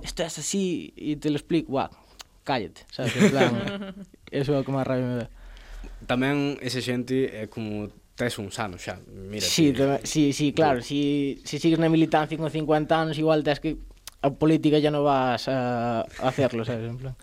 isto 0.04 0.24
é 0.24 0.28
es 0.28 0.40
así 0.40 0.94
e 0.96 1.16
te 1.20 1.30
lo 1.30 1.38
explico, 1.38 1.76
guau, 1.76 1.92
cállate, 2.44 2.86
sabes, 2.92 3.16
en 3.16 3.32
plan, 3.32 3.52
eso 4.32 4.54
é 4.56 4.60
o 4.60 4.64
que 4.64 4.72
máis 4.72 4.88
rabia 4.88 5.06
me 5.06 5.18
dá. 5.24 5.28
Tamén 6.08 6.56
ese 6.64 6.80
xente 6.80 7.28
é 7.30 7.52
como 7.52 7.92
tes 8.16 8.36
un 8.40 8.52
sano 8.52 8.76
xa, 8.76 9.00
mira. 9.08 9.44
Sí, 9.44 9.72
ti, 9.72 9.84
sí, 10.04 10.24
sí, 10.34 10.52
claro, 10.52 10.84
si, 10.84 11.40
si 11.44 11.60
sigues 11.60 11.80
na 11.80 11.92
militancia 11.92 12.36
con 12.36 12.52
50 12.52 12.92
anos 12.92 13.16
igual 13.16 13.44
tes 13.44 13.60
que 13.60 13.80
a 14.22 14.30
política 14.32 14.80
ya 14.80 14.92
non 14.92 15.08
vas 15.08 15.48
a, 15.48 16.04
a 16.04 16.26
hacerlo, 16.28 16.68
sabes, 16.68 16.92
en 16.92 16.98
plan. 17.00 17.16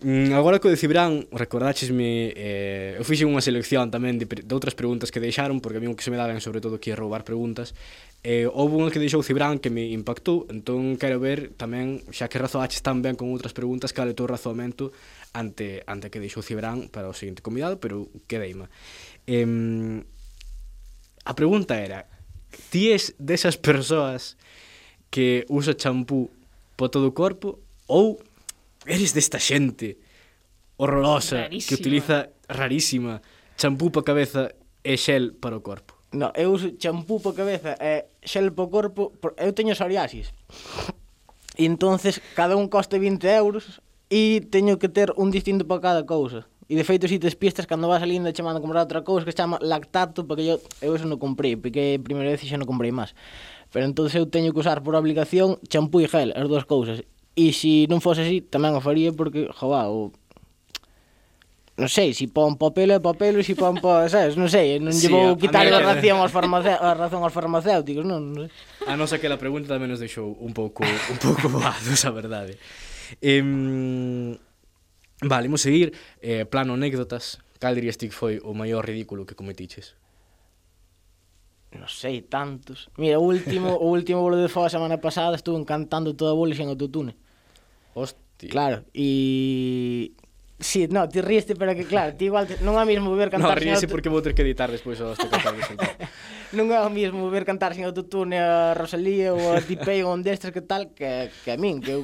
Mm, 0.00 0.30
agora 0.32 0.60
co 0.62 0.70
de 0.70 0.78
Cibrán, 0.78 1.26
recordáchesme, 1.34 2.30
eh, 2.38 2.94
eu 2.94 3.02
fixen 3.02 3.26
unha 3.26 3.42
selección 3.42 3.90
tamén 3.90 4.14
de, 4.14 4.30
de 4.30 4.52
outras 4.54 4.78
preguntas 4.78 5.10
que 5.10 5.18
deixaron, 5.18 5.58
porque 5.58 5.76
a 5.76 5.82
mí 5.82 5.90
o 5.90 5.98
que 5.98 6.06
se 6.06 6.14
me 6.14 6.20
daban 6.20 6.38
sobre 6.38 6.62
todo 6.62 6.78
que 6.78 6.94
roubar 6.94 7.26
preguntas. 7.26 7.74
Eh, 8.22 8.46
houve 8.46 8.78
unha 8.78 8.94
que 8.94 9.02
deixou 9.02 9.26
Cibrán 9.26 9.58
que 9.58 9.74
me 9.74 9.90
impactou, 9.90 10.46
entón 10.54 10.94
quero 11.02 11.18
ver 11.18 11.50
tamén, 11.58 12.06
xa 12.14 12.30
que 12.30 12.38
razoaches 12.38 12.78
tan 12.78 13.02
ben 13.02 13.18
con 13.18 13.34
outras 13.34 13.50
preguntas, 13.50 13.90
cal 13.90 14.06
é 14.06 14.14
o 14.14 14.18
teu 14.18 14.30
razoamento 14.30 14.94
ante, 15.34 15.82
ante 15.90 16.14
que 16.14 16.22
deixou 16.22 16.46
Cibrán 16.46 16.86
para 16.94 17.10
o 17.10 17.14
seguinte 17.16 17.42
convidado, 17.42 17.82
pero 17.82 18.06
quedeima. 18.30 18.70
Eh, 19.26 19.42
a 21.26 21.34
pregunta 21.34 21.74
era, 21.74 22.06
ti 22.70 22.94
es 22.94 23.18
desas 23.18 23.58
persoas 23.58 24.38
que 25.10 25.44
usa 25.48 25.74
champú 25.74 26.30
po 26.76 26.88
todo 26.88 27.10
o 27.10 27.16
corpo 27.16 27.58
ou 27.88 28.20
eres 28.86 29.12
desta 29.12 29.40
xente 29.40 29.98
horrorosa 30.76 31.48
rarísima. 31.48 31.68
que 31.68 31.74
utiliza 31.74 32.16
rarísima 32.48 33.14
champú 33.58 33.90
pa 33.90 34.06
cabeza 34.06 34.54
e 34.84 34.94
xel 34.96 35.34
para 35.34 35.58
o 35.58 35.62
corpo. 35.64 35.98
No, 36.14 36.32
eu 36.32 36.54
uso 36.54 36.72
champú 36.78 37.20
pa 37.20 37.34
cabeza 37.34 37.74
e 37.82 38.06
xel 38.22 38.54
pa 38.54 38.64
corpo, 38.70 39.12
por... 39.20 39.34
eu 39.36 39.52
teño 39.52 39.74
psoriasis. 39.74 40.30
E 41.58 41.66
entonces 41.66 42.22
cada 42.38 42.54
un 42.54 42.70
coste 42.70 43.02
20 43.02 43.26
euros 43.34 43.82
e 44.08 44.40
teño 44.48 44.78
que 44.78 44.88
ter 44.88 45.12
un 45.18 45.34
distinto 45.34 45.66
para 45.66 45.82
cada 45.82 46.02
cousa. 46.06 46.46
E 46.68 46.76
de 46.76 46.84
feito, 46.84 47.08
si 47.08 47.16
te 47.16 47.26
despistas, 47.26 47.64
cando 47.64 47.88
vas 47.88 48.04
salindo 48.04 48.28
chamando 48.30 48.60
a 48.60 48.64
comprar 48.64 48.84
outra 48.84 49.00
cousa 49.00 49.24
que 49.24 49.32
se 49.32 49.40
chama 49.40 49.56
lactato, 49.64 50.28
porque 50.28 50.44
eu, 50.44 50.60
eu 50.84 50.92
eso 50.92 51.08
non 51.08 51.16
comprei, 51.16 51.56
porque 51.56 51.96
a 51.96 52.00
primeira 52.00 52.28
vez 52.28 52.44
xa 52.44 52.60
non 52.60 52.68
comprei 52.68 52.92
máis. 52.92 53.16
Pero 53.70 53.84
entonces 53.84 54.16
eu 54.16 54.24
teño 54.24 54.52
que 54.56 54.60
usar 54.64 54.80
por 54.80 54.96
obligación 54.96 55.60
champú 55.68 56.00
e 56.00 56.08
gel, 56.08 56.32
as 56.32 56.48
dúas 56.48 56.64
cousas. 56.64 57.04
E 57.36 57.52
se 57.52 57.84
non 57.86 58.00
fose 58.00 58.24
así, 58.24 58.40
tamén 58.40 58.72
o 58.72 58.80
faría 58.80 59.12
porque, 59.12 59.46
jová, 59.52 59.92
o... 59.92 60.10
Non 61.78 61.86
sei, 61.86 62.10
se 62.10 62.26
pon 62.26 62.58
papel 62.58 62.90
é 62.90 62.98
papel 62.98 63.38
e 63.38 63.46
se 63.46 63.54
pon 63.54 63.78
pa, 63.78 64.04
sabes, 64.12 64.34
non 64.34 64.50
sei, 64.50 64.82
non 64.82 64.90
sí, 64.90 65.06
llevo 65.06 65.38
quitar 65.38 65.62
a 65.68 65.78
razón 65.78 66.18
aos 66.18 66.34
farmacéuticos, 66.34 66.82
a 66.82 66.92
razón 66.96 67.20
aos 67.22 67.34
farmacéuticos, 67.36 68.02
non, 68.02 68.34
non 68.34 68.50
sei. 68.50 68.90
A 68.90 68.98
non 68.98 69.06
ser 69.06 69.22
que 69.22 69.30
a 69.30 69.38
pregunta 69.38 69.70
tamén 69.70 69.92
nos 69.92 70.02
deixou 70.02 70.32
un 70.42 70.50
pouco 70.56 70.82
un 70.82 71.18
pouco 71.20 71.46
boados, 71.54 72.02
a 72.02 72.10
verdade. 72.10 72.58
Em 73.22 74.34
vale, 75.22 75.46
imos 75.46 75.62
seguir 75.62 75.94
eh, 76.24 76.48
plano 76.48 76.74
anécdotas. 76.74 77.38
Cal 77.62 77.74
dirías 77.74 78.00
ti 78.00 78.10
que 78.10 78.16
foi 78.16 78.40
o 78.42 78.54
maior 78.54 78.82
ridículo 78.82 79.22
que 79.22 79.38
cometiches? 79.38 79.94
non 81.76 81.90
sei, 81.92 82.24
tantos. 82.24 82.88
Mira, 82.96 83.20
o 83.20 83.28
último, 83.28 83.76
o 83.76 83.92
último 83.92 84.24
bolo 84.24 84.40
de 84.40 84.48
foga 84.48 84.72
a 84.72 84.76
semana 84.76 84.96
pasada 85.02 85.36
estuve 85.36 85.60
cantando 85.68 86.16
toda 86.16 86.32
a 86.32 86.38
bola 86.38 86.56
sen 86.56 86.72
autotune. 86.72 87.12
Hostia. 87.92 88.48
Claro, 88.48 88.88
y 88.96 90.16
Sí, 90.60 90.88
no, 90.90 91.08
ti 91.08 91.20
ríeste, 91.20 91.54
pero 91.54 91.72
que 91.76 91.84
claro, 91.84 92.16
ti 92.16 92.24
igual 92.26 92.48
te, 92.50 92.58
non 92.66 92.74
é 92.74 92.82
o 92.82 92.90
mismo 92.90 93.14
ver 93.14 93.30
cantar 93.30 93.54
no, 93.54 93.62
ríese 93.62 93.86
auto... 93.86 93.94
porque 93.94 94.10
vou 94.10 94.18
ter 94.18 94.34
que 94.34 94.42
editar 94.42 94.66
despois 94.66 94.98
os 94.98 95.14
te 95.14 95.30
cantar 95.30 95.54
Non 96.58 96.74
é 96.74 96.82
o 96.82 96.90
mismo 96.90 97.30
ver 97.30 97.46
cantar 97.46 97.78
sin 97.78 97.86
autotune 97.86 98.42
a 98.42 98.74
Rosalía 98.74 99.30
ou 99.30 99.54
a 99.54 99.62
Tipei 99.62 100.02
ou 100.02 100.10
un 100.10 100.26
Destras 100.26 100.50
que 100.50 100.58
tal 100.58 100.90
que, 100.98 101.30
que 101.46 101.54
a 101.54 101.58
min, 101.60 101.78
que 101.78 101.94
eu 101.94 102.02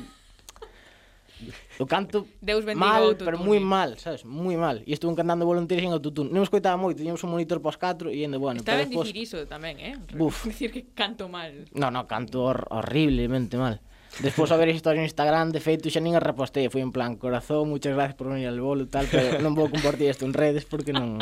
Eu 1.78 1.86
canto 1.86 2.26
Deus 2.38 2.62
mal, 2.74 3.16
pero 3.18 3.38
moi 3.38 3.58
mal, 3.58 3.98
sabes? 3.98 4.22
Moi 4.22 4.54
mal. 4.54 4.82
E 4.86 4.94
estuve 4.94 5.18
cantando 5.18 5.42
voluntarios 5.42 5.82
en 5.82 5.92
autotune. 5.94 6.30
Non 6.30 6.46
escoitaba 6.46 6.78
moito, 6.78 7.02
tiñamos 7.02 7.22
un 7.26 7.34
monitor 7.34 7.58
pos 7.58 7.74
4 7.74 8.14
e 8.14 8.22
ende, 8.22 8.38
bueno, 8.38 8.62
Está 8.62 8.78
ben 8.78 8.86
despois... 8.86 9.10
dicir 9.10 9.18
iso 9.18 9.38
tamén, 9.50 9.82
eh? 9.82 9.98
Buf. 10.14 10.44
Dicir 10.50 10.70
que 10.70 10.86
canto 10.94 11.26
mal. 11.26 11.66
No, 11.74 11.90
no, 11.90 12.06
canto 12.06 12.46
hor 12.46 12.70
horriblemente 12.70 13.58
mal. 13.58 13.82
Despois 14.22 14.50
a 14.52 14.56
ver 14.56 14.70
isto 14.70 14.92
en 14.94 15.02
Instagram, 15.02 15.50
de 15.50 15.58
feito, 15.58 15.90
xa 15.90 15.98
nin 15.98 16.14
a 16.14 16.22
repostei, 16.22 16.70
foi 16.70 16.86
en 16.86 16.94
plan, 16.94 17.18
corazón, 17.18 17.66
muchas 17.66 17.98
gracias 17.98 18.14
por 18.14 18.30
venir 18.30 18.46
al 18.46 18.62
bolo, 18.62 18.86
tal, 18.86 19.10
pero 19.10 19.42
non 19.42 19.58
vou 19.58 19.66
compartir 19.66 20.06
isto 20.06 20.22
en 20.22 20.30
redes 20.30 20.62
porque 20.62 20.94
non... 20.94 21.18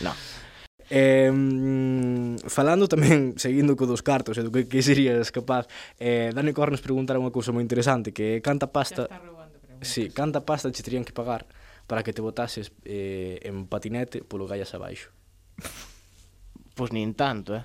no. 0.00 0.12
Eh, 0.88 1.28
falando 2.46 2.88
tamén, 2.88 3.34
seguindo 3.42 3.76
co 3.76 3.84
dos 3.84 4.00
cartos 4.00 4.38
e 4.38 4.42
do 4.46 4.48
que, 4.54 4.64
que 4.64 4.80
serías 4.80 5.28
capaz, 5.28 5.68
eh, 6.00 6.32
Dani 6.32 6.56
Cornes 6.56 6.80
preguntara 6.80 7.20
unha 7.20 7.34
cousa 7.34 7.52
moi 7.52 7.60
interesante, 7.60 8.16
que 8.16 8.40
canta 8.40 8.72
pasta... 8.72 9.12
Sí, 9.82 10.08
canta 10.10 10.44
pasta 10.44 10.70
che 10.70 10.82
terían 10.82 11.04
que 11.04 11.12
pagar 11.12 11.46
para 11.86 12.02
que 12.02 12.12
te 12.12 12.22
botases 12.22 12.72
eh, 12.84 13.40
en 13.42 13.66
patinete 13.66 14.22
polo 14.22 14.46
gallas 14.46 14.74
abaixo. 14.74 15.10
Pois 16.76 16.90
pues 16.90 16.92
nin 16.92 17.16
tanto, 17.16 17.56
eh? 17.56 17.64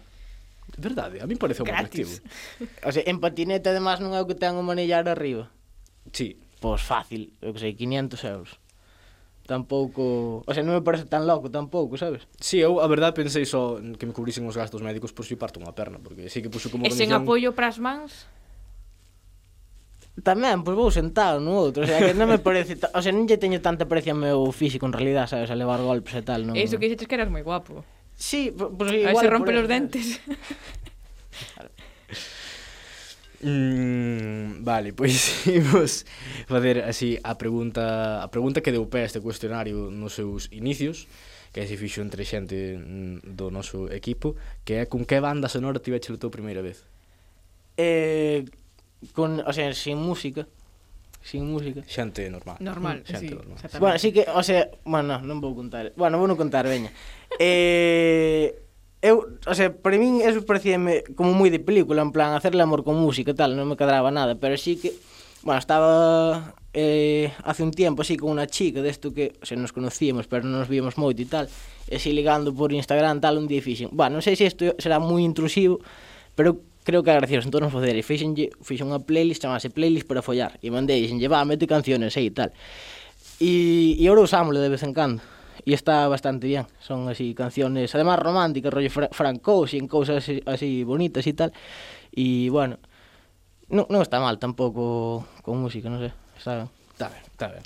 Verdade, 0.77 1.19
a 1.19 1.27
mí 1.27 1.35
parece 1.35 1.63
un 1.63 1.69
atractivo. 1.69 2.09
O 2.87 2.91
sea, 2.91 3.03
en 3.05 3.19
patinete, 3.19 3.69
además, 3.69 3.99
non 3.99 4.15
é 4.15 4.23
o 4.23 4.27
que 4.29 4.37
ten 4.37 4.55
o 4.55 4.63
manillar 4.63 5.03
arriba. 5.11 5.51
Sí. 6.15 6.39
Pois 6.61 6.85
fácil, 6.85 7.33
eu 7.41 7.51
que 7.51 7.59
sei, 7.59 7.73
500 7.73 8.21
euros. 8.29 8.51
Tampouco... 9.49 10.45
O 10.45 10.51
sea, 10.53 10.61
non 10.61 10.77
me 10.77 10.85
parece 10.85 11.09
tan 11.09 11.25
loco 11.25 11.49
tampouco, 11.49 11.97
sabes? 11.97 12.29
Sí, 12.37 12.61
eu 12.61 12.77
a 12.77 12.87
verdade 12.87 13.17
pensei 13.17 13.43
só 13.49 13.81
que 13.97 14.05
me 14.05 14.13
cubrisen 14.13 14.45
os 14.45 14.53
gastos 14.53 14.85
médicos 14.85 15.09
por 15.09 15.25
si 15.25 15.33
parto 15.33 15.57
unha 15.57 15.73
perna, 15.73 15.97
porque 15.97 16.29
sí 16.29 16.45
que 16.45 16.53
puxo 16.53 16.69
como... 16.69 16.85
E 16.85 16.93
sen 16.93 17.11
apoio 17.11 17.57
para 17.57 17.73
as 17.73 17.81
mans? 17.81 18.29
Tamén, 20.19 20.67
pois 20.67 20.75
vou 20.75 20.91
sentado 20.91 21.39
no 21.39 21.55
outro, 21.55 21.83
o 21.83 21.87
sea, 21.87 22.03
que 22.03 22.11
non 22.11 22.27
me 22.27 22.35
parece, 22.35 22.75
o 22.75 22.99
sea, 22.99 23.15
non 23.15 23.23
lle 23.23 23.39
teño 23.39 23.63
tanta 23.63 23.87
precia 23.87 24.11
ao 24.11 24.19
meu 24.19 24.51
físico 24.51 24.83
en 24.83 24.91
realidad, 24.91 25.31
sabes, 25.31 25.47
a 25.47 25.55
levar 25.55 25.79
golpes 25.79 26.11
e 26.19 26.23
tal, 26.27 26.43
non. 26.43 26.53
Eso 26.59 26.75
que 26.75 26.91
dixetes 26.91 27.07
que 27.07 27.15
eras 27.15 27.31
moi 27.31 27.41
guapo. 27.47 27.87
Sí, 28.19 28.51
pois 28.51 28.75
pues, 28.75 28.91
igual. 28.91 29.15
Aí 29.15 29.23
se 29.23 29.31
rompe 29.31 29.55
los 29.55 29.71
dentes. 29.71 30.19
Mm, 33.43 34.63
vale, 34.63 34.93
pois 34.93 35.47
imos 35.49 36.05
facer 36.45 36.85
así 36.85 37.17
a 37.23 37.41
pregunta 37.41 38.21
a 38.21 38.29
pregunta 38.29 38.61
que 38.61 38.69
deu 38.69 38.85
pé 38.85 39.01
a 39.01 39.09
este 39.09 39.17
cuestionario 39.17 39.89
nos 39.89 40.13
seus 40.13 40.45
inicios 40.53 41.09
que 41.49 41.65
se 41.65 41.73
fixo 41.73 42.05
entre 42.05 42.21
xente 42.21 42.77
mm, 42.77 43.33
do 43.33 43.49
noso 43.49 43.89
equipo 43.89 44.37
que 44.61 44.85
é 44.85 44.85
con 44.85 45.09
que 45.09 45.17
banda 45.17 45.49
sonora 45.49 45.81
tiveste 45.81 46.13
a 46.13 46.21
tua 46.21 46.29
primeira 46.29 46.61
vez? 46.61 46.85
Eh, 47.81 48.45
con, 49.13 49.41
o 49.41 49.53
sea, 49.53 49.73
sin 49.73 49.97
música, 49.97 50.47
sin 51.21 51.51
música. 51.51 51.81
Xente 51.85 52.29
normal. 52.29 52.57
Normal, 52.59 53.01
mm, 53.01 53.05
xente 53.05 53.29
sí, 53.29 53.35
normal. 53.35 53.57
Bueno, 53.79 53.95
así 53.95 54.11
que, 54.11 54.25
o 54.29 54.43
sea, 54.43 54.69
bueno, 54.85 55.19
non, 55.21 55.27
non 55.27 55.37
vou 55.41 55.53
contar. 55.53 55.93
Bueno, 55.93 56.17
vou 56.17 56.25
non 56.25 56.37
contar, 56.37 56.65
veña. 56.65 56.89
eh, 57.39 58.57
eu, 59.01 59.37
o 59.45 59.53
sea, 59.57 59.73
para 59.73 59.97
min 59.97 60.21
eso 60.21 60.45
parecíame 60.45 61.01
como 61.17 61.33
moi 61.33 61.49
de 61.49 61.57
película, 61.57 62.05
en 62.05 62.13
plan, 62.13 62.37
hacerle 62.37 62.61
amor 62.61 62.85
con 62.85 62.97
música 62.97 63.33
e 63.33 63.37
tal, 63.37 63.57
non 63.57 63.65
me 63.65 63.77
cadraba 63.77 64.13
nada, 64.13 64.37
pero 64.37 64.53
sí 64.57 64.77
que, 64.77 64.93
bueno, 65.41 65.57
estaba 65.57 66.53
eh, 66.73 67.33
hace 67.43 67.65
un 67.65 67.73
tiempo 67.73 68.05
así 68.05 68.13
con 68.13 68.37
unha 68.37 68.45
chica 68.45 68.85
desto 68.85 69.09
que, 69.09 69.33
o 69.41 69.45
sea, 69.45 69.57
nos 69.57 69.73
conocíamos, 69.73 70.29
pero 70.29 70.45
non 70.45 70.61
nos 70.61 70.69
víamos 70.69 71.01
moito 71.01 71.21
e 71.21 71.29
tal, 71.29 71.49
e 71.89 71.97
así 71.97 72.13
ligando 72.13 72.53
por 72.53 72.69
Instagram 72.69 73.17
tal, 73.21 73.41
un 73.41 73.49
día 73.49 73.61
fixen, 73.65 73.89
bueno, 73.89 74.21
non 74.21 74.23
sei 74.25 74.37
se 74.37 74.45
isto 74.45 74.77
será 74.77 75.01
moi 75.01 75.25
intrusivo, 75.25 75.81
pero 76.37 76.61
Creo 76.83 77.03
que 77.03 77.11
agradeceros 77.11 77.45
todos 77.49 77.67
os 77.69 77.73
poderes. 77.73 78.01
Fixenlle, 78.05 78.49
fixen 78.65 78.89
unha 78.89 78.97
playlist, 78.97 79.45
chamase 79.45 79.69
Playlist 79.69 80.09
para 80.09 80.25
follar. 80.25 80.57
E 80.65 80.73
mandei, 80.73 80.97
dixenlle, 81.05 81.29
va, 81.29 81.45
mete 81.45 81.69
canciones 81.69 82.17
aí 82.17 82.29
e 82.29 82.33
tal. 82.33 82.49
E, 83.37 83.97
e 84.01 84.03
ahora 84.09 84.25
usámoslo 84.25 84.57
de 84.57 84.69
vez 84.69 84.81
en 84.81 84.93
cando. 84.93 85.21
E 85.61 85.77
está 85.77 86.09
bastante 86.09 86.49
bien. 86.49 86.65
Son 86.81 87.05
así 87.05 87.37
canciones, 87.37 87.93
además 87.93 88.17
románticas, 88.17 88.73
rollo 88.73 88.89
fra 88.89 89.13
francos 89.13 89.73
e 89.73 89.77
en 89.77 89.85
cousas 89.85 90.25
así, 90.25 90.41
así 90.49 90.81
bonitas 90.81 91.21
e 91.29 91.33
tal. 91.37 91.53
E 92.09 92.49
bueno, 92.49 92.81
non, 93.69 93.85
non 93.85 94.01
está 94.01 94.17
mal 94.17 94.41
tampouco 94.41 95.29
con 95.45 95.61
música, 95.61 95.85
non 95.85 96.01
sei. 96.01 96.11
Está, 96.33 96.65
está 96.65 97.13
ben, 97.13 97.21
está 97.29 97.47
ben. 97.53 97.65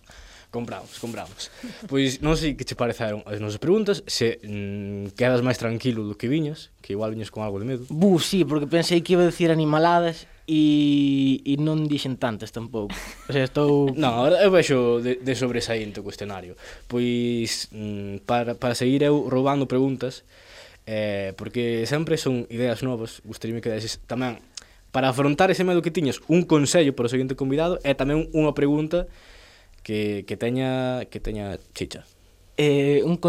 Compramos, 0.55 0.99
compramos. 1.03 1.51
Pois 1.83 2.23
non 2.23 2.39
sei 2.39 2.55
que 2.55 2.63
che 2.63 2.79
pareceron 2.79 3.27
as 3.27 3.43
nosas 3.43 3.59
preguntas, 3.59 4.07
se 4.07 4.39
mm, 4.39 5.11
quedas 5.19 5.43
máis 5.43 5.59
tranquilo 5.59 6.07
do 6.07 6.15
que 6.15 6.31
viñas, 6.31 6.71
que 6.79 6.95
igual 6.95 7.11
viñas 7.11 7.27
con 7.27 7.43
algo 7.43 7.59
de 7.59 7.67
medo. 7.67 7.83
Bu, 7.91 8.23
sí, 8.23 8.47
porque 8.47 8.63
pensei 8.63 9.03
que 9.03 9.19
iba 9.19 9.27
a 9.27 9.27
decir 9.27 9.51
animaladas 9.51 10.31
e, 10.47 11.43
e 11.43 11.59
non 11.59 11.91
dixen 11.91 12.15
tantas 12.15 12.55
tampouco. 12.55 12.95
O 13.27 13.35
sea, 13.35 13.43
estou... 13.43 13.91
non, 13.99 14.15
agora 14.15 14.39
eu 14.39 14.47
vexo 14.47 15.03
de, 15.03 15.19
de 15.19 15.33
sobresaínte 15.35 15.99
o 15.99 16.07
cuestionario. 16.07 16.55
Pois, 16.87 17.67
mm, 17.75 18.23
para, 18.23 18.55
para 18.55 18.79
seguir 18.79 19.03
eu 19.03 19.27
roubando 19.27 19.67
preguntas, 19.67 20.23
eh, 20.87 21.35
porque 21.35 21.83
sempre 21.83 22.15
son 22.15 22.47
ideas 22.47 22.79
novas, 22.79 23.19
gustaríame 23.27 23.59
que 23.59 23.75
deses 23.75 23.99
tamén 24.07 24.39
para 24.95 25.11
afrontar 25.11 25.51
ese 25.51 25.67
medo 25.67 25.83
que 25.83 25.91
tiñas, 25.91 26.23
un 26.31 26.47
consello 26.47 26.95
para 26.95 27.11
o 27.11 27.11
seguinte 27.11 27.35
convidado 27.35 27.75
e 27.83 27.91
tamén 27.91 28.31
unha 28.31 28.55
pregunta 28.55 29.11
que, 29.85 30.25
que 30.27 30.35
teña 30.35 31.05
que 31.05 31.19
teña 31.21 31.57
chicha. 31.77 32.03
Eh, 32.57 33.03
un 33.05 33.21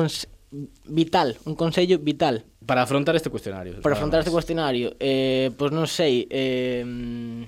vital, 0.87 1.37
un 1.45 1.55
consello 1.55 1.99
vital. 1.99 2.45
Para 2.65 2.83
afrontar 2.83 3.15
este 3.15 3.29
cuestionario. 3.29 3.83
Para 3.83 3.95
afrontar 3.95 4.21
este 4.21 4.33
cuestionario, 4.33 4.97
eh, 4.99 5.53
pois 5.53 5.69
pues 5.69 5.77
non 5.77 5.85
sei, 5.85 6.25
eh, 6.33 7.45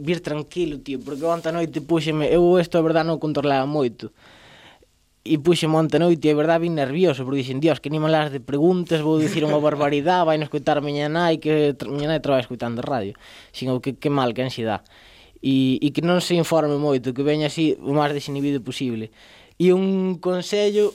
vir 0.00 0.24
tranquilo, 0.24 0.80
tío, 0.80 1.04
porque 1.04 1.28
onta 1.28 1.52
noite 1.52 1.84
puxeme, 1.84 2.32
eu 2.32 2.56
isto 2.56 2.80
a 2.80 2.82
verdade 2.82 3.12
non 3.12 3.20
controlaba 3.20 3.68
moito. 3.68 4.08
E 5.22 5.36
puxeme 5.36 5.76
monte 5.76 6.00
noite, 6.00 6.26
e 6.26 6.32
a 6.32 6.40
verdade 6.40 6.64
vin 6.64 6.74
nervioso, 6.74 7.28
porque 7.28 7.44
dixen, 7.44 7.60
dios, 7.60 7.76
que 7.76 7.92
ni 7.92 8.00
malas 8.00 8.32
de 8.32 8.40
preguntas, 8.40 9.04
vou 9.04 9.20
dicir 9.20 9.44
unha 9.44 9.60
barbaridade, 9.60 10.24
vai 10.32 10.40
non 10.40 10.48
escutar 10.48 10.80
miña 10.80 11.12
nai, 11.12 11.36
que 11.36 11.76
miña 11.92 12.08
nai 12.08 12.24
traballa 12.24 12.48
escutando 12.48 12.80
radio. 12.80 13.12
Sin 13.52 13.68
o 13.68 13.84
que, 13.84 14.00
que 14.00 14.08
mal, 14.08 14.32
que 14.32 14.40
ansiedade 14.40 14.88
e, 15.42 15.82
e 15.82 15.88
que 15.90 16.00
non 16.00 16.22
se 16.22 16.38
informe 16.38 16.78
moito, 16.78 17.10
que 17.10 17.26
veña 17.26 17.50
así 17.50 17.74
o 17.82 17.90
máis 17.92 18.14
desinhibido 18.14 18.62
posible. 18.62 19.10
E 19.58 19.74
un 19.74 20.16
consello 20.22 20.94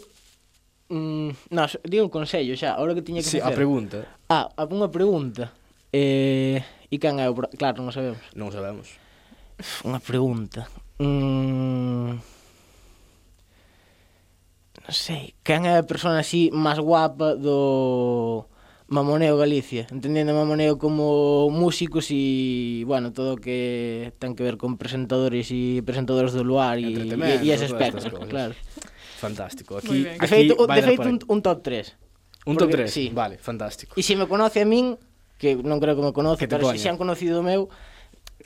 mm, 0.90 1.30
no, 1.52 1.62
digo 1.84 2.08
un 2.08 2.14
consello 2.14 2.56
xa, 2.56 2.80
ahora 2.80 2.96
que 2.96 3.04
tiña 3.04 3.20
que 3.20 3.30
sí, 3.30 3.40
facer. 3.40 3.54
a 3.54 3.60
pregunta. 3.60 3.98
Ah, 4.32 4.48
unha 4.72 4.88
pregunta. 4.88 5.52
Eh, 5.92 6.64
e 6.92 6.96
can 7.00 7.20
é 7.20 7.28
o... 7.28 7.36
Pro... 7.36 7.52
Claro, 7.56 7.84
non 7.84 7.92
sabemos. 7.92 8.24
Non 8.36 8.50
sabemos. 8.52 8.88
Unha 9.84 10.00
pregunta. 10.00 10.72
Mm... 11.00 12.20
Non 14.88 14.94
sei, 14.96 15.36
can 15.44 15.68
é 15.68 15.76
a 15.76 15.84
persona 15.84 16.24
así 16.24 16.48
máis 16.56 16.80
guapa 16.80 17.36
do 17.36 18.48
Mamoneo 18.88 19.36
Galicia, 19.36 19.86
entendendo 19.92 20.34
Mamoneo 20.34 20.80
como 20.80 21.50
músicos 21.52 22.08
e, 22.10 22.88
bueno, 22.88 23.12
todo 23.12 23.36
o 23.36 23.42
que 23.42 24.16
ten 24.16 24.32
que 24.32 24.48
ver 24.48 24.56
con 24.56 24.80
presentadores 24.80 25.52
e 25.52 25.84
presentadoras 25.84 26.32
do 26.32 26.48
luar 26.48 26.80
e, 26.80 26.96
e 26.96 27.48
ese 27.52 27.68
espectro, 27.68 28.16
claro. 28.32 28.56
Fantástico. 29.20 29.78
Aquí, 29.78 30.08
aquí 30.08 30.20
de 30.24 30.28
feito, 30.28 30.54
de 30.56 30.84
feito 30.84 31.04
un, 31.04 31.20
un 31.28 31.40
top 31.44 31.68
3. 31.68 32.48
Un 32.48 32.56
porque, 32.56 32.88
top 32.88 32.88
3? 32.88 32.92
Sí. 32.92 33.12
Vale, 33.12 33.36
fantástico. 33.36 34.00
E 34.00 34.04
se 34.06 34.16
me 34.16 34.24
conoce 34.24 34.64
a 34.64 34.68
min, 34.70 34.96
que 35.36 35.60
non 35.60 35.84
creo 35.84 36.00
que 36.00 36.06
me 36.08 36.16
conoce, 36.16 36.48
que 36.48 36.56
pero 36.56 36.72
se 36.72 36.80
si, 36.80 36.88
han 36.88 36.96
conocido 36.96 37.42
o 37.42 37.44
meu, 37.44 37.68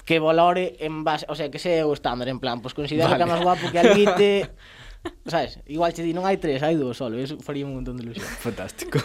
que 0.10 0.18
valore 0.18 0.74
en 0.82 1.06
base, 1.06 1.30
o 1.30 1.38
sea, 1.38 1.54
que 1.54 1.62
sea 1.62 1.86
o 1.86 1.94
estándar, 1.94 2.34
en 2.34 2.42
plan, 2.42 2.66
pois 2.66 2.74
pues 2.74 2.90
considero 2.90 3.14
vale. 3.14 3.22
que 3.22 3.26
é 3.26 3.30
máis 3.30 3.42
guapo 3.46 3.70
que 3.70 3.78
Alguite 3.78 4.50
Sabes? 5.26 5.60
Igual 5.68 5.94
che 5.94 6.04
di, 6.04 6.14
non 6.14 6.26
hai 6.26 6.38
tres, 6.38 6.62
hai 6.62 6.76
dúas 6.76 6.98
solo. 6.98 7.18
Eso 7.18 7.38
faría 7.42 7.66
un 7.66 7.74
montón 7.74 7.98
de 7.98 8.04
ilusión. 8.04 8.26
Fantástico. 8.48 9.00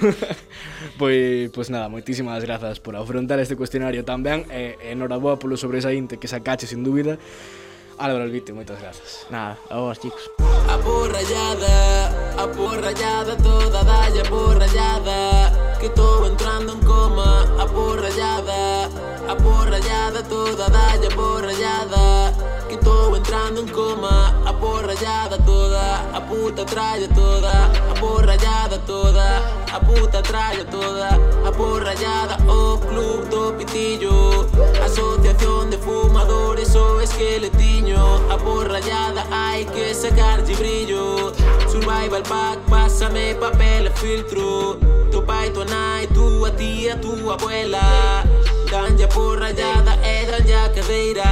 pois, 1.00 1.50
pois 1.50 1.68
nada, 1.70 1.88
moitísimas 1.88 2.44
grazas 2.44 2.80
por 2.80 2.96
afrontar 2.96 3.40
este 3.40 3.56
cuestionario 3.56 4.04
tan 4.04 4.22
ben. 4.22 4.44
E, 4.50 4.76
eh, 4.76 4.92
enhoraboa 4.92 5.38
polo 5.38 5.56
sobresaínte 5.56 6.18
que 6.18 6.28
sacache, 6.28 6.66
sin 6.66 6.84
dúbida. 6.84 7.18
Álvaro 7.98 8.28
Albite, 8.28 8.52
moitas 8.52 8.76
grazas. 8.76 9.24
Nada, 9.32 9.56
a 9.72 9.80
vos, 9.80 9.96
chicos. 9.96 10.20
A 10.68 10.76
porrallada, 10.76 12.12
a 12.36 12.44
porrallada, 12.52 13.36
toda 13.40 13.80
dalla 13.82 14.22
porrallada, 14.28 15.78
que 15.80 15.86
estou 15.86 16.26
entrando 16.26 16.76
en 16.76 16.80
coma, 16.84 17.48
a 17.56 17.64
porrallada. 17.64 18.85
Aporrallada 19.28 20.22
toda, 20.22 20.68
dalle 20.68 21.08
aporrallada. 21.08 22.32
Que 22.68 22.74
estou 22.74 23.16
entrando 23.16 23.60
en 23.60 23.66
coma, 23.68 24.40
aporrallada 24.46 25.36
toda. 25.38 26.00
A 26.14 26.20
puta 26.20 26.64
tralla 26.64 27.08
toda, 27.08 27.50
aporrallada 27.90 28.78
toda. 28.86 29.42
A 29.72 29.80
puta 29.80 30.22
tralla 30.22 30.64
toda, 30.64 31.08
aporrallada 31.44 32.36
O 32.46 32.78
club 32.78 33.28
do 33.28 33.52
pitillo. 33.54 34.46
Asociación 34.84 35.70
de 35.70 35.78
fumadores 35.78 36.76
o 36.76 37.00
esqueletiño. 37.00 38.30
Aporrallada, 38.30 39.26
hai 39.30 39.64
que 39.64 39.92
sacarlle 39.92 40.54
brillo 40.54 41.32
Survival 41.68 42.22
pack, 42.22 42.60
pásame 42.70 43.34
papel 43.34 43.90
filtro. 43.96 44.78
Tu 45.10 45.20
pai, 45.22 45.50
tu 45.50 45.64
nai, 45.64 46.06
tua 46.14 46.50
tía, 46.52 46.96
tua 47.00 47.34
abuela 47.34 48.24
Danlle 48.70 49.06
por 49.08 49.42
e 49.42 49.52
danlle 49.54 50.54
a 50.54 50.68
cadeira 50.74 51.24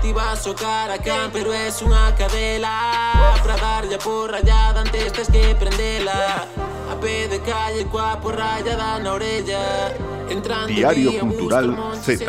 Ti 0.00 0.12
vas 0.12 0.38
socar 0.42 0.90
a 0.90 0.98
can 0.98 1.30
pero 1.30 1.52
es 1.52 1.82
unha 1.82 2.16
cadela. 2.16 3.36
Pra 3.44 3.56
darlle 3.56 3.98
por 3.98 4.32
rayada 4.32 4.80
antes 4.80 5.12
tes 5.12 5.28
que 5.28 5.54
prendela. 5.54 6.48
A 6.88 6.96
pé 6.96 7.28
de 7.28 7.38
calle 7.44 7.84
coa 7.84 8.16
por 8.16 8.34
rayada 8.34 8.98
na 8.98 9.12
orella 9.12 9.92
Entrando 10.30 10.72
Diario 10.72 11.10
día, 11.10 11.20
Cultural 11.20 11.76
Z. 12.00 12.24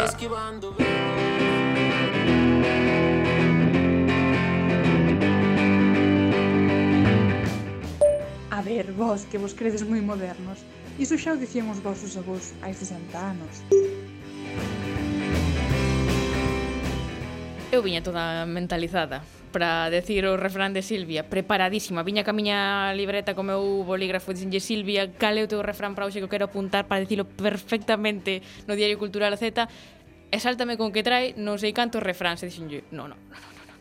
A 8.52 8.62
ver, 8.62 8.92
vos, 8.92 9.24
que 9.32 9.38
vos 9.38 9.54
credes 9.54 9.82
moi 9.88 10.02
modernos. 10.02 10.60
Iso 11.00 11.16
xa 11.16 11.34
o 11.34 11.40
dicían 11.40 11.72
os 11.72 11.80
vosos 11.80 12.20
avós 12.20 12.52
hai 12.62 12.76
60 12.76 13.16
anos. 13.16 13.64
Eu 17.72 17.80
viña 17.80 18.04
toda 18.04 18.44
mentalizada 18.46 19.24
para 19.52 19.90
decir 19.90 20.28
o 20.28 20.36
refrán 20.36 20.76
de 20.76 20.82
Silvia, 20.82 21.28
preparadísima. 21.28 22.04
Viña 22.04 22.24
ca 22.24 22.36
miña 22.36 22.92
libreta 22.96 23.36
co 23.36 23.44
meu 23.48 23.84
bolígrafo 23.88 24.32
e 24.32 24.36
dixenlle 24.36 24.60
Silvia, 24.60 25.12
cal 25.16 25.40
é 25.40 25.44
o 25.44 25.52
teu 25.52 25.64
refrán 25.64 25.96
para 25.96 26.08
hoxe 26.08 26.20
que 26.20 26.28
eu 26.28 26.32
quero 26.32 26.48
apuntar 26.48 26.88
para 26.88 27.04
dicilo 27.04 27.24
perfectamente 27.24 28.44
no 28.68 28.76
Diario 28.76 29.00
Cultural 29.00 29.36
Z 29.40 29.68
e 30.32 30.38
sáltame 30.40 30.80
con 30.80 30.92
que 30.96 31.04
trae 31.04 31.36
non 31.36 31.60
sei 31.60 31.76
cantos 31.76 32.04
refráns 32.04 32.44
e 32.44 32.52
dixenlle, 32.52 32.88
non, 32.92 33.12
non, 33.12 33.20
non, 33.20 33.40
non, 33.40 33.66
non, 33.68 33.78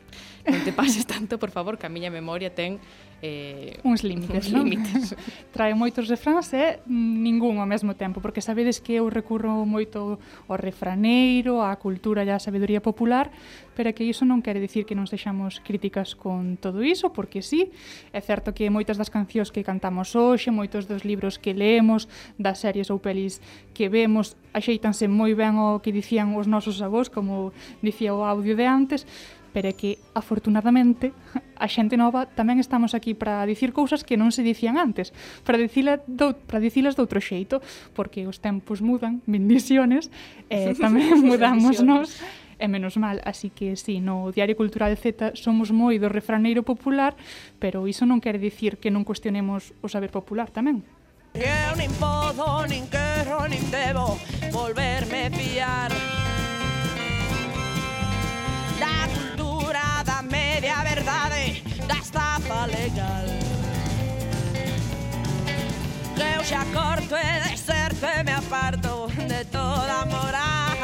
non 0.54 0.60
te 0.66 0.74
pases 0.74 1.06
tanto, 1.12 1.38
por 1.38 1.54
favor, 1.54 1.78
que 1.78 1.86
a 1.86 1.90
miña 1.90 2.14
memoria 2.14 2.50
ten 2.50 2.82
eh, 3.22 3.78
uns 3.84 4.02
límites, 4.02 4.48
uns 4.48 4.52
límites. 4.52 5.16
Trae 5.54 5.76
moitos 5.76 6.08
refráns 6.08 6.52
e 6.56 6.80
ningún 6.88 7.60
ao 7.60 7.68
mesmo 7.68 7.92
tempo, 7.92 8.20
porque 8.24 8.40
sabedes 8.40 8.80
que 8.80 8.96
eu 8.96 9.12
recurro 9.12 9.64
moito 9.68 10.16
ao 10.48 10.56
refraneiro, 10.56 11.60
á 11.60 11.76
cultura 11.76 12.24
e 12.24 12.32
á 12.32 12.40
sabedoría 12.40 12.80
popular, 12.80 13.28
pero 13.76 13.92
que 13.92 14.04
iso 14.04 14.24
non 14.24 14.40
quere 14.40 14.60
dicir 14.60 14.88
que 14.88 14.96
non 14.96 15.04
sexamos 15.04 15.60
críticas 15.60 16.16
con 16.16 16.56
todo 16.56 16.80
iso, 16.80 17.12
porque 17.12 17.44
sí, 17.44 17.68
é 18.12 18.20
certo 18.24 18.56
que 18.56 18.72
moitas 18.72 18.96
das 18.96 19.12
cancións 19.12 19.52
que 19.52 19.64
cantamos 19.64 20.16
hoxe, 20.16 20.48
moitos 20.48 20.88
dos 20.88 21.04
libros 21.04 21.36
que 21.36 21.52
leemos, 21.52 22.08
das 22.40 22.60
series 22.60 22.88
ou 22.88 23.00
pelis 23.00 23.44
que 23.76 23.92
vemos, 23.92 24.36
axeitanse 24.56 25.06
moi 25.06 25.36
ben 25.36 25.60
ao 25.60 25.84
que 25.84 25.92
dicían 25.92 26.32
os 26.36 26.48
nosos 26.48 26.80
avós, 26.80 27.12
como 27.12 27.52
dicía 27.84 28.16
o 28.16 28.24
audio 28.24 28.56
de 28.56 28.64
antes, 28.64 29.04
pero 29.52 29.70
é 29.70 29.74
que, 29.74 29.98
afortunadamente, 30.14 31.12
a 31.58 31.66
xente 31.68 31.98
nova 31.98 32.24
tamén 32.24 32.62
estamos 32.62 32.96
aquí 32.96 33.12
para 33.12 33.44
dicir 33.44 33.74
cousas 33.76 34.06
que 34.06 34.16
non 34.16 34.32
se 34.32 34.46
dicían 34.46 34.80
antes, 34.80 35.12
para 35.44 35.60
dicila 35.60 36.00
do, 36.06 36.32
para 36.48 36.62
dicilas 36.62 36.96
de 36.96 37.02
outro 37.04 37.20
xeito, 37.20 37.60
porque 37.92 38.24
os 38.24 38.40
tempos 38.40 38.80
mudan, 38.80 39.20
bendiciones, 39.28 40.08
e 40.48 40.72
eh, 40.72 40.78
tamén 40.82 41.20
mudamos 41.20 41.82
nos, 41.84 42.16
e 42.60 42.66
menos 42.68 42.96
mal, 43.00 43.20
así 43.24 43.50
que 43.50 43.74
si, 43.74 43.96
sí, 43.98 44.04
no 44.04 44.30
Diario 44.30 44.56
Cultural 44.56 44.92
Z 44.96 45.34
somos 45.34 45.72
moi 45.72 45.96
do 45.96 46.12
refraneiro 46.12 46.62
popular, 46.62 47.16
pero 47.58 47.88
iso 47.88 48.04
non 48.04 48.20
quer 48.20 48.36
dicir 48.36 48.78
que 48.78 48.92
non 48.92 49.02
cuestionemos 49.02 49.72
o 49.80 49.88
saber 49.88 50.12
popular 50.12 50.52
tamén. 50.52 50.84
Eu 51.32 51.72
nin 51.78 51.90
podo, 51.96 52.66
nin 52.66 52.90
quero, 52.90 53.46
nin 53.46 53.62
debo 53.70 54.18
volverme 54.50 55.30
fiar 55.30 55.90
a 60.70 60.82
verdade 60.82 61.62
da 61.86 61.96
estafa 61.96 62.66
legal. 62.66 63.24
Eu 66.34 66.44
xa 66.44 66.64
corto 66.72 67.14
e 67.16 67.50
deserto 67.50 68.06
e 68.06 68.22
me 68.22 68.32
aparto 68.32 69.08
de 69.08 69.44
toda 69.46 70.06
moral. 70.06 70.76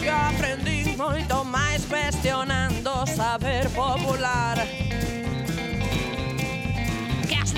Que 0.00 0.08
aprendí 0.08 0.96
moito 0.96 1.44
máis 1.44 1.84
cuestionando 1.84 2.90
o 2.90 3.06
saber 3.06 3.68
popular 3.70 4.87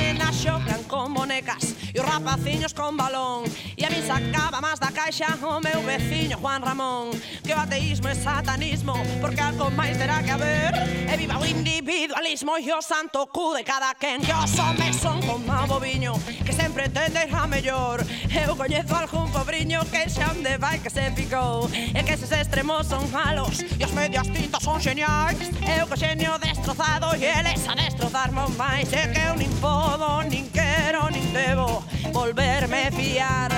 nenas 0.01 0.37
xocan 0.43 0.83
con 0.89 1.13
bonecas 1.15 1.77
e 1.93 2.01
os 2.01 2.07
rapaciños 2.07 2.73
con 2.73 2.97
balón. 2.97 3.45
E 3.77 3.85
a 3.85 3.91
mí 3.91 4.01
sacaba 4.01 4.61
máis 4.61 4.79
da 4.81 4.91
caixa 4.91 5.29
o 5.43 5.61
meu 5.61 5.81
veciño 5.85 6.39
Juan 6.41 6.63
Ramón. 6.63 7.13
Que 7.45 7.53
o 7.53 7.59
ateísmo 7.59 8.09
é 8.09 8.15
satanismo 8.15 8.95
porque 9.21 9.41
algo 9.41 9.71
máis 9.71 9.97
terá 9.99 10.23
que 10.23 10.31
haber. 10.31 10.73
E 11.11 11.17
viva 11.17 11.39
o 11.39 11.45
individualismo 11.45 12.57
e 12.59 12.73
o 12.73 12.81
santo 12.81 13.27
cu 13.27 13.55
de 13.57 13.65
cada 13.65 13.95
quen 13.95 14.21
Que 14.21 14.33
os 14.33 14.57
homes 14.59 14.95
son 14.95 15.21
como 15.27 15.43
o 15.51 15.67
boviño 15.67 16.15
que 16.47 16.53
sempre 16.53 16.89
tende 16.89 17.27
a 17.35 17.47
mellor 17.49 18.07
Eu 18.31 18.55
coñezo 18.55 18.95
algún 18.95 19.27
pobriño 19.33 19.83
que 19.91 20.09
xa 20.09 20.31
onde 20.31 20.57
vai 20.59 20.79
que 20.79 20.89
se 20.89 21.11
picou 21.11 21.67
E 21.75 21.99
que 22.07 22.15
eses 22.15 22.31
extremos 22.31 22.87
son 22.87 23.11
malos 23.11 23.59
e 23.59 23.83
os 23.83 23.93
medios 23.93 24.31
tintos 24.31 24.63
son 24.63 24.79
xeniais 24.79 25.51
Eu 25.67 25.91
co 25.91 25.97
xenio 25.99 26.39
destrozado 26.39 27.11
e 27.19 27.27
eles 27.27 27.67
a 27.67 27.75
destrozarmos 27.75 28.55
máis 28.55 28.87
E 28.95 29.03
que 29.11 29.19
eu 29.27 29.35
non 29.35 29.51
puedo, 29.91 30.23
ni 30.23 30.43
quiero, 30.53 31.11
ni 31.11 31.21
debo 31.33 31.83
volverme 32.13 32.87
a 32.87 32.93
fiar. 32.93 33.51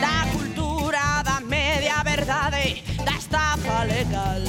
Da 0.00 0.26
cultura 0.32 1.22
da 1.24 1.40
media 1.40 2.02
verdade, 2.02 2.82
da 3.04 3.12
estafa 3.12 3.84
legal. 3.84 4.42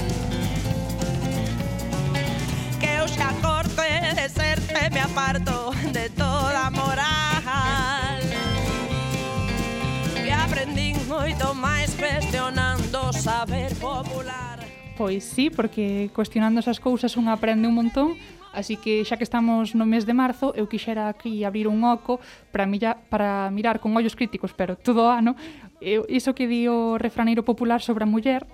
Que 2.80 3.02
os 3.02 3.18
acorte 3.20 4.16
de 4.16 4.30
serte 4.30 4.90
me 4.92 5.02
aparto 5.02 5.72
de 5.92 6.10
toda 6.10 6.70
moral. 6.72 8.22
Que 10.16 10.32
aprendín 10.32 10.96
moito 11.08 11.54
máis 11.54 11.92
cuestionando 11.96 13.12
saber 13.14 13.76
popular. 13.76 14.53
Pois 14.98 15.24
sí, 15.24 15.50
porque 15.50 16.10
cuestionando 16.14 16.60
esas 16.60 16.80
cousas 16.80 17.18
un 17.18 17.28
aprende 17.28 17.68
un 17.68 17.74
montón, 17.74 18.14
así 18.54 18.78
que 18.78 19.02
xa 19.02 19.18
que 19.18 19.26
estamos 19.26 19.74
no 19.74 19.90
mes 19.90 20.06
de 20.06 20.14
marzo, 20.14 20.54
eu 20.54 20.70
quixera 20.70 21.10
aquí 21.10 21.42
abrir 21.42 21.66
un 21.66 21.82
oco 21.82 22.22
para 22.54 22.70
mirar, 22.70 23.02
para 23.10 23.50
mirar 23.50 23.82
con 23.82 23.98
ollos 23.98 24.14
críticos, 24.14 24.54
pero 24.54 24.78
todo 24.78 25.10
o 25.10 25.12
ano, 25.12 25.34
E 25.84 26.00
iso 26.08 26.32
que 26.32 26.48
di 26.48 26.72
o 26.72 26.96
refraneiro 26.96 27.44
popular 27.44 27.84
sobre 27.84 28.08
a 28.08 28.10
muller, 28.10 28.48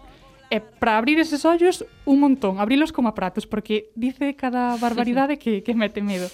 e 0.50 0.58
para 0.58 0.98
abrir 0.98 1.22
eses 1.22 1.46
ollos 1.46 1.86
un 2.10 2.18
montón, 2.18 2.58
abrilos 2.58 2.90
como 2.90 3.06
a 3.06 3.14
pratos, 3.14 3.46
porque 3.46 3.94
dice 3.94 4.34
cada 4.34 4.74
barbaridade 4.82 5.38
que, 5.42 5.62
que 5.62 5.78
mete 5.78 6.02
medo 6.02 6.26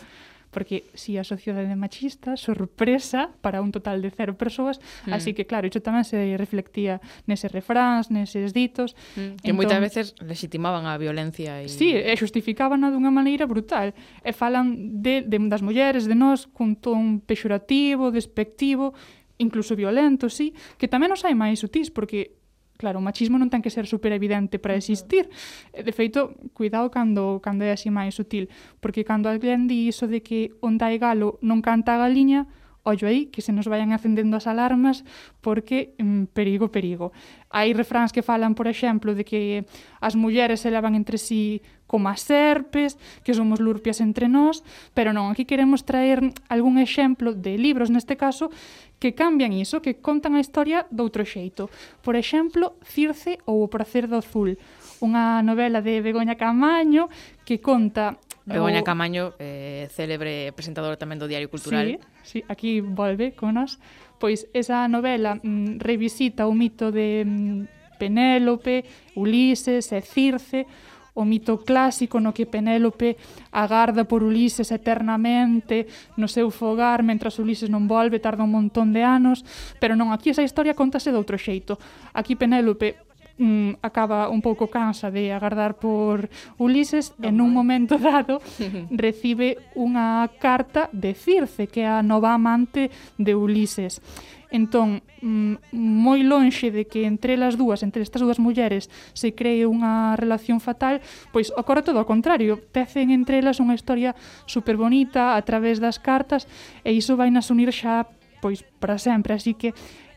porque 0.55 0.87
si 0.95 1.19
a 1.19 1.27
sociedade 1.27 1.75
machista, 1.75 2.39
sorpresa 2.39 3.35
para 3.43 3.59
un 3.59 3.75
total 3.75 3.99
de 3.99 4.07
cero 4.07 4.39
persoas, 4.39 4.79
mm. 5.03 5.11
así 5.11 5.35
que 5.35 5.43
claro, 5.43 5.67
iso 5.67 5.83
tamén 5.83 6.07
se 6.07 6.15
reflectía 6.39 7.03
neses 7.27 7.51
refráns, 7.51 8.07
neses 8.07 8.55
ditos. 8.55 8.95
Mm. 9.19 9.43
Que 9.43 9.51
entón 9.51 9.59
moitas 9.59 9.83
veces 9.83 10.05
legitimaban 10.23 10.87
a 10.87 10.95
violencia. 10.95 11.59
E... 11.59 11.67
Sí, 11.67 11.91
e 11.91 12.15
justificaban 12.15 12.79
dunha 12.87 13.11
maneira 13.11 13.43
brutal. 13.43 13.91
E 14.23 14.31
falan 14.31 15.03
de, 15.03 15.27
de 15.27 15.37
das 15.51 15.59
mulleres, 15.59 16.07
de 16.07 16.15
nós, 16.15 16.47
cun 16.47 16.79
ton 16.79 17.19
pexorativo, 17.19 18.15
despectivo, 18.15 18.95
incluso 19.35 19.75
violento, 19.75 20.31
sí, 20.31 20.55
que 20.79 20.87
tamén 20.87 21.11
os 21.11 21.27
hai 21.27 21.35
máis 21.35 21.59
sutis, 21.59 21.91
porque 21.91 22.39
Claro, 22.75 22.99
o 22.99 23.05
machismo 23.05 23.39
non 23.39 23.47
ten 23.47 23.63
que 23.63 23.71
ser 23.71 23.87
super 23.87 24.11
evidente 24.11 24.59
para 24.59 24.75
existir. 24.75 25.31
Eh, 25.71 25.83
de 25.83 25.93
feito, 25.95 26.35
cuidado 26.51 26.91
cando 26.91 27.39
cando 27.39 27.63
é 27.63 27.71
así 27.71 27.87
máis 27.87 28.15
sutil, 28.15 28.51
porque 28.83 29.07
cando 29.07 29.31
alguén 29.31 29.71
di 29.71 29.87
iso 29.87 30.11
de 30.11 30.19
que 30.19 30.51
onda 30.59 30.91
hai 30.91 30.99
galo 30.99 31.39
non 31.39 31.63
canta 31.63 31.95
a 31.95 32.01
galiña, 32.03 32.51
ollo 32.85 33.07
aí, 33.07 33.25
que 33.33 33.41
se 33.41 33.51
nos 33.51 33.65
vayan 33.67 33.91
acendendo 33.91 34.37
as 34.37 34.45
alarmas, 34.45 35.03
porque 35.41 35.97
mm, 35.97 36.35
perigo, 36.37 36.69
perigo. 36.69 37.11
Hai 37.49 37.73
refráns 37.73 38.13
que 38.13 38.21
falan, 38.21 38.53
por 38.53 38.69
exemplo, 38.69 39.17
de 39.17 39.25
que 39.25 39.65
as 39.97 40.13
mulleres 40.13 40.61
se 40.61 40.69
lavan 40.69 40.93
entre 40.93 41.17
sí 41.17 41.65
como 41.89 42.09
as 42.09 42.21
serpes, 42.21 42.97
que 43.25 43.33
somos 43.33 43.57
lurpias 43.57 44.01
entre 44.05 44.29
nós, 44.29 44.61
pero 44.93 45.17
non, 45.17 45.33
aquí 45.33 45.49
queremos 45.49 45.81
traer 45.81 46.21
algún 46.45 46.77
exemplo 46.77 47.33
de 47.33 47.57
libros, 47.57 47.89
neste 47.89 48.17
caso, 48.17 48.53
que 48.99 49.13
cambian 49.13 49.53
iso, 49.53 49.81
que 49.81 49.99
contan 49.99 50.35
a 50.35 50.41
historia 50.41 50.87
doutro 50.89 51.25
xeito. 51.27 51.69
Por 52.01 52.15
exemplo, 52.15 52.79
Circe 52.83 53.39
ou 53.45 53.63
O 53.63 53.71
Pracer 53.71 54.07
do 54.07 54.19
Azul, 54.19 54.55
unha 55.03 55.43
novela 55.43 55.83
de 55.83 55.99
Begoña 55.99 56.39
Camaño 56.39 57.11
que 57.43 57.59
conta 57.59 58.17
Begoña 58.45 58.81
o... 58.81 58.87
Camaño, 58.87 59.33
eh, 59.41 59.89
célebre 59.89 60.53
presentadora 60.53 61.01
tamén 61.01 61.17
do 61.17 61.25
Diario 61.25 61.49
Cultural. 61.49 61.97
Sí, 62.21 62.39
sí 62.39 62.39
aquí 62.45 62.79
volve 62.79 63.33
con 63.33 63.57
nos. 63.57 63.81
Pois 64.21 64.47
esa 64.53 64.85
novela 64.87 65.41
mm, 65.41 65.81
revisita 65.81 66.45
o 66.45 66.53
mito 66.53 66.93
de 66.93 67.25
mm, 67.25 67.97
Penélope, 67.97 68.85
Ulises 69.17 69.89
e 69.91 69.99
Circe, 70.05 70.69
o 71.15 71.23
mito 71.23 71.63
clásico 71.63 72.19
no 72.19 72.35
que 72.35 72.45
Penélope 72.45 73.15
agarda 73.55 74.03
por 74.03 74.21
Ulises 74.21 74.69
eternamente 74.69 75.87
no 76.19 76.27
seu 76.27 76.51
fogar 76.51 77.01
mentras 77.01 77.39
Ulises 77.39 77.71
non 77.71 77.87
volve, 77.87 78.19
tarda 78.19 78.43
un 78.43 78.51
montón 78.51 78.91
de 78.91 79.01
anos, 79.01 79.47
pero 79.79 79.95
non, 79.95 80.11
aquí 80.11 80.29
esa 80.29 80.43
historia 80.43 80.75
contase 80.75 81.09
de 81.09 81.17
outro 81.17 81.39
xeito. 81.39 81.79
Aquí 82.11 82.35
Penélope 82.35 82.99
mm, 83.39 83.79
acaba 83.81 84.27
un 84.29 84.43
pouco 84.43 84.67
cansa 84.67 85.11
de 85.11 85.31
agardar 85.31 85.79
por 85.79 86.27
Ulises 86.59 87.15
e 87.23 87.31
nun 87.31 87.51
momento 87.51 87.95
dado 87.95 88.43
recibe 88.91 89.71
unha 89.75 90.27
carta 90.39 90.91
de 90.91 91.15
Circe, 91.15 91.71
que 91.71 91.83
é 91.83 91.89
a 91.89 92.03
nova 92.03 92.35
amante 92.35 92.91
de 93.15 93.33
Ulises. 93.35 94.03
Entón, 94.51 95.01
mm, 95.21 95.73
moi 95.73 96.21
lonxe 96.21 96.69
de 96.69 96.85
que 96.85 97.09
entre 97.09 97.33
elas 97.33 97.57
dúas, 97.57 97.81
entre 97.81 98.05
estas 98.05 98.21
dúas 98.21 98.37
mulleres, 98.37 98.93
se 99.17 99.33
cree 99.33 99.65
unha 99.65 100.13
relación 100.13 100.61
fatal, 100.61 101.01
pois 101.33 101.49
ocorre 101.57 101.81
todo 101.81 101.97
ao 101.97 102.09
contrario. 102.09 102.61
Tecen 102.71 103.09
entre 103.09 103.41
elas 103.41 103.57
unha 103.57 103.73
historia 103.73 104.13
super 104.45 104.77
bonita 104.77 105.33
a 105.33 105.41
través 105.41 105.81
das 105.81 105.97
cartas 105.97 106.45
e 106.85 106.93
iso 106.93 107.17
vai 107.17 107.33
nas 107.33 107.49
unir 107.49 107.73
xa 107.73 108.05
pois 108.43 108.61
para 108.77 109.01
sempre, 109.01 109.33
así 109.33 109.57
que 109.57 109.73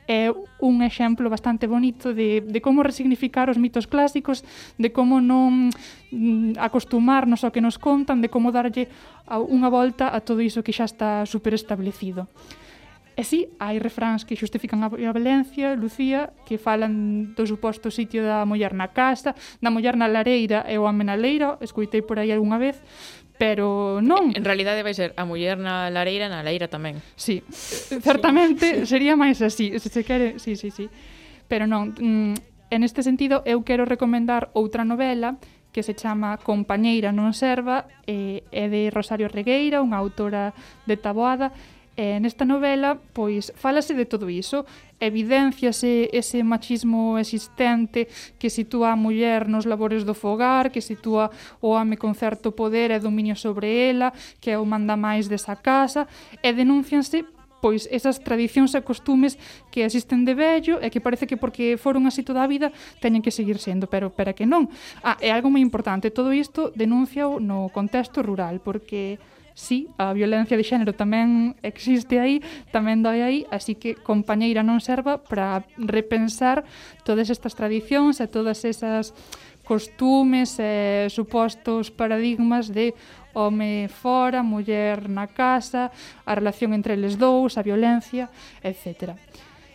é 0.08 0.32
un 0.60 0.80
exemplo 0.80 1.28
bastante 1.28 1.68
bonito 1.68 2.12
de, 2.12 2.40
de 2.40 2.60
como 2.64 2.82
resignificar 2.82 3.48
os 3.52 3.60
mitos 3.60 3.84
clásicos, 3.84 4.40
de 4.80 4.88
como 4.92 5.20
non 5.20 5.68
mm, 6.12 6.56
acostumarnos 6.56 7.44
ao 7.44 7.52
que 7.52 7.60
nos 7.60 7.76
contan, 7.76 8.24
de 8.24 8.32
como 8.32 8.48
darlle 8.52 8.88
unha 9.28 9.68
volta 9.68 10.08
a 10.12 10.24
todo 10.24 10.40
iso 10.40 10.64
que 10.64 10.72
xa 10.72 10.88
está 10.88 11.24
superestablecido. 11.28 12.24
establecido. 12.24 12.67
E 13.18 13.26
sí, 13.26 13.50
hai 13.58 13.82
refráns 13.82 14.22
que 14.22 14.38
xustifican 14.38 14.86
a 14.86 14.94
violencia, 14.94 15.74
Lucía, 15.74 16.30
que 16.46 16.54
falan 16.54 17.34
do 17.34 17.42
suposto 17.50 17.90
sitio 17.90 18.22
da 18.22 18.46
muller 18.46 18.78
na 18.78 18.94
casa, 18.94 19.34
da 19.58 19.74
muller 19.74 19.98
na 19.98 20.06
lareira 20.06 20.62
e 20.70 20.78
o 20.78 20.86
home 20.86 21.02
na 21.02 21.18
leira, 21.18 21.58
escuitei 21.58 21.98
por 21.98 22.22
aí 22.22 22.30
algunha 22.30 22.62
vez, 22.62 22.78
pero 23.34 23.98
non. 23.98 24.30
En 24.38 24.46
realidade 24.46 24.86
vai 24.86 24.94
ser 24.94 25.18
a 25.18 25.26
muller 25.26 25.58
na 25.58 25.90
lareira, 25.90 26.30
na 26.30 26.46
lareira 26.46 26.70
tamén. 26.70 27.02
Sí, 27.18 27.42
certamente 27.50 28.86
sí, 28.86 28.86
sí. 28.86 28.90
sería 28.94 29.18
máis 29.18 29.42
así, 29.42 29.74
se 29.82 29.90
se 29.90 30.06
quere, 30.06 30.38
sí, 30.38 30.54
sí, 30.54 30.70
sí. 30.70 30.86
Pero 31.50 31.66
non, 31.66 31.98
mm, 31.98 32.70
en 32.70 32.80
este 32.86 33.02
sentido 33.02 33.42
eu 33.42 33.66
quero 33.66 33.82
recomendar 33.82 34.54
outra 34.54 34.86
novela 34.86 35.42
que 35.74 35.82
se 35.82 35.98
chama 35.98 36.38
Compañeira 36.38 37.10
non 37.10 37.34
serva, 37.34 37.90
e, 38.06 38.46
é 38.54 38.70
de 38.70 38.94
Rosario 38.94 39.26
Regueira, 39.26 39.82
unha 39.82 39.98
autora 39.98 40.54
de 40.86 40.94
Taboada, 40.94 41.50
E 41.98 42.22
nesta 42.22 42.46
novela, 42.46 42.94
pois, 42.94 43.50
falase 43.58 43.90
de 43.90 44.06
todo 44.06 44.30
iso, 44.30 44.62
evidenciase 45.02 46.06
ese 46.14 46.46
machismo 46.46 47.18
existente 47.18 48.06
que 48.38 48.54
sitúa 48.54 48.94
a 48.94 48.96
muller 48.96 49.50
nos 49.50 49.66
labores 49.66 50.06
do 50.06 50.14
fogar, 50.14 50.70
que 50.70 50.78
sitúa 50.78 51.34
o 51.58 51.74
home 51.74 51.98
con 51.98 52.14
certo 52.14 52.54
poder 52.54 52.94
e 52.94 53.02
dominio 53.02 53.34
sobre 53.34 53.90
ela, 53.90 54.14
que 54.38 54.54
é 54.54 54.56
o 54.56 54.62
manda 54.62 54.94
máis 54.94 55.26
desa 55.26 55.58
casa, 55.58 56.06
e 56.38 56.54
denuncianse 56.54 57.26
pois 57.58 57.90
esas 57.90 58.22
tradicións 58.22 58.78
e 58.78 58.86
costumes 58.86 59.34
que 59.74 59.82
existen 59.82 60.22
de 60.22 60.38
vello 60.38 60.78
e 60.78 60.94
que 60.94 61.02
parece 61.02 61.26
que 61.26 61.34
porque 61.34 61.74
foron 61.74 62.06
así 62.06 62.22
toda 62.22 62.46
a 62.46 62.50
vida 62.50 62.70
teñen 63.02 63.26
que 63.26 63.34
seguir 63.34 63.58
sendo, 63.58 63.90
pero 63.90 64.14
para 64.14 64.38
que 64.38 64.46
non. 64.46 64.70
Ah, 65.02 65.18
é 65.18 65.34
algo 65.34 65.50
moi 65.50 65.58
importante, 65.58 66.14
todo 66.14 66.30
isto 66.30 66.70
denuncia 66.78 67.26
no 67.26 67.66
contexto 67.74 68.22
rural, 68.22 68.62
porque 68.62 69.18
sí, 69.58 69.90
a 69.98 70.14
violencia 70.14 70.54
de 70.54 70.62
xénero 70.62 70.94
tamén 70.94 71.58
existe 71.66 72.22
aí, 72.22 72.38
tamén 72.70 73.02
doi 73.02 73.26
aí, 73.26 73.38
así 73.50 73.74
que 73.74 73.98
compañeira 73.98 74.62
non 74.62 74.78
serva 74.78 75.18
para 75.18 75.66
repensar 75.74 76.62
todas 77.02 77.26
estas 77.26 77.58
tradicións 77.58 78.22
e 78.22 78.30
todas 78.30 78.62
esas 78.62 79.10
costumes 79.66 80.62
e 80.62 81.10
supostos 81.10 81.90
paradigmas 81.90 82.70
de 82.70 82.94
home 83.34 83.90
fora, 83.90 84.46
muller 84.46 85.10
na 85.10 85.26
casa, 85.26 85.90
a 86.22 86.32
relación 86.38 86.70
entre 86.70 86.94
eles 86.94 87.18
dous, 87.18 87.58
a 87.58 87.66
violencia, 87.66 88.30
etcétera. 88.62 89.18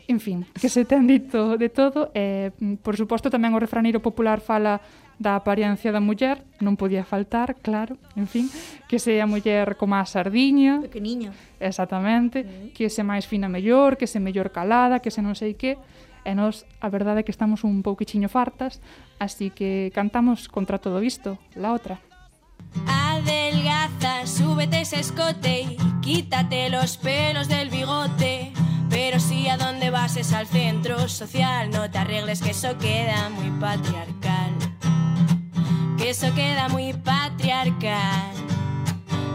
En 0.08 0.20
fin, 0.20 0.48
que 0.56 0.68
se 0.68 0.88
ten 0.88 1.08
dito 1.08 1.60
de 1.60 1.68
todo 1.68 2.12
e, 2.16 2.52
eh, 2.52 2.76
por 2.80 2.96
suposto, 2.96 3.28
tamén 3.28 3.52
o 3.52 3.60
refraneiro 3.60 4.00
popular 4.00 4.40
fala 4.40 4.80
da 5.20 5.36
apariencia 5.36 5.92
da 5.92 6.02
muller, 6.02 6.42
non 6.60 6.76
podía 6.76 7.06
faltar, 7.06 7.56
claro, 7.62 7.96
en 8.18 8.26
fin, 8.28 8.50
que 8.90 8.98
se 8.98 9.22
a 9.22 9.28
muller 9.30 9.78
como 9.78 9.96
a 9.96 10.06
sardiña. 10.06 10.82
Pequeniña. 10.82 11.32
Exactamente, 11.60 12.44
mm. 12.44 12.74
que 12.74 12.90
se 12.90 13.04
máis 13.06 13.30
fina 13.30 13.48
mellor, 13.48 13.96
que 13.96 14.10
se 14.10 14.20
mellor 14.20 14.52
calada, 14.52 15.00
que 15.00 15.14
se 15.14 15.22
non 15.22 15.38
sei 15.38 15.54
que. 15.54 15.78
E 16.24 16.32
nós, 16.36 16.64
a 16.80 16.88
verdade 16.88 17.22
é 17.22 17.26
que 17.28 17.36
estamos 17.36 17.68
un 17.68 17.84
pouquichiño 17.84 18.32
fartas, 18.32 18.80
así 19.20 19.52
que 19.52 19.92
cantamos 19.92 20.48
contra 20.48 20.80
todo 20.80 21.04
isto, 21.04 21.36
la 21.60 21.76
outra. 21.76 22.00
Adelgaza, 22.88 24.26
súbete 24.26 24.82
ese 24.82 25.00
escote 25.00 25.62
y 25.62 25.78
quítate 26.02 26.70
los 26.70 26.98
pelos 26.98 27.48
del 27.48 27.70
bigote. 27.70 28.52
Pero 28.90 29.20
si 29.20 29.50
a 29.50 29.58
dónde 29.58 29.90
vas 29.90 30.18
es 30.18 30.34
al 30.34 30.48
centro 30.48 31.08
social, 31.10 31.72
no 31.72 31.90
te 31.90 31.98
arregles 31.98 32.42
que 32.42 32.52
eso 32.52 32.78
queda 32.78 33.30
muy 33.30 33.50
patriarcal. 33.60 34.73
Eso 36.06 36.34
queda 36.36 36.68
muy 36.68 36.94
patriarcal. 36.94 38.34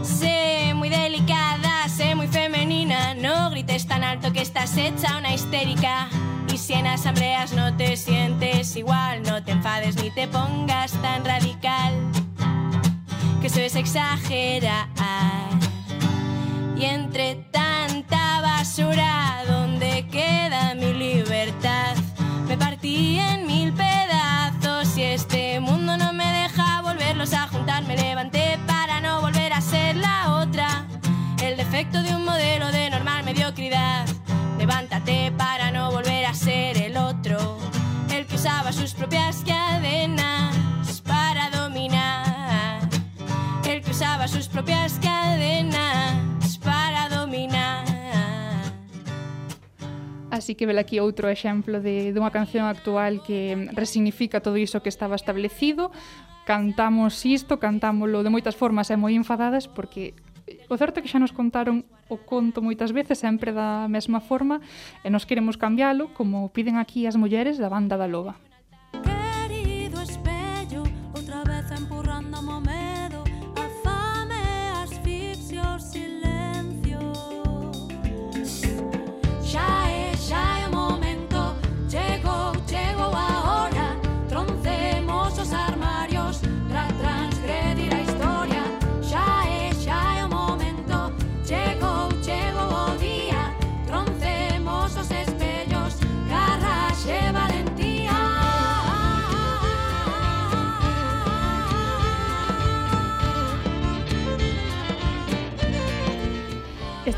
Sé 0.03 0.73
muy 0.75 0.91
delicada, 0.91 1.89
sé 1.89 2.15
muy 2.15 2.29
femenina, 2.29 3.15
no 3.15 3.51
grites 3.51 3.87
tan 3.87 4.05
alto 4.05 4.33
que 4.33 4.43
estás 4.43 4.77
hecha 4.77 5.17
una 5.17 5.33
histérica. 5.33 6.09
Y 6.53 6.59
si 6.59 6.75
en 6.75 6.87
asambleas 6.87 7.53
no 7.53 7.75
te 7.77 7.97
sientes 7.97 8.77
igual, 8.77 9.23
no 9.23 9.43
te 9.43 9.53
enfades 9.53 9.97
ni 9.97 10.11
te 10.11 10.29
pongas 10.29 10.93
tan 11.03 11.25
radical 11.25 11.95
que 13.41 13.47
eso 13.47 13.61
es 13.61 13.75
exagerar. 13.75 14.89
Y 16.77 16.85
entre 16.85 17.37
tanta 17.51 18.41
basura, 18.41 19.43
¿dónde 19.49 20.07
queda 20.11 20.75
mi 20.75 20.93
libertad? 20.93 21.97
Me 22.47 22.57
partí 22.57 23.19
en 23.19 23.48
las 39.29 39.45
cadenas 39.45 41.03
para 41.07 41.51
dominar. 41.51 42.89
El 43.69 43.83
que 43.83 43.91
usaba 43.91 44.27
sus 44.27 44.49
propias 44.49 44.99
cadenas 45.01 46.57
para 46.65 47.11
dominar. 47.11 47.85
Así 50.31 50.55
que 50.55 50.65
vel 50.65 50.81
aquí 50.81 50.97
outro 50.97 51.29
exemplo 51.29 51.77
de 51.85 52.17
dunha 52.17 52.33
canción 52.33 52.65
actual 52.65 53.21
que 53.21 53.69
resignifica 53.77 54.41
todo 54.41 54.57
iso 54.57 54.81
que 54.81 54.89
estaba 54.89 55.13
establecido. 55.13 55.93
Cantamos 56.49 57.21
isto, 57.29 57.61
cantámolo 57.61 58.25
de 58.25 58.33
moitas 58.33 58.57
formas 58.57 58.89
e 58.89 58.97
moi 58.97 59.13
enfadadas 59.13 59.69
porque 59.69 60.17
o 60.73 60.81
certo 60.81 61.01
é 61.01 61.03
que 61.05 61.13
xa 61.13 61.21
nos 61.21 61.37
contaron 61.37 61.85
o 62.09 62.17
conto 62.17 62.65
moitas 62.65 62.97
veces 62.97 63.21
sempre 63.21 63.53
da 63.53 63.93
mesma 63.93 64.25
forma 64.25 64.65
e 65.05 65.13
nos 65.13 65.29
queremos 65.29 65.61
cambiálo 65.61 66.17
como 66.17 66.49
piden 66.49 66.81
aquí 66.81 67.05
as 67.05 67.21
mulleres 67.21 67.61
da 67.61 67.69
banda 67.69 68.01
da 68.01 68.09
loba. 68.09 68.41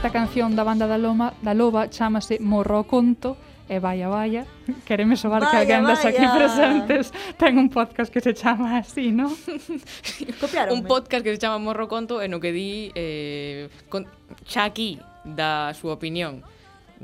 Esta 0.00 0.16
canción 0.16 0.56
da 0.56 0.64
banda 0.64 0.88
da 0.88 0.96
Loma 0.96 1.36
da 1.44 1.52
Loba 1.52 1.92
chámase 1.92 2.40
Morro 2.40 2.88
Conto 2.88 3.36
e 3.68 3.76
vaya, 3.84 4.08
vaya, 4.08 4.48
quereme 4.88 5.12
sobar 5.12 5.44
vaya, 5.44 5.52
que 5.52 5.76
alguén 5.76 5.84
das 5.84 6.08
aquí 6.08 6.24
presentes 6.24 7.12
ten 7.36 7.60
un 7.60 7.68
podcast 7.68 8.08
que 8.08 8.24
se 8.24 8.32
chama 8.32 8.80
así, 8.80 9.12
non? 9.12 9.28
un 10.72 10.88
podcast 10.88 11.20
que 11.20 11.36
se 11.36 11.40
chama 11.44 11.60
Morro 11.60 11.84
Conto 11.84 12.24
e 12.24 12.32
no 12.32 12.40
que 12.40 12.48
di 12.48 12.88
eh, 12.96 13.68
con, 13.92 14.08
xa 14.48 14.64
aquí 14.64 14.96
da 15.28 15.76
súa 15.76 16.00
opinión 16.00 16.40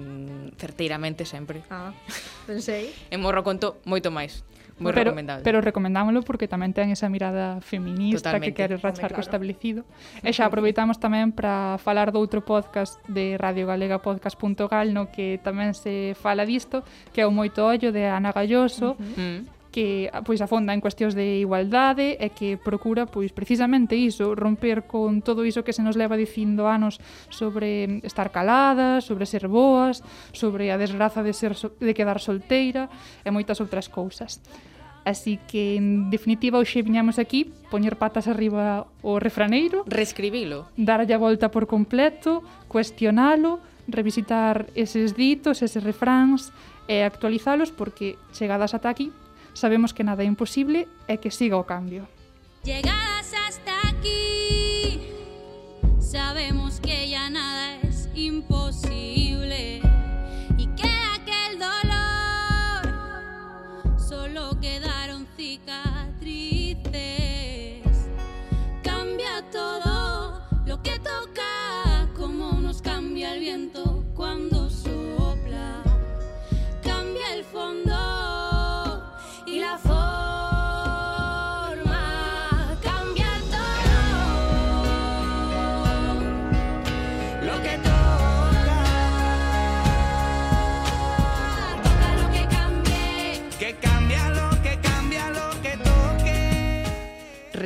mm, 0.00 0.56
certeiramente 0.56 1.28
sempre. 1.28 1.68
Ah, 1.68 1.92
pensei. 2.48 2.96
e 3.12 3.16
Morro 3.20 3.44
Conto 3.44 3.76
moito 3.84 4.08
máis 4.08 4.40
moi 4.76 4.92
pero, 4.92 5.08
recomendable. 5.08 5.42
Pero 5.42 5.58
recomendámoslo 5.64 6.20
porque 6.20 6.44
tamén 6.44 6.76
ten 6.76 6.92
esa 6.92 7.08
mirada 7.08 7.64
feminista 7.64 8.36
Totalmente. 8.36 8.52
que 8.52 8.56
quere 8.56 8.74
rachar 8.76 9.08
claro. 9.08 9.16
co 9.16 9.24
establecido. 9.24 9.88
E 10.20 10.30
xa 10.36 10.44
aproveitamos 10.44 11.00
tamén 11.00 11.32
para 11.32 11.80
falar 11.80 12.12
do 12.12 12.20
outro 12.20 12.44
podcast 12.44 13.00
de 13.08 13.40
Radio 13.40 13.64
Galega 13.64 14.04
Podcast.gal 14.04 14.92
no 14.92 15.08
que 15.08 15.40
tamén 15.40 15.72
se 15.72 16.12
fala 16.20 16.44
disto, 16.44 16.84
que 17.16 17.24
é 17.24 17.26
o 17.26 17.32
Moito 17.32 17.64
Ollo 17.64 17.88
de 17.88 18.04
Ana 18.04 18.36
Galloso, 18.36 18.94
uh 18.94 19.00
-huh 19.00 19.55
que 19.76 20.08
ah, 20.08 20.24
pois 20.24 20.40
afonda 20.40 20.72
en 20.72 20.80
cuestións 20.80 21.12
de 21.12 21.44
igualdade 21.44 22.16
e 22.16 22.32
que 22.32 22.56
procura 22.56 23.04
pois 23.04 23.28
precisamente 23.36 23.92
iso, 23.92 24.32
romper 24.32 24.88
con 24.88 25.20
todo 25.20 25.44
iso 25.44 25.68
que 25.68 25.76
se 25.76 25.84
nos 25.84 26.00
leva 26.00 26.16
dicindo 26.16 26.64
anos 26.64 26.96
sobre 27.28 28.00
estar 28.00 28.32
caladas, 28.32 29.04
sobre 29.04 29.28
ser 29.28 29.52
boas, 29.52 30.00
sobre 30.32 30.72
a 30.72 30.80
desgraza 30.80 31.20
de 31.20 31.36
ser 31.36 31.52
so 31.52 31.76
de 31.76 31.92
quedar 31.92 32.24
solteira 32.24 32.88
e 33.20 33.28
moitas 33.28 33.60
outras 33.60 33.92
cousas. 33.92 34.40
Así 35.04 35.36
que, 35.44 35.76
en 35.76 36.08
definitiva, 36.08 36.56
hoxe 36.56 36.80
viñamos 36.80 37.20
aquí 37.20 37.52
poñer 37.68 38.00
patas 38.00 38.32
arriba 38.32 38.88
o 39.04 39.20
refraneiro. 39.20 39.84
Reescribilo. 39.84 40.72
Darlle 40.80 41.12
a 41.12 41.20
volta 41.20 41.52
por 41.52 41.68
completo, 41.68 42.40
cuestionalo, 42.64 43.60
revisitar 43.92 44.72
eses 44.72 45.12
ditos, 45.12 45.60
eses 45.60 45.84
refráns 45.84 46.48
e 46.88 47.04
actualizalos 47.04 47.76
porque 47.76 48.16
chegadas 48.32 48.72
ata 48.72 48.88
aquí 48.88 49.12
sabemos 49.56 49.92
que 49.92 50.04
nada 50.04 50.22
é 50.22 50.26
imposible 50.26 50.86
e 51.08 51.16
que 51.16 51.30
siga 51.30 51.56
o 51.56 51.64
cambio. 51.64 52.06
Llegadas 52.62 53.32
hasta 53.32 53.72
aquí, 53.88 55.00
sabemos 55.98 56.78
que 56.80 57.08
ya 57.08 57.30
nada 57.30 57.80
es 57.80 58.08
imposible 58.14 59.80
y 60.58 60.66
que 60.76 60.90
aquel 61.16 61.58
dolor 61.58 62.84
solo 63.98 64.60
quedaron 64.60 65.26
cicatrices. 65.36 65.80
Cambia 68.82 69.42
todo 69.50 70.42
lo 70.66 70.82
que 70.82 70.98
toca, 70.98 72.08
como 72.14 72.52
nos 72.60 72.82
cambia 72.82 73.32
el 73.32 73.40
viento 73.40 73.85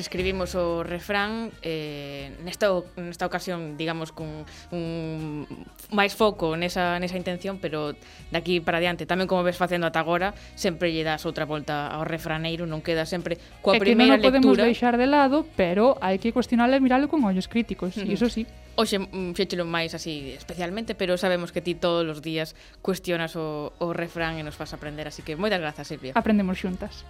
reescribimos 0.01 0.57
o 0.57 0.80
refrán 0.80 1.53
eh, 1.61 2.32
nesta, 2.40 2.72
nesta 2.96 3.28
ocasión, 3.28 3.76
digamos, 3.76 4.16
con 4.16 4.48
un 4.72 5.44
máis 5.92 6.16
foco 6.16 6.57
nesa, 6.57 6.96
nesa 6.96 7.20
intención, 7.20 7.61
pero 7.61 7.92
daqui 8.32 8.64
para 8.64 8.80
diante, 8.80 9.05
tamén 9.05 9.28
como 9.28 9.44
ves 9.44 9.61
facendo 9.61 9.84
ata 9.84 10.01
agora, 10.01 10.32
sempre 10.57 10.88
lle 10.88 11.05
das 11.05 11.28
outra 11.28 11.44
volta 11.44 11.92
ao 11.92 12.09
refraneiro, 12.09 12.64
non 12.64 12.80
queda 12.80 13.05
sempre 13.05 13.36
coa 13.61 13.76
é 13.76 13.84
primeira 13.84 14.16
lectura. 14.16 14.40
que 14.40 14.40
non 14.40 14.57
podemos 14.57 14.57
lectura. 14.57 14.72
deixar 14.72 14.94
de 14.96 15.05
lado, 15.05 15.44
pero 15.53 16.01
hai 16.01 16.16
que 16.16 16.32
cuestionarlo 16.32 16.72
e 16.72 16.80
miralo 16.80 17.12
con 17.12 17.20
ollos 17.28 17.44
críticos, 17.44 18.01
uh 18.01 18.09
e 18.09 18.16
iso 18.16 18.32
sí. 18.32 18.48
Oxe, 18.80 18.96
mm, 18.96 19.36
fechelo 19.36 19.68
máis 19.68 19.92
así 19.92 20.32
especialmente, 20.32 20.96
pero 20.96 21.20
sabemos 21.20 21.53
que 21.53 21.61
ti 21.61 21.76
todos 21.76 22.09
os 22.09 22.24
días 22.24 22.57
cuestionas 22.80 23.36
o, 23.36 23.76
o 23.76 23.92
refrán 23.92 24.40
e 24.40 24.42
nos 24.46 24.57
fas 24.57 24.72
aprender, 24.72 25.05
así 25.05 25.20
que 25.20 25.36
moitas 25.36 25.61
grazas, 25.61 25.84
Silvia. 25.84 26.16
Aprendemos 26.16 26.57
xuntas. 26.57 27.05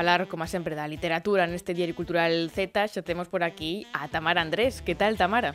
falar, 0.00 0.28
como 0.28 0.46
sempre, 0.46 0.72
da 0.74 0.88
literatura 0.88 1.44
neste 1.44 1.76
Diario 1.76 1.92
Cultural 1.92 2.48
Z, 2.48 2.88
xa 2.88 3.04
temos 3.04 3.28
por 3.28 3.44
aquí 3.44 3.84
a 3.92 4.08
Tamara 4.08 4.40
Andrés. 4.40 4.80
Que 4.80 4.96
tal, 4.96 5.20
Tamara? 5.20 5.52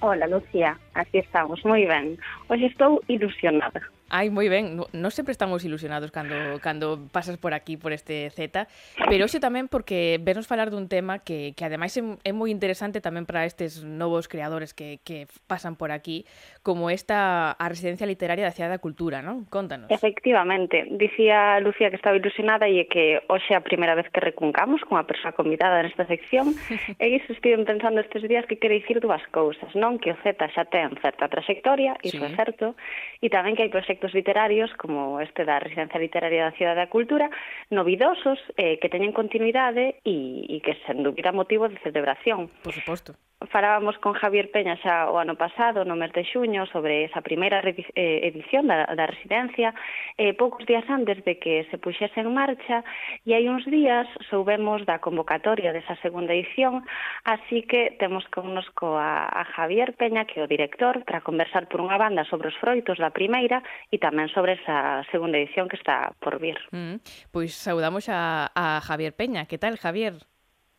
Hola, 0.00 0.24
Lucía. 0.26 0.80
Aquí 0.96 1.20
estamos, 1.20 1.60
moi 1.68 1.84
ben. 1.84 2.16
Hoxe 2.48 2.72
estou 2.72 3.04
ilusionada. 3.04 3.84
Ai, 4.12 4.28
moi 4.28 4.48
ben. 4.52 4.76
Non 4.76 4.88
no 4.92 5.08
sempre 5.08 5.32
estamos 5.32 5.64
ilusionados 5.64 6.12
cando, 6.12 6.60
cando 6.60 7.08
pasas 7.12 7.40
por 7.40 7.56
aquí, 7.56 7.80
por 7.80 7.96
este 7.96 8.28
Z, 8.28 8.68
pero 9.08 9.24
hoxe 9.24 9.40
tamén 9.40 9.72
porque 9.72 10.20
venos 10.20 10.44
falar 10.44 10.68
dun 10.68 10.88
tema 10.88 11.24
que, 11.24 11.56
que 11.56 11.64
ademais 11.64 11.96
é, 11.96 12.04
é 12.24 12.32
moi 12.36 12.52
interesante 12.52 13.00
tamén 13.00 13.24
para 13.24 13.48
estes 13.48 13.80
novos 13.84 14.28
creadores 14.28 14.76
que, 14.76 15.00
que 15.00 15.28
pasan 15.48 15.80
por 15.80 15.92
aquí, 15.92 16.28
como 16.62 16.90
esta 16.90 17.52
a 17.52 17.66
residencia 17.68 18.06
literaria 18.06 18.46
da 18.46 18.54
Cidade 18.54 18.78
da 18.78 18.82
Cultura, 18.82 19.18
non? 19.18 19.50
Contanos. 19.50 19.90
Efectivamente, 19.90 20.86
dicía 20.94 21.58
Lucía 21.58 21.90
que 21.90 21.98
estaba 21.98 22.14
ilusionada 22.14 22.70
e 22.70 22.86
que 22.86 23.18
hoxe 23.26 23.52
é 23.52 23.58
a 23.58 23.66
primeira 23.66 23.98
vez 23.98 24.06
que 24.14 24.22
recuncamos 24.22 24.78
a 24.86 25.02
persoa 25.02 25.34
convidada 25.34 25.82
nesta 25.82 26.06
sección 26.06 26.54
e 27.02 27.06
iso 27.18 27.34
estive 27.34 27.58
pensando 27.66 27.98
estes 27.98 28.22
días 28.30 28.46
que 28.46 28.62
quere 28.62 28.78
dicir 28.78 29.02
dúas 29.02 29.22
cousas, 29.34 29.74
non? 29.74 29.98
Que 29.98 30.14
o 30.14 30.16
Z 30.22 30.38
xa 30.54 30.64
ten 30.70 30.94
certa 31.02 31.26
trayectoria, 31.26 31.98
iso 32.06 32.22
sí. 32.22 32.28
é 32.28 32.30
certo, 32.38 32.78
e 33.18 33.26
tamén 33.26 33.58
que 33.58 33.66
hai 33.66 33.72
proxectos 33.74 34.14
literarios 34.14 34.70
como 34.78 35.18
este 35.18 35.42
da 35.42 35.58
residencia 35.58 35.98
literaria 35.98 36.46
da 36.46 36.54
Cidade 36.54 36.86
da 36.86 36.92
Cultura, 36.92 37.26
novidosos, 37.74 38.38
eh, 38.54 38.78
que 38.78 38.86
teñen 38.86 39.10
continuidade 39.10 39.98
e, 40.06 40.46
e 40.46 40.56
que 40.62 40.78
sen 40.86 41.02
dúbida 41.02 41.34
motivo 41.34 41.66
de 41.66 41.80
celebración. 41.82 42.46
Por 42.62 42.70
suposto 42.70 43.18
falábamos 43.50 43.98
con 43.98 44.12
Javier 44.12 44.50
Peña 44.50 44.76
xa 44.78 45.10
o 45.10 45.18
ano 45.18 45.34
pasado, 45.34 45.84
no 45.84 45.96
mes 45.96 46.12
de 46.12 46.22
xuño, 46.22 46.66
sobre 46.70 47.08
esa 47.08 47.24
primeira 47.24 47.62
eh, 47.64 48.20
edición 48.28 48.68
da, 48.68 48.86
da 48.94 49.06
residencia, 49.06 49.74
eh, 50.18 50.34
poucos 50.34 50.66
días 50.66 50.84
antes 50.88 51.24
de 51.24 51.38
que 51.38 51.66
se 51.70 51.78
puxese 51.78 52.20
en 52.20 52.30
marcha, 52.34 52.84
e 53.26 53.34
hai 53.34 53.48
uns 53.48 53.64
días 53.66 54.06
soubemos 54.28 54.84
da 54.86 55.00
convocatoria 55.00 55.72
desa 55.72 55.96
segunda 56.04 56.36
edición, 56.36 56.84
así 57.24 57.64
que 57.66 57.96
temos 57.98 58.24
connosco 58.30 58.98
a, 58.98 59.26
a 59.26 59.42
Javier 59.56 59.96
Peña, 59.96 60.24
que 60.28 60.40
é 60.40 60.44
o 60.44 60.50
director, 60.50 61.02
para 61.04 61.24
conversar 61.24 61.66
por 61.66 61.82
unha 61.82 61.98
banda 61.98 62.22
sobre 62.28 62.48
os 62.48 62.56
froitos 62.60 62.98
da 62.98 63.10
primeira 63.10 63.62
e 63.90 63.98
tamén 63.98 64.30
sobre 64.30 64.58
esa 64.60 65.02
segunda 65.10 65.38
edición 65.38 65.66
que 65.66 65.78
está 65.78 66.14
por 66.20 66.38
vir. 66.38 66.58
Mm, 66.70 67.02
pois 67.34 67.56
saudamos 67.56 68.08
a, 68.08 68.52
a 68.54 68.80
Javier 68.80 69.12
Peña. 69.12 69.46
Que 69.46 69.58
tal, 69.58 69.76
Javier? 69.76 70.31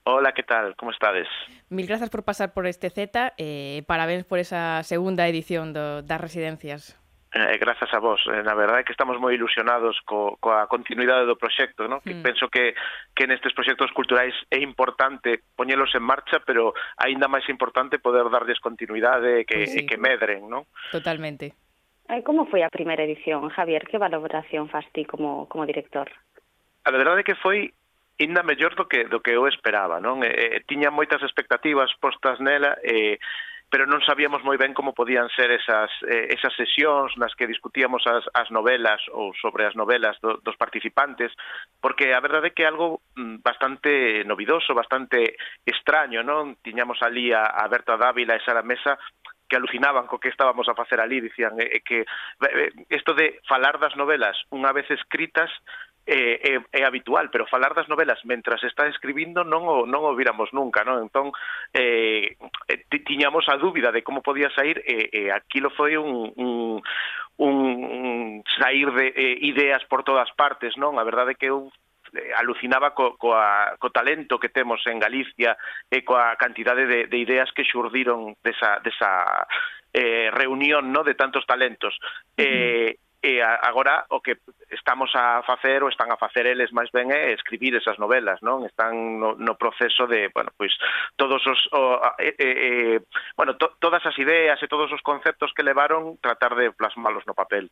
Hola, 0.06 0.34
¿qué 0.34 0.43
tal? 0.43 0.76
¿Cómo 0.76 0.91
estades? 0.91 1.28
Mil 1.70 1.88
grazas 1.88 2.10
por 2.10 2.24
pasar 2.24 2.54
por 2.54 2.68
este 2.68 2.89
Z 2.89 3.34
e 3.38 3.80
eh, 3.80 3.84
parabéns 3.88 4.26
por 4.26 4.39
esa 4.39 4.84
segunda 4.84 5.28
edición 5.28 5.72
do, 5.72 6.04
das 6.04 6.20
residencias. 6.20 6.99
Eh, 7.34 7.58
grazas 7.58 7.91
a 7.93 7.99
vos. 7.99 8.20
Eh, 8.28 8.43
na 8.43 8.54
verdade 8.54 8.82
é 8.82 8.86
que 8.86 8.91
estamos 8.91 9.16
moi 9.18 9.34
ilusionados 9.34 9.95
co, 10.04 10.36
coa 10.43 10.68
continuidade 10.68 11.26
do 11.26 11.39
proxecto, 11.39 11.88
¿no? 11.88 12.04
que 12.04 12.14
mm. 12.14 12.22
penso 12.22 12.45
que, 12.51 12.76
que 13.16 13.26
nestes 13.26 13.56
proxectos 13.56 13.89
culturais 13.95 14.36
é 14.51 14.60
importante 14.60 15.41
poñelos 15.56 15.95
en 15.95 16.04
marcha, 16.04 16.43
pero 16.43 16.76
aínda 16.99 17.32
máis 17.32 17.47
importante 17.47 17.97
poder 17.97 18.28
darlles 18.28 18.60
continuidade 18.60 19.41
e 19.41 19.47
que, 19.47 19.66
pues 19.66 19.72
sí. 19.72 19.82
e 19.82 19.88
que 19.88 19.97
medren. 19.97 20.45
¿no? 20.51 20.68
Totalmente. 20.91 21.56
Eh, 22.12 22.22
como 22.28 22.45
foi 22.51 22.62
a 22.62 22.70
primeira 22.70 23.08
edición, 23.08 23.47
Javier? 23.49 23.88
Que 23.88 23.97
valoración 23.97 24.68
faz 24.68 24.86
ti 24.91 25.08
como, 25.08 25.47
como 25.47 25.64
director? 25.64 26.12
A 26.84 26.91
verdade 26.91 27.24
é 27.24 27.28
que 27.32 27.39
foi 27.39 27.72
ainda 28.24 28.44
mellor 28.44 28.76
do 28.76 28.88
que 28.88 29.06
do 29.06 29.20
que 29.20 29.36
eu 29.36 29.46
esperaba, 29.48 30.00
non? 30.00 30.24
Eh, 30.24 30.64
tiña 30.66 30.90
moitas 30.90 31.22
expectativas 31.22 31.92
postas 32.00 32.40
nela 32.40 32.80
e 32.82 33.16
eh, 33.16 33.18
pero 33.74 33.90
non 33.90 34.06
sabíamos 34.06 34.46
moi 34.46 34.54
ben 34.54 34.78
como 34.78 34.94
podían 34.94 35.34
ser 35.34 35.50
esas, 35.50 35.90
eh, 36.06 36.30
esas 36.30 36.54
sesións 36.54 37.18
nas 37.18 37.34
que 37.34 37.50
discutíamos 37.50 38.06
as, 38.06 38.22
as 38.38 38.54
novelas 38.54 39.02
ou 39.10 39.34
sobre 39.34 39.66
as 39.66 39.74
novelas 39.74 40.14
do, 40.22 40.38
dos 40.46 40.54
participantes, 40.62 41.34
porque 41.82 42.14
a 42.14 42.22
verdade 42.22 42.54
é 42.54 42.54
que 42.54 42.62
é 42.62 42.70
algo 42.70 43.02
mm, 43.18 43.42
bastante 43.42 44.22
novidoso, 44.30 44.78
bastante 44.78 45.34
extraño, 45.66 46.22
non? 46.22 46.62
Tiñamos 46.62 47.02
ali 47.02 47.34
a, 47.34 47.50
a 47.50 47.66
Berta 47.66 47.98
Dávila 47.98 48.38
e 48.38 48.46
Sara 48.46 48.62
Mesa 48.62 48.94
que 49.50 49.58
alucinaban 49.58 50.06
co 50.06 50.22
que 50.22 50.30
estábamos 50.30 50.70
a 50.70 50.78
facer 50.78 51.02
ali, 51.02 51.18
dicían 51.18 51.58
eh, 51.58 51.78
eh 51.78 51.82
que 51.82 52.06
isto 52.94 53.18
eh, 53.18 53.18
eh 53.18 53.18
de 53.18 53.28
falar 53.50 53.82
das 53.82 53.98
novelas 53.98 54.38
unha 54.54 54.70
vez 54.70 54.86
escritas 54.94 55.50
é, 56.06 56.56
é, 56.56 56.62
é 56.72 56.86
habitual, 56.86 57.30
pero 57.32 57.47
falar 57.47 57.74
das 57.74 57.88
novelas 57.88 58.24
mentras 58.26 58.64
está 58.64 58.88
escribindo 58.88 59.43
non 59.43 59.64
o, 59.64 59.88
non 59.88 60.04
o 60.04 60.12
viramos 60.16 60.51
nunca, 60.51 60.84
non? 60.84 61.08
Entón, 61.08 61.32
eh, 61.72 62.36
eh 62.68 62.80
tiñamos 63.08 63.47
a 63.47 63.56
dúbida 63.56 63.91
de 63.91 64.04
como 64.04 64.20
podía 64.20 64.51
sair, 64.51 64.84
e, 64.84 65.08
eh, 65.08 65.10
eh, 65.12 65.30
aquilo 65.32 65.72
foi 65.72 65.95
un, 65.95 66.28
un, 66.36 66.84
un, 67.39 67.56
un 67.88 68.10
sair 68.60 68.91
de 68.91 69.16
eh, 69.16 69.38
ideas 69.47 69.84
por 69.88 70.04
todas 70.04 70.28
partes, 70.36 70.76
non? 70.76 70.99
A 70.99 71.08
verdade 71.08 71.34
é 71.34 71.39
que 71.39 71.47
eu 71.47 71.72
eh, 72.12 72.36
alucinaba 72.36 72.91
co, 72.91 73.16
coa, 73.16 73.80
co 73.80 73.88
talento 73.95 74.43
que 74.43 74.51
temos 74.51 74.84
en 74.91 74.99
Galicia 74.99 75.56
e 75.88 76.04
coa 76.04 76.36
cantidade 76.36 76.84
de, 76.84 77.08
de 77.08 77.18
ideas 77.18 77.47
que 77.56 77.64
xurdiron 77.64 78.36
desa, 78.43 78.84
desa 78.84 79.47
eh, 79.95 80.28
reunión 80.36 80.91
no 80.91 81.08
de 81.08 81.16
tantos 81.16 81.47
talentos. 81.47 81.95
Eh 82.36 82.99
e 83.24 83.40
agora 83.42 84.06
o 84.12 84.20
que 84.20 84.36
estamos 84.70 85.10
a 85.16 85.42
facer 85.48 85.80
ou 85.80 85.88
están 85.88 86.12
a 86.12 86.20
facer 86.20 86.44
eles 86.44 86.76
máis 86.76 86.92
ben 86.92 87.08
é 87.08 87.32
escribir 87.32 87.72
esas 87.72 87.96
novelas, 87.96 88.44
non? 88.44 88.68
Están 88.68 89.16
no, 89.16 89.40
no 89.40 89.56
proceso 89.56 90.04
de, 90.12 90.28
bueno, 90.36 90.52
pois 90.60 90.76
todos 91.16 91.40
os 91.48 91.60
o, 91.72 92.04
eh, 92.20 92.36
eh, 92.36 93.00
bueno, 93.40 93.56
to, 93.56 93.80
todas 93.80 94.04
as 94.04 94.20
ideas 94.20 94.60
e 94.60 94.68
todos 94.68 94.92
os 94.92 95.00
conceptos 95.00 95.56
que 95.56 95.64
levaron 95.64 96.20
tratar 96.20 96.52
de 96.60 96.76
plasmalos 96.76 97.24
no 97.24 97.32
papel. 97.32 97.72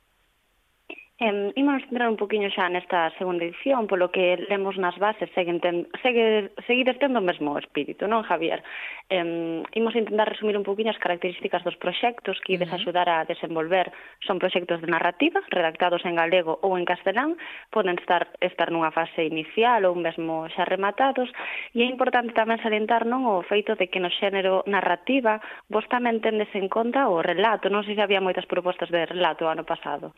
Em, 1.21 1.53
ímonos 1.53 1.85
centrar 1.85 2.09
un 2.09 2.17
poquinho 2.17 2.49
xa 2.49 2.65
nesta 2.65 3.13
segunda 3.21 3.45
edición, 3.45 3.85
polo 3.85 4.09
que 4.09 4.41
lemos 4.49 4.73
nas 4.81 4.97
bases, 4.97 5.29
seguen 5.37 5.61
ten, 5.61 5.85
segue, 6.01 6.49
seguides 6.65 6.97
tendo 6.97 7.21
o 7.21 7.27
mesmo 7.29 7.53
espírito, 7.61 8.09
non, 8.09 8.25
Javier? 8.25 8.65
Em, 9.05 9.61
imos 9.77 9.93
intentar 9.93 10.25
resumir 10.25 10.57
un 10.57 10.65
poquinho 10.65 10.89
as 10.89 10.97
características 10.97 11.61
dos 11.61 11.77
proxectos 11.77 12.41
que 12.41 12.57
ides 12.57 12.73
axudar 12.73 13.05
a 13.05 13.29
desenvolver. 13.29 13.93
Son 14.25 14.41
proxectos 14.41 14.81
de 14.81 14.89
narrativa, 14.89 15.45
redactados 15.53 16.01
en 16.09 16.17
galego 16.17 16.57
ou 16.65 16.73
en 16.73 16.89
castelán, 16.89 17.37
poden 17.69 18.01
estar, 18.01 18.33
estar 18.41 18.73
nunha 18.73 18.89
fase 18.89 19.21
inicial 19.21 19.85
ou 19.85 19.93
mesmo 19.93 20.49
xa 20.57 20.65
rematados, 20.65 21.29
e 21.77 21.85
é 21.85 21.87
importante 21.93 22.33
tamén 22.33 22.57
salientar 22.65 23.05
non 23.05 23.29
o 23.29 23.45
feito 23.45 23.77
de 23.77 23.93
que 23.93 24.01
no 24.01 24.09
xénero 24.09 24.65
narrativa 24.65 25.37
vos 25.69 25.85
tamén 25.85 26.17
tendes 26.17 26.49
en 26.57 26.65
conta 26.65 27.13
o 27.13 27.21
relato, 27.21 27.69
non 27.69 27.85
sei 27.85 27.93
se 27.93 28.01
había 28.01 28.25
moitas 28.25 28.49
propostas 28.49 28.89
de 28.89 29.05
relato 29.05 29.45
ano 29.45 29.69
pasado. 29.69 30.17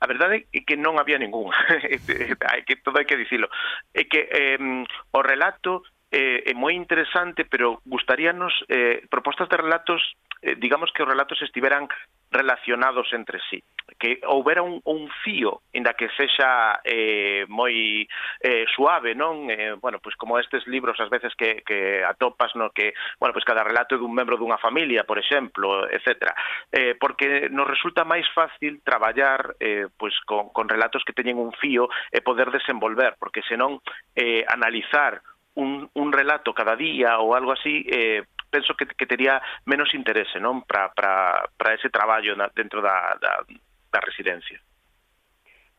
A 0.00 0.06
verdade 0.08 0.48
é 0.48 0.60
que 0.64 0.80
non 0.80 0.96
había 0.96 1.20
ningún, 1.20 1.52
hai 2.48 2.64
que 2.64 2.80
todo 2.80 2.96
hai 2.96 3.04
que 3.04 3.20
dicilo. 3.20 3.52
É 3.92 4.08
que 4.08 4.26
eh, 4.32 4.56
o 4.56 5.20
relato 5.20 5.84
eh, 6.08 6.42
é 6.48 6.52
moi 6.56 6.72
interesante, 6.72 7.44
pero 7.44 7.84
gustaríanos 7.84 8.52
eh, 8.72 9.04
propostas 9.12 9.52
de 9.52 9.60
relatos 9.60 10.00
eh, 10.42 10.56
digamos 10.58 10.90
que 10.92 11.02
os 11.02 11.08
relatos 11.08 11.40
estiveran 11.42 11.88
relacionados 12.30 13.12
entre 13.12 13.40
sí 13.50 13.62
que 13.98 14.20
houbera 14.26 14.62
un, 14.62 14.80
un 14.84 15.10
fío 15.24 15.62
inda 15.72 15.94
que 15.94 16.08
sexa 16.16 16.80
eh, 16.84 17.44
moi 17.48 18.06
eh, 18.40 18.64
suave, 18.72 19.14
non? 19.14 19.50
Eh, 19.50 19.76
bueno, 19.76 19.98
pois 20.00 20.16
como 20.16 20.38
estes 20.38 20.64
libros 20.66 20.98
ás 21.00 21.10
veces 21.10 21.34
que, 21.36 21.62
que 21.66 22.04
atopas 22.04 22.54
no 22.56 22.70
que, 22.70 22.94
bueno, 23.18 23.34
pois 23.36 23.44
cada 23.44 23.66
relato 23.66 23.98
dun 23.98 24.14
membro 24.14 24.40
dunha 24.40 24.58
familia, 24.62 25.04
por 25.04 25.18
exemplo, 25.18 25.84
etc. 25.90 26.32
Eh, 26.72 26.94
porque 26.96 27.52
nos 27.52 27.68
resulta 27.68 28.06
máis 28.06 28.24
fácil 28.32 28.80
traballar 28.80 29.54
eh, 29.60 29.90
pois 29.92 30.14
con, 30.24 30.48
con 30.54 30.70
relatos 30.70 31.04
que 31.04 31.16
teñen 31.16 31.38
un 31.38 31.52
fío 31.52 31.90
e 32.08 32.24
poder 32.24 32.48
desenvolver, 32.54 33.20
porque 33.20 33.44
senón 33.44 33.84
eh, 34.16 34.46
analizar 34.48 35.20
un, 35.60 35.90
un 35.92 36.08
relato 36.12 36.54
cada 36.54 36.76
día 36.76 37.18
ou 37.18 37.34
algo 37.34 37.52
así, 37.52 37.84
eh, 37.90 38.24
penso 38.50 38.74
que, 38.74 38.86
que 38.86 39.06
tería 39.06 39.40
menos 39.64 39.94
interese 39.94 40.42
non 40.42 40.66
para, 40.66 40.90
para, 40.92 41.46
para 41.56 41.74
ese 41.78 41.88
traballo 41.88 42.34
na, 42.34 42.50
dentro 42.50 42.82
da, 42.82 43.16
da, 43.22 43.46
da 43.46 44.00
residencia. 44.02 44.58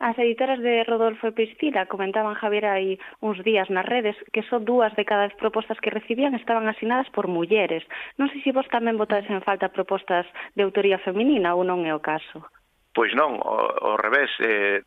As 0.02 0.18
editoras 0.18 0.58
de 0.58 0.82
Rodolfo 0.82 1.30
e 1.30 1.36
Priscila 1.36 1.86
comentaban 1.86 2.34
Javier 2.34 2.66
aí 2.66 2.98
uns 3.22 3.38
días 3.46 3.70
nas 3.70 3.86
redes 3.86 4.18
que 4.34 4.42
só 4.50 4.58
dúas 4.58 4.90
de 4.98 5.06
cada 5.06 5.30
dez 5.30 5.38
propostas 5.38 5.78
que 5.78 5.94
recibían 5.94 6.34
estaban 6.34 6.66
asinadas 6.66 7.06
por 7.14 7.30
mulleres. 7.30 7.86
Non 8.18 8.26
sei 8.34 8.42
se 8.42 8.50
vos 8.50 8.66
tamén 8.66 8.98
votades 8.98 9.30
en 9.30 9.46
falta 9.46 9.70
propostas 9.70 10.26
de 10.58 10.66
autoría 10.66 10.98
feminina 10.98 11.54
ou 11.54 11.62
non 11.62 11.86
é 11.86 11.94
o 11.94 12.02
caso. 12.02 12.42
Pois 12.90 13.14
non, 13.14 13.38
ao, 13.38 13.94
ao 13.94 13.96
revés. 13.96 14.28
Eh, 14.42 14.82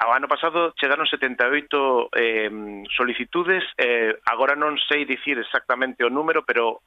ao 0.00 0.16
ano 0.16 0.32
pasado 0.32 0.72
chegaron 0.80 1.04
78 1.04 2.08
eh, 2.16 2.48
solicitudes, 2.88 3.62
eh, 3.76 4.16
agora 4.32 4.56
non 4.56 4.80
sei 4.88 5.04
dicir 5.04 5.36
exactamente 5.36 6.00
o 6.02 6.10
número, 6.10 6.40
pero 6.40 6.80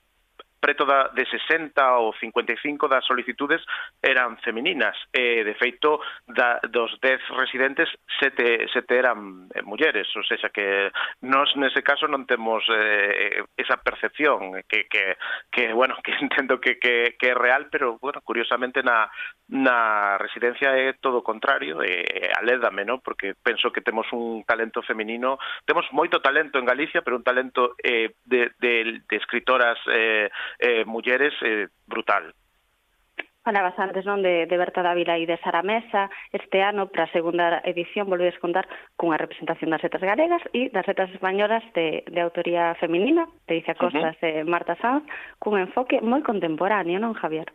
preto 0.67 0.83
da, 0.83 1.07
de 1.15 1.23
60 1.23 1.79
ou 1.95 2.11
55 2.19 2.91
das 2.91 3.07
solicitudes 3.07 3.63
eran 4.03 4.35
femininas. 4.43 4.99
E, 5.15 5.47
de 5.47 5.55
feito, 5.55 6.03
da, 6.27 6.59
dos 6.67 6.91
10 6.99 7.23
residentes, 7.39 7.87
sete, 8.19 8.67
sete 8.75 8.99
eran 8.99 9.47
eh, 9.55 9.63
mulleres. 9.63 10.11
Ou 10.11 10.27
seja, 10.27 10.51
que 10.51 10.91
nós 11.23 11.55
nese 11.55 11.79
caso 11.87 12.11
non 12.11 12.27
temos 12.27 12.67
eh, 12.67 13.47
esa 13.55 13.79
percepción 13.79 14.59
eh, 14.59 14.67
que, 14.67 14.91
que, 14.91 15.15
que, 15.47 15.71
bueno, 15.71 15.95
que 16.03 16.11
entendo 16.19 16.59
que, 16.59 16.75
que, 16.83 17.15
que 17.15 17.31
é 17.31 17.35
real, 17.35 17.71
pero, 17.71 17.95
bueno, 18.03 18.19
curiosamente 18.19 18.83
na, 18.83 19.07
na 19.47 20.19
residencia 20.19 20.75
é 20.75 20.99
todo 20.99 21.23
o 21.23 21.27
contrario, 21.27 21.79
e 21.79 22.03
alédame, 22.35 22.83
no? 22.83 22.99
porque 22.99 23.39
penso 23.39 23.71
que 23.71 23.79
temos 23.79 24.11
un 24.11 24.43
talento 24.43 24.83
feminino, 24.83 25.39
temos 25.63 25.87
moito 25.95 26.19
talento 26.19 26.59
en 26.59 26.67
Galicia, 26.67 26.99
pero 27.07 27.15
un 27.15 27.23
talento 27.23 27.79
eh, 27.79 28.11
de, 28.27 28.51
de, 28.59 28.99
de 29.07 29.15
escritoras 29.15 29.79
eh, 29.87 30.27
eh, 30.59 30.85
mulleres 30.85 31.33
eh, 31.41 31.67
brutal. 31.85 32.33
Falabas 33.47 33.79
antes 33.79 34.03
non 34.03 34.19
de, 34.19 34.43
de 34.43 34.55
Berta 34.59 34.83
Dávila 34.83 35.15
e 35.15 35.23
de 35.23 35.39
Sara 35.39 35.63
Mesa. 35.63 36.11
Este 36.35 36.59
ano, 36.59 36.91
para 36.91 37.07
a 37.07 37.15
segunda 37.15 37.63
edición, 37.63 38.11
volvedes 38.11 38.35
contar 38.43 38.67
cunha 38.99 39.15
representación 39.15 39.71
das 39.71 39.79
setas 39.79 40.03
galegas 40.03 40.43
e 40.51 40.67
das 40.67 40.83
setas 40.83 41.07
españolas 41.15 41.63
de, 41.71 42.03
de 42.03 42.19
autoría 42.19 42.75
feminina, 42.75 43.23
de 43.47 43.63
Icia 43.63 43.79
Costas 43.79 44.19
uh 44.19 44.43
-huh. 44.43 44.43
e 44.43 44.43
Marta 44.43 44.75
Sanz, 44.83 45.07
cun 45.39 45.55
enfoque 45.55 46.03
moi 46.03 46.19
contemporáneo, 46.27 46.99
non, 46.99 47.15
Javier? 47.15 47.47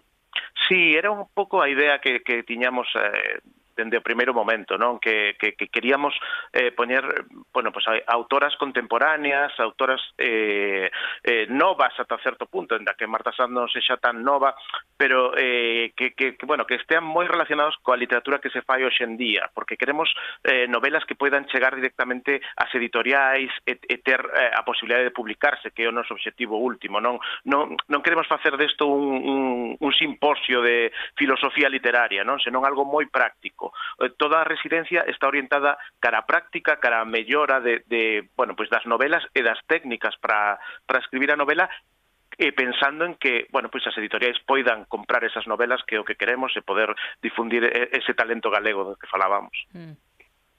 Sí, 0.65 0.97
era 0.97 1.13
un 1.13 1.29
pouco 1.37 1.61
a 1.61 1.69
idea 1.69 2.01
que, 2.01 2.25
que 2.25 2.41
tiñamos 2.41 2.89
eh, 2.97 3.45
dende 3.77 3.99
o 3.99 4.05
primeiro 4.05 4.33
momento, 4.33 4.77
non? 4.77 4.99
Que, 4.99 5.37
que, 5.39 5.55
que 5.57 5.69
queríamos 5.69 6.15
eh, 6.53 6.73
poñer, 6.73 7.05
bueno, 7.53 7.73
pues, 7.73 7.85
autoras 8.07 8.57
contemporáneas, 8.57 9.53
autoras 9.59 10.01
eh, 10.19 10.91
eh, 11.23 11.47
novas 11.49 11.93
ata 11.99 12.19
certo 12.23 12.47
punto, 12.47 12.77
en 12.77 12.85
da 12.85 12.95
que 12.95 13.07
Marta 13.07 13.33
Sanz 13.33 13.53
non 13.53 13.69
sexa 13.71 13.97
tan 13.97 14.21
nova, 14.25 14.55
pero 14.97 15.33
eh, 15.37 15.93
que, 15.97 16.13
que, 16.15 16.37
que, 16.37 16.47
bueno, 16.47 16.67
que 16.67 16.77
estean 16.77 17.05
moi 17.07 17.25
relacionados 17.29 17.79
coa 17.81 17.99
literatura 17.99 18.43
que 18.43 18.51
se 18.51 18.65
fai 18.67 18.83
hoxe 18.83 19.07
en 19.07 19.17
día, 19.17 19.49
porque 19.55 19.79
queremos 19.79 20.11
eh, 20.43 20.67
novelas 20.67 21.05
que 21.07 21.19
poidan 21.19 21.47
chegar 21.49 21.75
directamente 21.75 22.43
ás 22.59 22.73
editoriais 22.75 23.51
e, 23.67 23.79
e 23.79 23.97
ter 24.03 24.19
eh, 24.19 24.51
a 24.51 24.67
posibilidade 24.67 25.07
de 25.09 25.17
publicarse, 25.17 25.71
que 25.71 25.87
é 25.87 25.91
o 25.91 25.95
noso 25.95 26.15
obxectivo 26.17 26.59
último, 26.59 26.99
non? 26.99 27.23
Non, 27.47 27.79
non 27.87 28.03
queremos 28.03 28.27
facer 28.27 28.59
desto 28.59 28.91
un, 28.91 29.23
un, 29.23 29.41
un 29.79 29.93
simposio 29.95 30.65
de 30.65 30.91
filosofía 31.15 31.71
literaria, 31.71 32.27
non? 32.27 32.43
Senón 32.43 32.67
algo 32.67 32.83
moi 32.83 33.07
práctico 33.07 33.62
práctico. 33.63 33.73
Eh, 34.01 34.11
toda 34.19 34.41
a 34.41 34.45
residencia 34.45 35.05
está 35.07 35.29
orientada 35.29 35.79
cara 36.01 36.19
a 36.19 36.27
práctica, 36.27 36.77
cara 36.77 37.01
a 37.01 37.05
mellora 37.05 37.61
de, 37.61 37.85
de 37.87 38.29
bueno, 38.37 38.57
pois 38.57 38.69
das 38.71 38.85
novelas 38.87 39.23
e 39.35 39.43
das 39.43 39.61
técnicas 39.67 40.17
para 40.19 40.59
para 40.87 40.99
escribir 40.99 41.31
a 41.31 41.37
novela 41.37 41.69
e 42.39 42.51
pensando 42.57 43.05
en 43.05 43.15
que, 43.21 43.47
bueno, 43.53 43.69
pois 43.69 43.85
as 43.87 43.97
editoriais 44.01 44.41
poidan 44.49 44.89
comprar 44.89 45.23
esas 45.23 45.47
novelas 45.47 45.85
que 45.85 45.97
é 45.97 46.01
o 46.01 46.07
que 46.09 46.17
queremos 46.17 46.57
e 46.57 46.65
poder 46.65 46.91
difundir 47.23 47.63
ese 47.93 48.17
talento 48.17 48.51
galego 48.51 48.85
do 48.85 48.97
que 48.97 49.07
falábamos. 49.07 49.53
Mm. 49.77 49.95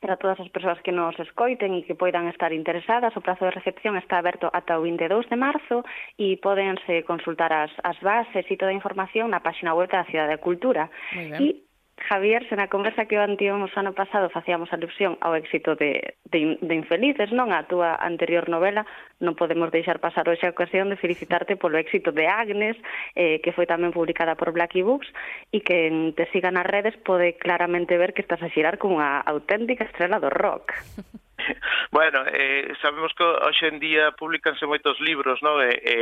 Para 0.03 0.19
todas 0.19 0.37
as 0.43 0.51
persoas 0.51 0.77
que 0.83 0.91
nos 0.91 1.15
escoiten 1.15 1.73
e 1.73 1.87
que 1.87 1.95
poidan 1.95 2.27
estar 2.27 2.51
interesadas, 2.51 3.15
o 3.15 3.23
prazo 3.23 3.47
de 3.47 3.55
recepción 3.55 3.95
está 3.95 4.19
aberto 4.19 4.51
ata 4.51 4.75
o 4.77 4.83
22 4.83 5.31
de 5.31 5.39
marzo 5.39 5.81
e 6.19 6.35
podense 6.37 7.07
consultar 7.07 7.55
as, 7.55 7.71
as 7.87 7.97
bases 8.03 8.43
e 8.51 8.59
toda 8.59 8.69
a 8.69 8.77
información 8.77 9.31
na 9.31 9.39
página 9.39 9.71
web 9.73 9.87
da 9.87 10.05
Cidade 10.11 10.35
da 10.35 10.43
Cultura. 10.43 10.91
E 11.15 11.63
Javier, 12.09 12.47
se 12.49 12.55
na 12.55 12.67
conversa 12.67 13.05
que 13.07 13.15
o 13.15 13.23
tivemos 13.39 13.71
ano 13.79 13.95
pasado 13.95 14.27
facíamos 14.27 14.67
alusión 14.75 15.15
ao 15.23 15.39
éxito 15.39 15.79
de, 15.79 16.19
de, 16.27 16.59
de 16.59 16.73
Infelices, 16.75 17.31
non? 17.31 17.55
A 17.55 17.63
túa 17.63 17.95
anterior 17.95 18.51
novela, 18.51 18.83
non 19.23 19.39
podemos 19.39 19.71
deixar 19.71 20.03
pasar 20.03 20.27
hoxe 20.27 20.43
a 20.43 20.51
ocasión 20.51 20.91
de 20.91 20.99
felicitarte 20.99 21.55
polo 21.55 21.79
éxito 21.79 22.11
de 22.11 22.27
Agnes, 22.27 22.75
eh, 23.15 23.39
que 23.39 23.55
foi 23.55 23.63
tamén 23.63 23.95
publicada 23.95 24.35
por 24.35 24.51
Blacky 24.51 24.83
Books, 24.83 25.07
e 25.55 25.63
que 25.63 25.87
en 25.87 26.11
te 26.11 26.27
siga 26.35 26.51
nas 26.51 26.67
redes 26.67 26.99
pode 27.07 27.39
claramente 27.39 27.95
ver 27.95 28.11
que 28.11 28.19
estás 28.19 28.43
a 28.43 28.51
xirar 28.51 28.75
como 28.75 28.99
unha 28.99 29.23
auténtica 29.23 29.87
estrela 29.87 30.19
do 30.19 30.27
rock. 30.27 30.75
Bueno, 31.91 32.23
eh, 32.27 32.73
sabemos 32.81 33.13
que 33.13 33.23
hoxe 33.23 33.67
en 33.67 33.79
día 33.79 34.11
publicanse 34.17 34.65
moitos 34.65 34.97
libros, 34.97 35.38
non? 35.45 35.61
E, 35.61 35.77
e, 35.77 35.95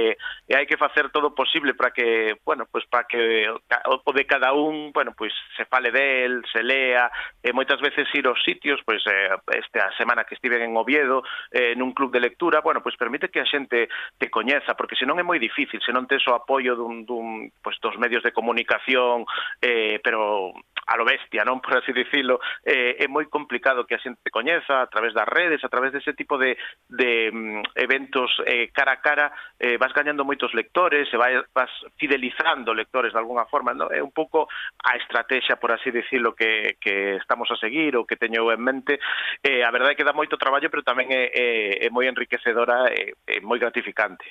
e 0.47 0.53
hai 0.55 0.63
que 0.63 0.79
facer 0.79 1.11
todo 1.11 1.31
o 1.31 1.35
posible 1.35 1.75
para 1.75 1.91
que, 1.91 2.39
bueno, 2.47 2.63
pois 2.71 2.87
para 2.87 3.03
que 3.03 3.51
o, 3.51 3.59
o 3.99 4.11
de 4.15 4.23
cada 4.23 4.55
un, 4.55 4.95
bueno, 4.95 5.11
pois 5.11 5.35
se 5.59 5.67
fale 5.67 5.91
del, 5.91 6.47
se 6.47 6.63
lea, 6.63 7.11
e 7.43 7.51
moitas 7.51 7.83
veces 7.83 8.07
ir 8.15 8.23
aos 8.23 8.39
sitios, 8.39 8.79
pois 8.87 9.03
eh, 9.03 9.35
esta 9.51 9.91
semana 9.99 10.23
que 10.23 10.35
estive 10.39 10.63
en 10.63 10.79
Oviedo, 10.79 11.27
eh, 11.51 11.75
nun 11.75 11.91
club 11.91 12.15
de 12.15 12.23
lectura, 12.23 12.63
bueno, 12.63 12.79
pois 12.79 12.95
permite 12.95 13.27
que 13.27 13.43
a 13.43 13.47
xente 13.47 13.91
te 14.15 14.31
coñeza, 14.31 14.79
porque 14.79 14.95
senón 14.95 15.19
é 15.19 15.27
moi 15.27 15.43
difícil, 15.43 15.83
se 15.83 15.91
non 15.91 16.07
tes 16.07 16.23
o 16.31 16.35
apoio 16.35 16.79
dun, 16.79 17.03
dun 17.03 17.51
pois 17.59 17.75
dos 17.83 17.99
medios 17.99 18.23
de 18.23 18.31
comunicación, 18.31 19.27
eh, 19.59 19.99
pero 19.99 20.55
a 20.87 20.95
lo 20.95 21.03
bestia, 21.03 21.43
non 21.43 21.59
por 21.63 21.75
así 21.75 21.91
dicilo, 21.91 22.39
eh, 22.63 22.95
é 22.95 23.11
moi 23.11 23.27
complicado 23.27 23.83
que 23.83 23.99
a 23.99 24.03
xente 24.03 24.23
te 24.23 24.31
coñeza 24.31 24.83
a 24.83 24.87
través 24.87 25.11
da 25.11 25.20
das 25.21 25.29
redes, 25.29 25.63
a 25.63 25.69
través 25.69 25.93
dese 25.93 26.13
tipo 26.13 26.37
de, 26.37 26.57
de 26.89 27.29
mm, 27.31 27.61
eventos 27.75 28.29
eh, 28.45 28.69
cara 28.73 28.97
a 28.97 29.01
cara, 29.01 29.31
eh, 29.59 29.77
vas 29.77 29.93
gañando 29.93 30.25
moitos 30.25 30.53
lectores 30.57 31.05
e 31.13 31.17
vai, 31.17 31.37
vas 31.53 31.69
fidelizando 32.01 32.73
lectores 32.73 33.13
de 33.13 33.21
alguna 33.21 33.45
forma, 33.45 33.73
¿no? 33.77 33.93
é 33.93 34.01
un 34.01 34.11
pouco 34.11 34.49
a 34.81 34.97
estrategia, 34.97 35.61
por 35.61 35.71
así 35.71 35.93
dicirlo, 35.93 36.33
que, 36.33 36.77
que 36.81 37.21
estamos 37.21 37.45
a 37.53 37.59
seguir 37.61 37.93
ou 37.93 38.09
que 38.09 38.17
teño 38.17 38.49
en 38.49 38.61
mente, 38.61 38.97
eh, 39.45 39.61
a 39.61 39.69
verdade 39.69 39.93
é 39.93 39.97
que 39.97 40.07
dá 40.07 40.13
moito 40.13 40.41
traballo, 40.41 40.73
pero 40.73 40.81
tamén 40.81 41.13
é, 41.13 41.29
é, 41.29 41.47
é 41.85 41.87
moi 41.93 42.09
enriquecedora 42.09 42.89
e 42.89 43.13
é, 43.29 43.37
é 43.37 43.45
moi 43.45 43.61
gratificante 43.61 44.25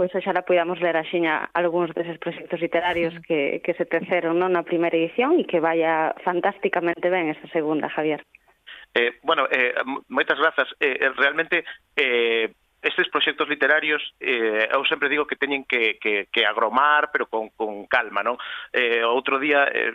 pois 0.00 0.14
oxalá 0.16 0.40
podamos 0.48 0.80
ler 0.80 0.96
axiña 0.96 1.52
algúns 1.52 1.92
deses 1.92 2.16
proxectos 2.16 2.56
literarios 2.56 3.12
que, 3.28 3.60
que 3.60 3.76
se 3.76 3.84
teceron 3.84 4.40
non 4.40 4.56
na 4.56 4.64
primeira 4.64 4.96
edición 4.96 5.36
e 5.36 5.44
que 5.44 5.60
vaya 5.60 6.16
fantásticamente 6.24 7.12
ben 7.12 7.28
esta 7.28 7.44
segunda, 7.52 7.92
Javier. 7.92 8.24
Eh, 8.94 9.18
bueno, 9.22 9.46
eh, 9.50 9.74
moitas. 10.08 10.38
Eh, 10.80 10.98
eh, 11.00 11.10
realmente, 11.16 11.64
eh, 11.94 12.52
estes 12.82 13.08
proxectos 13.08 13.48
literarios 13.48 14.00
eh, 14.20 14.68
eu 14.72 14.82
sempre 14.88 15.08
digo 15.08 15.26
que 15.28 15.36
teñen 15.36 15.64
que, 15.68 16.00
que, 16.00 16.28
que 16.32 16.46
agromar, 16.46 17.12
pero 17.12 17.28
con, 17.28 17.52
con 17.52 17.84
calma, 17.86 18.24
non? 18.24 18.40
Eh, 18.72 19.04
outro 19.04 19.36
día, 19.36 19.68
eh, 19.68 19.92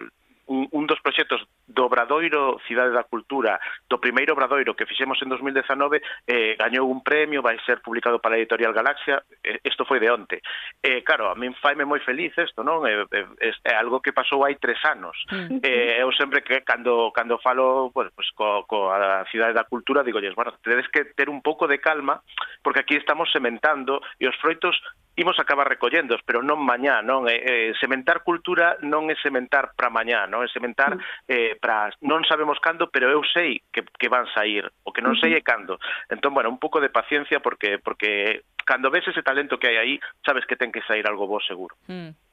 un, 0.48 0.68
un 0.72 0.86
dos 0.88 1.02
proxectos 1.02 1.42
do 1.68 1.86
Obradoiro 1.86 2.60
Cidade 2.68 2.94
da 2.94 3.04
Cultura, 3.04 3.60
do 3.90 3.98
primeiro 3.98 4.34
Obradoiro 4.34 4.76
que 4.76 4.86
fixemos 4.86 5.18
en 5.22 5.30
2019, 5.30 6.02
eh, 6.28 6.56
gañou 6.58 6.90
un 6.90 7.02
premio, 7.02 7.42
vai 7.42 7.58
ser 7.66 7.82
publicado 7.82 8.20
para 8.20 8.36
a 8.36 8.42
Editorial 8.42 8.74
Galaxia, 8.74 9.24
isto 9.64 9.84
eh, 9.84 9.90
foi 9.90 10.00
de 10.00 10.10
onte. 10.12 10.42
Eh, 10.82 11.02
claro, 11.02 11.32
a 11.32 11.36
min 11.36 11.58
faime 11.58 11.86
moi 11.86 12.00
feliz 12.00 12.34
isto, 12.38 12.62
non? 12.62 12.86
É, 12.86 13.06
eh, 13.10 13.28
é, 13.42 13.50
eh, 13.50 13.58
é 13.66 13.74
algo 13.76 14.02
que 14.02 14.14
pasou 14.14 14.46
hai 14.46 14.56
tres 14.62 14.80
anos. 14.86 15.18
Eh, 15.66 16.02
eu 16.02 16.12
sempre 16.14 16.42
que 16.46 16.62
cando, 16.62 17.10
cando 17.12 17.42
falo 17.42 17.90
bueno, 17.90 18.12
pues, 18.14 18.30
co, 18.38 18.66
co 18.70 18.92
a 18.94 19.26
Cidade 19.32 19.54
da 19.54 19.66
Cultura, 19.66 20.04
digo, 20.04 20.22
bueno, 20.36 20.54
tedes 20.62 20.88
que 20.90 21.06
ter 21.18 21.30
un 21.30 21.42
pouco 21.42 21.68
de 21.68 21.80
calma, 21.80 22.22
porque 22.62 22.82
aquí 22.82 22.96
estamos 22.96 23.32
sementando 23.32 24.02
e 24.20 24.28
os 24.28 24.36
froitos 24.38 24.78
imos 25.16 25.40
acabar 25.40 25.68
recollendos, 25.68 26.22
pero 26.26 26.44
non 26.44 26.60
mañá, 26.60 27.00
non 27.00 27.28
é, 27.32 27.40
eh, 27.40 27.72
sementar 27.80 28.22
cultura 28.28 28.76
non 28.84 29.08
é 29.08 29.16
sementar 29.20 29.72
para 29.76 29.92
mañá, 29.92 30.28
non 30.28 30.44
é 30.44 30.50
sementar 30.52 30.96
mm. 30.96 31.02
eh 31.32 31.54
para 31.60 31.92
non 32.04 32.28
sabemos 32.28 32.60
cando, 32.60 32.92
pero 32.92 33.08
eu 33.08 33.24
sei 33.24 33.64
que 33.72 33.84
que 33.96 34.12
van 34.12 34.28
sair, 34.36 34.68
o 34.84 34.92
que 34.92 35.04
non 35.04 35.16
sei 35.16 35.36
é 35.36 35.42
cando. 35.42 35.80
Entón, 36.12 36.36
bueno, 36.36 36.52
un 36.52 36.60
pouco 36.60 36.84
de 36.84 36.92
paciencia 36.92 37.40
porque 37.40 37.80
porque 37.80 38.44
cando 38.66 38.92
ves 38.92 39.08
ese 39.08 39.24
talento 39.24 39.56
que 39.58 39.72
hai 39.72 39.78
aí, 39.78 39.94
sabes 40.26 40.44
que 40.44 40.60
ten 40.60 40.74
que 40.74 40.84
sair 40.84 41.08
algo 41.08 41.28
bo 41.28 41.40
seguro. 41.40 41.76
Mm 41.88 42.25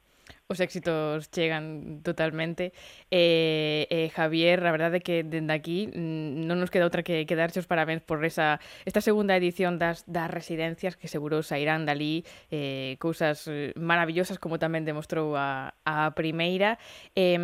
os 0.48 0.60
éxitos 0.60 1.28
chegan 1.28 2.00
totalmente. 2.00 2.72
E, 3.10 3.86
eh, 3.90 4.06
eh, 4.06 4.08
Javier, 4.08 4.64
a 4.64 4.72
verdade 4.72 4.98
é 4.98 5.04
que 5.04 5.20
dende 5.20 5.52
aquí 5.52 5.92
mm, 5.92 6.48
non 6.48 6.56
nos 6.56 6.72
queda 6.72 6.88
outra 6.88 7.04
que, 7.04 7.28
que 7.28 7.36
darche 7.36 7.60
os 7.60 7.68
parabéns 7.68 8.00
por 8.00 8.24
esa 8.24 8.56
esta 8.88 9.04
segunda 9.04 9.36
edición 9.36 9.76
das, 9.76 10.08
das 10.08 10.32
residencias 10.32 10.96
que 10.96 11.12
seguro 11.12 11.44
sairán 11.44 11.84
dali 11.84 12.24
eh, 12.48 12.96
cousas 12.96 13.44
eh, 13.52 13.76
maravillosas 13.76 14.40
como 14.40 14.56
tamén 14.56 14.88
demostrou 14.88 15.36
a, 15.36 15.76
a 15.84 16.16
primeira. 16.16 16.80
Eh, 17.12 17.36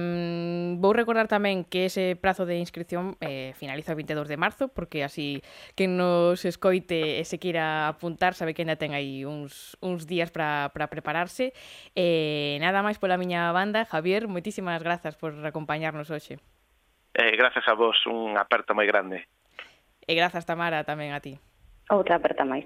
vou 0.81 0.97
recordar 0.97 1.29
tamén 1.29 1.69
que 1.69 1.93
ese 1.93 2.17
prazo 2.17 2.49
de 2.49 2.57
inscripción 2.57 3.21
eh, 3.21 3.53
finaliza 3.61 3.93
o 3.93 3.99
22 4.01 4.25
de 4.29 4.41
marzo, 4.41 4.73
porque 4.73 5.05
así 5.05 5.45
que 5.77 5.85
nos 5.85 6.49
escoite 6.49 7.21
e 7.21 7.25
se 7.29 7.37
quira 7.37 7.93
apuntar 7.93 8.33
sabe 8.33 8.57
que 8.57 8.65
ainda 8.65 8.81
ten 8.81 8.97
aí 8.97 9.29
uns, 9.29 9.77
uns 9.85 10.09
días 10.09 10.33
para 10.33 10.73
prepararse. 10.73 11.53
Eh, 11.93 12.57
nada 12.65 12.81
máis 12.81 12.88
máis 12.89 12.97
pola 12.97 13.21
miña 13.21 13.53
banda. 13.53 13.85
Javier, 13.85 14.25
moitísimas 14.33 14.81
grazas 14.81 15.13
por 15.21 15.37
acompañarnos 15.45 16.09
hoxe. 16.09 16.41
Eh, 17.13 17.37
grazas 17.37 17.69
a 17.69 17.77
vos, 17.77 18.01
un 18.09 18.41
aperto 18.41 18.73
moi 18.73 18.89
grande. 18.89 19.29
E 20.09 20.17
grazas, 20.17 20.49
Tamara, 20.49 20.89
tamén 20.89 21.13
a 21.13 21.21
ti. 21.21 21.37
Outra 21.93 22.17
aperta 22.17 22.49
máis. 22.49 22.65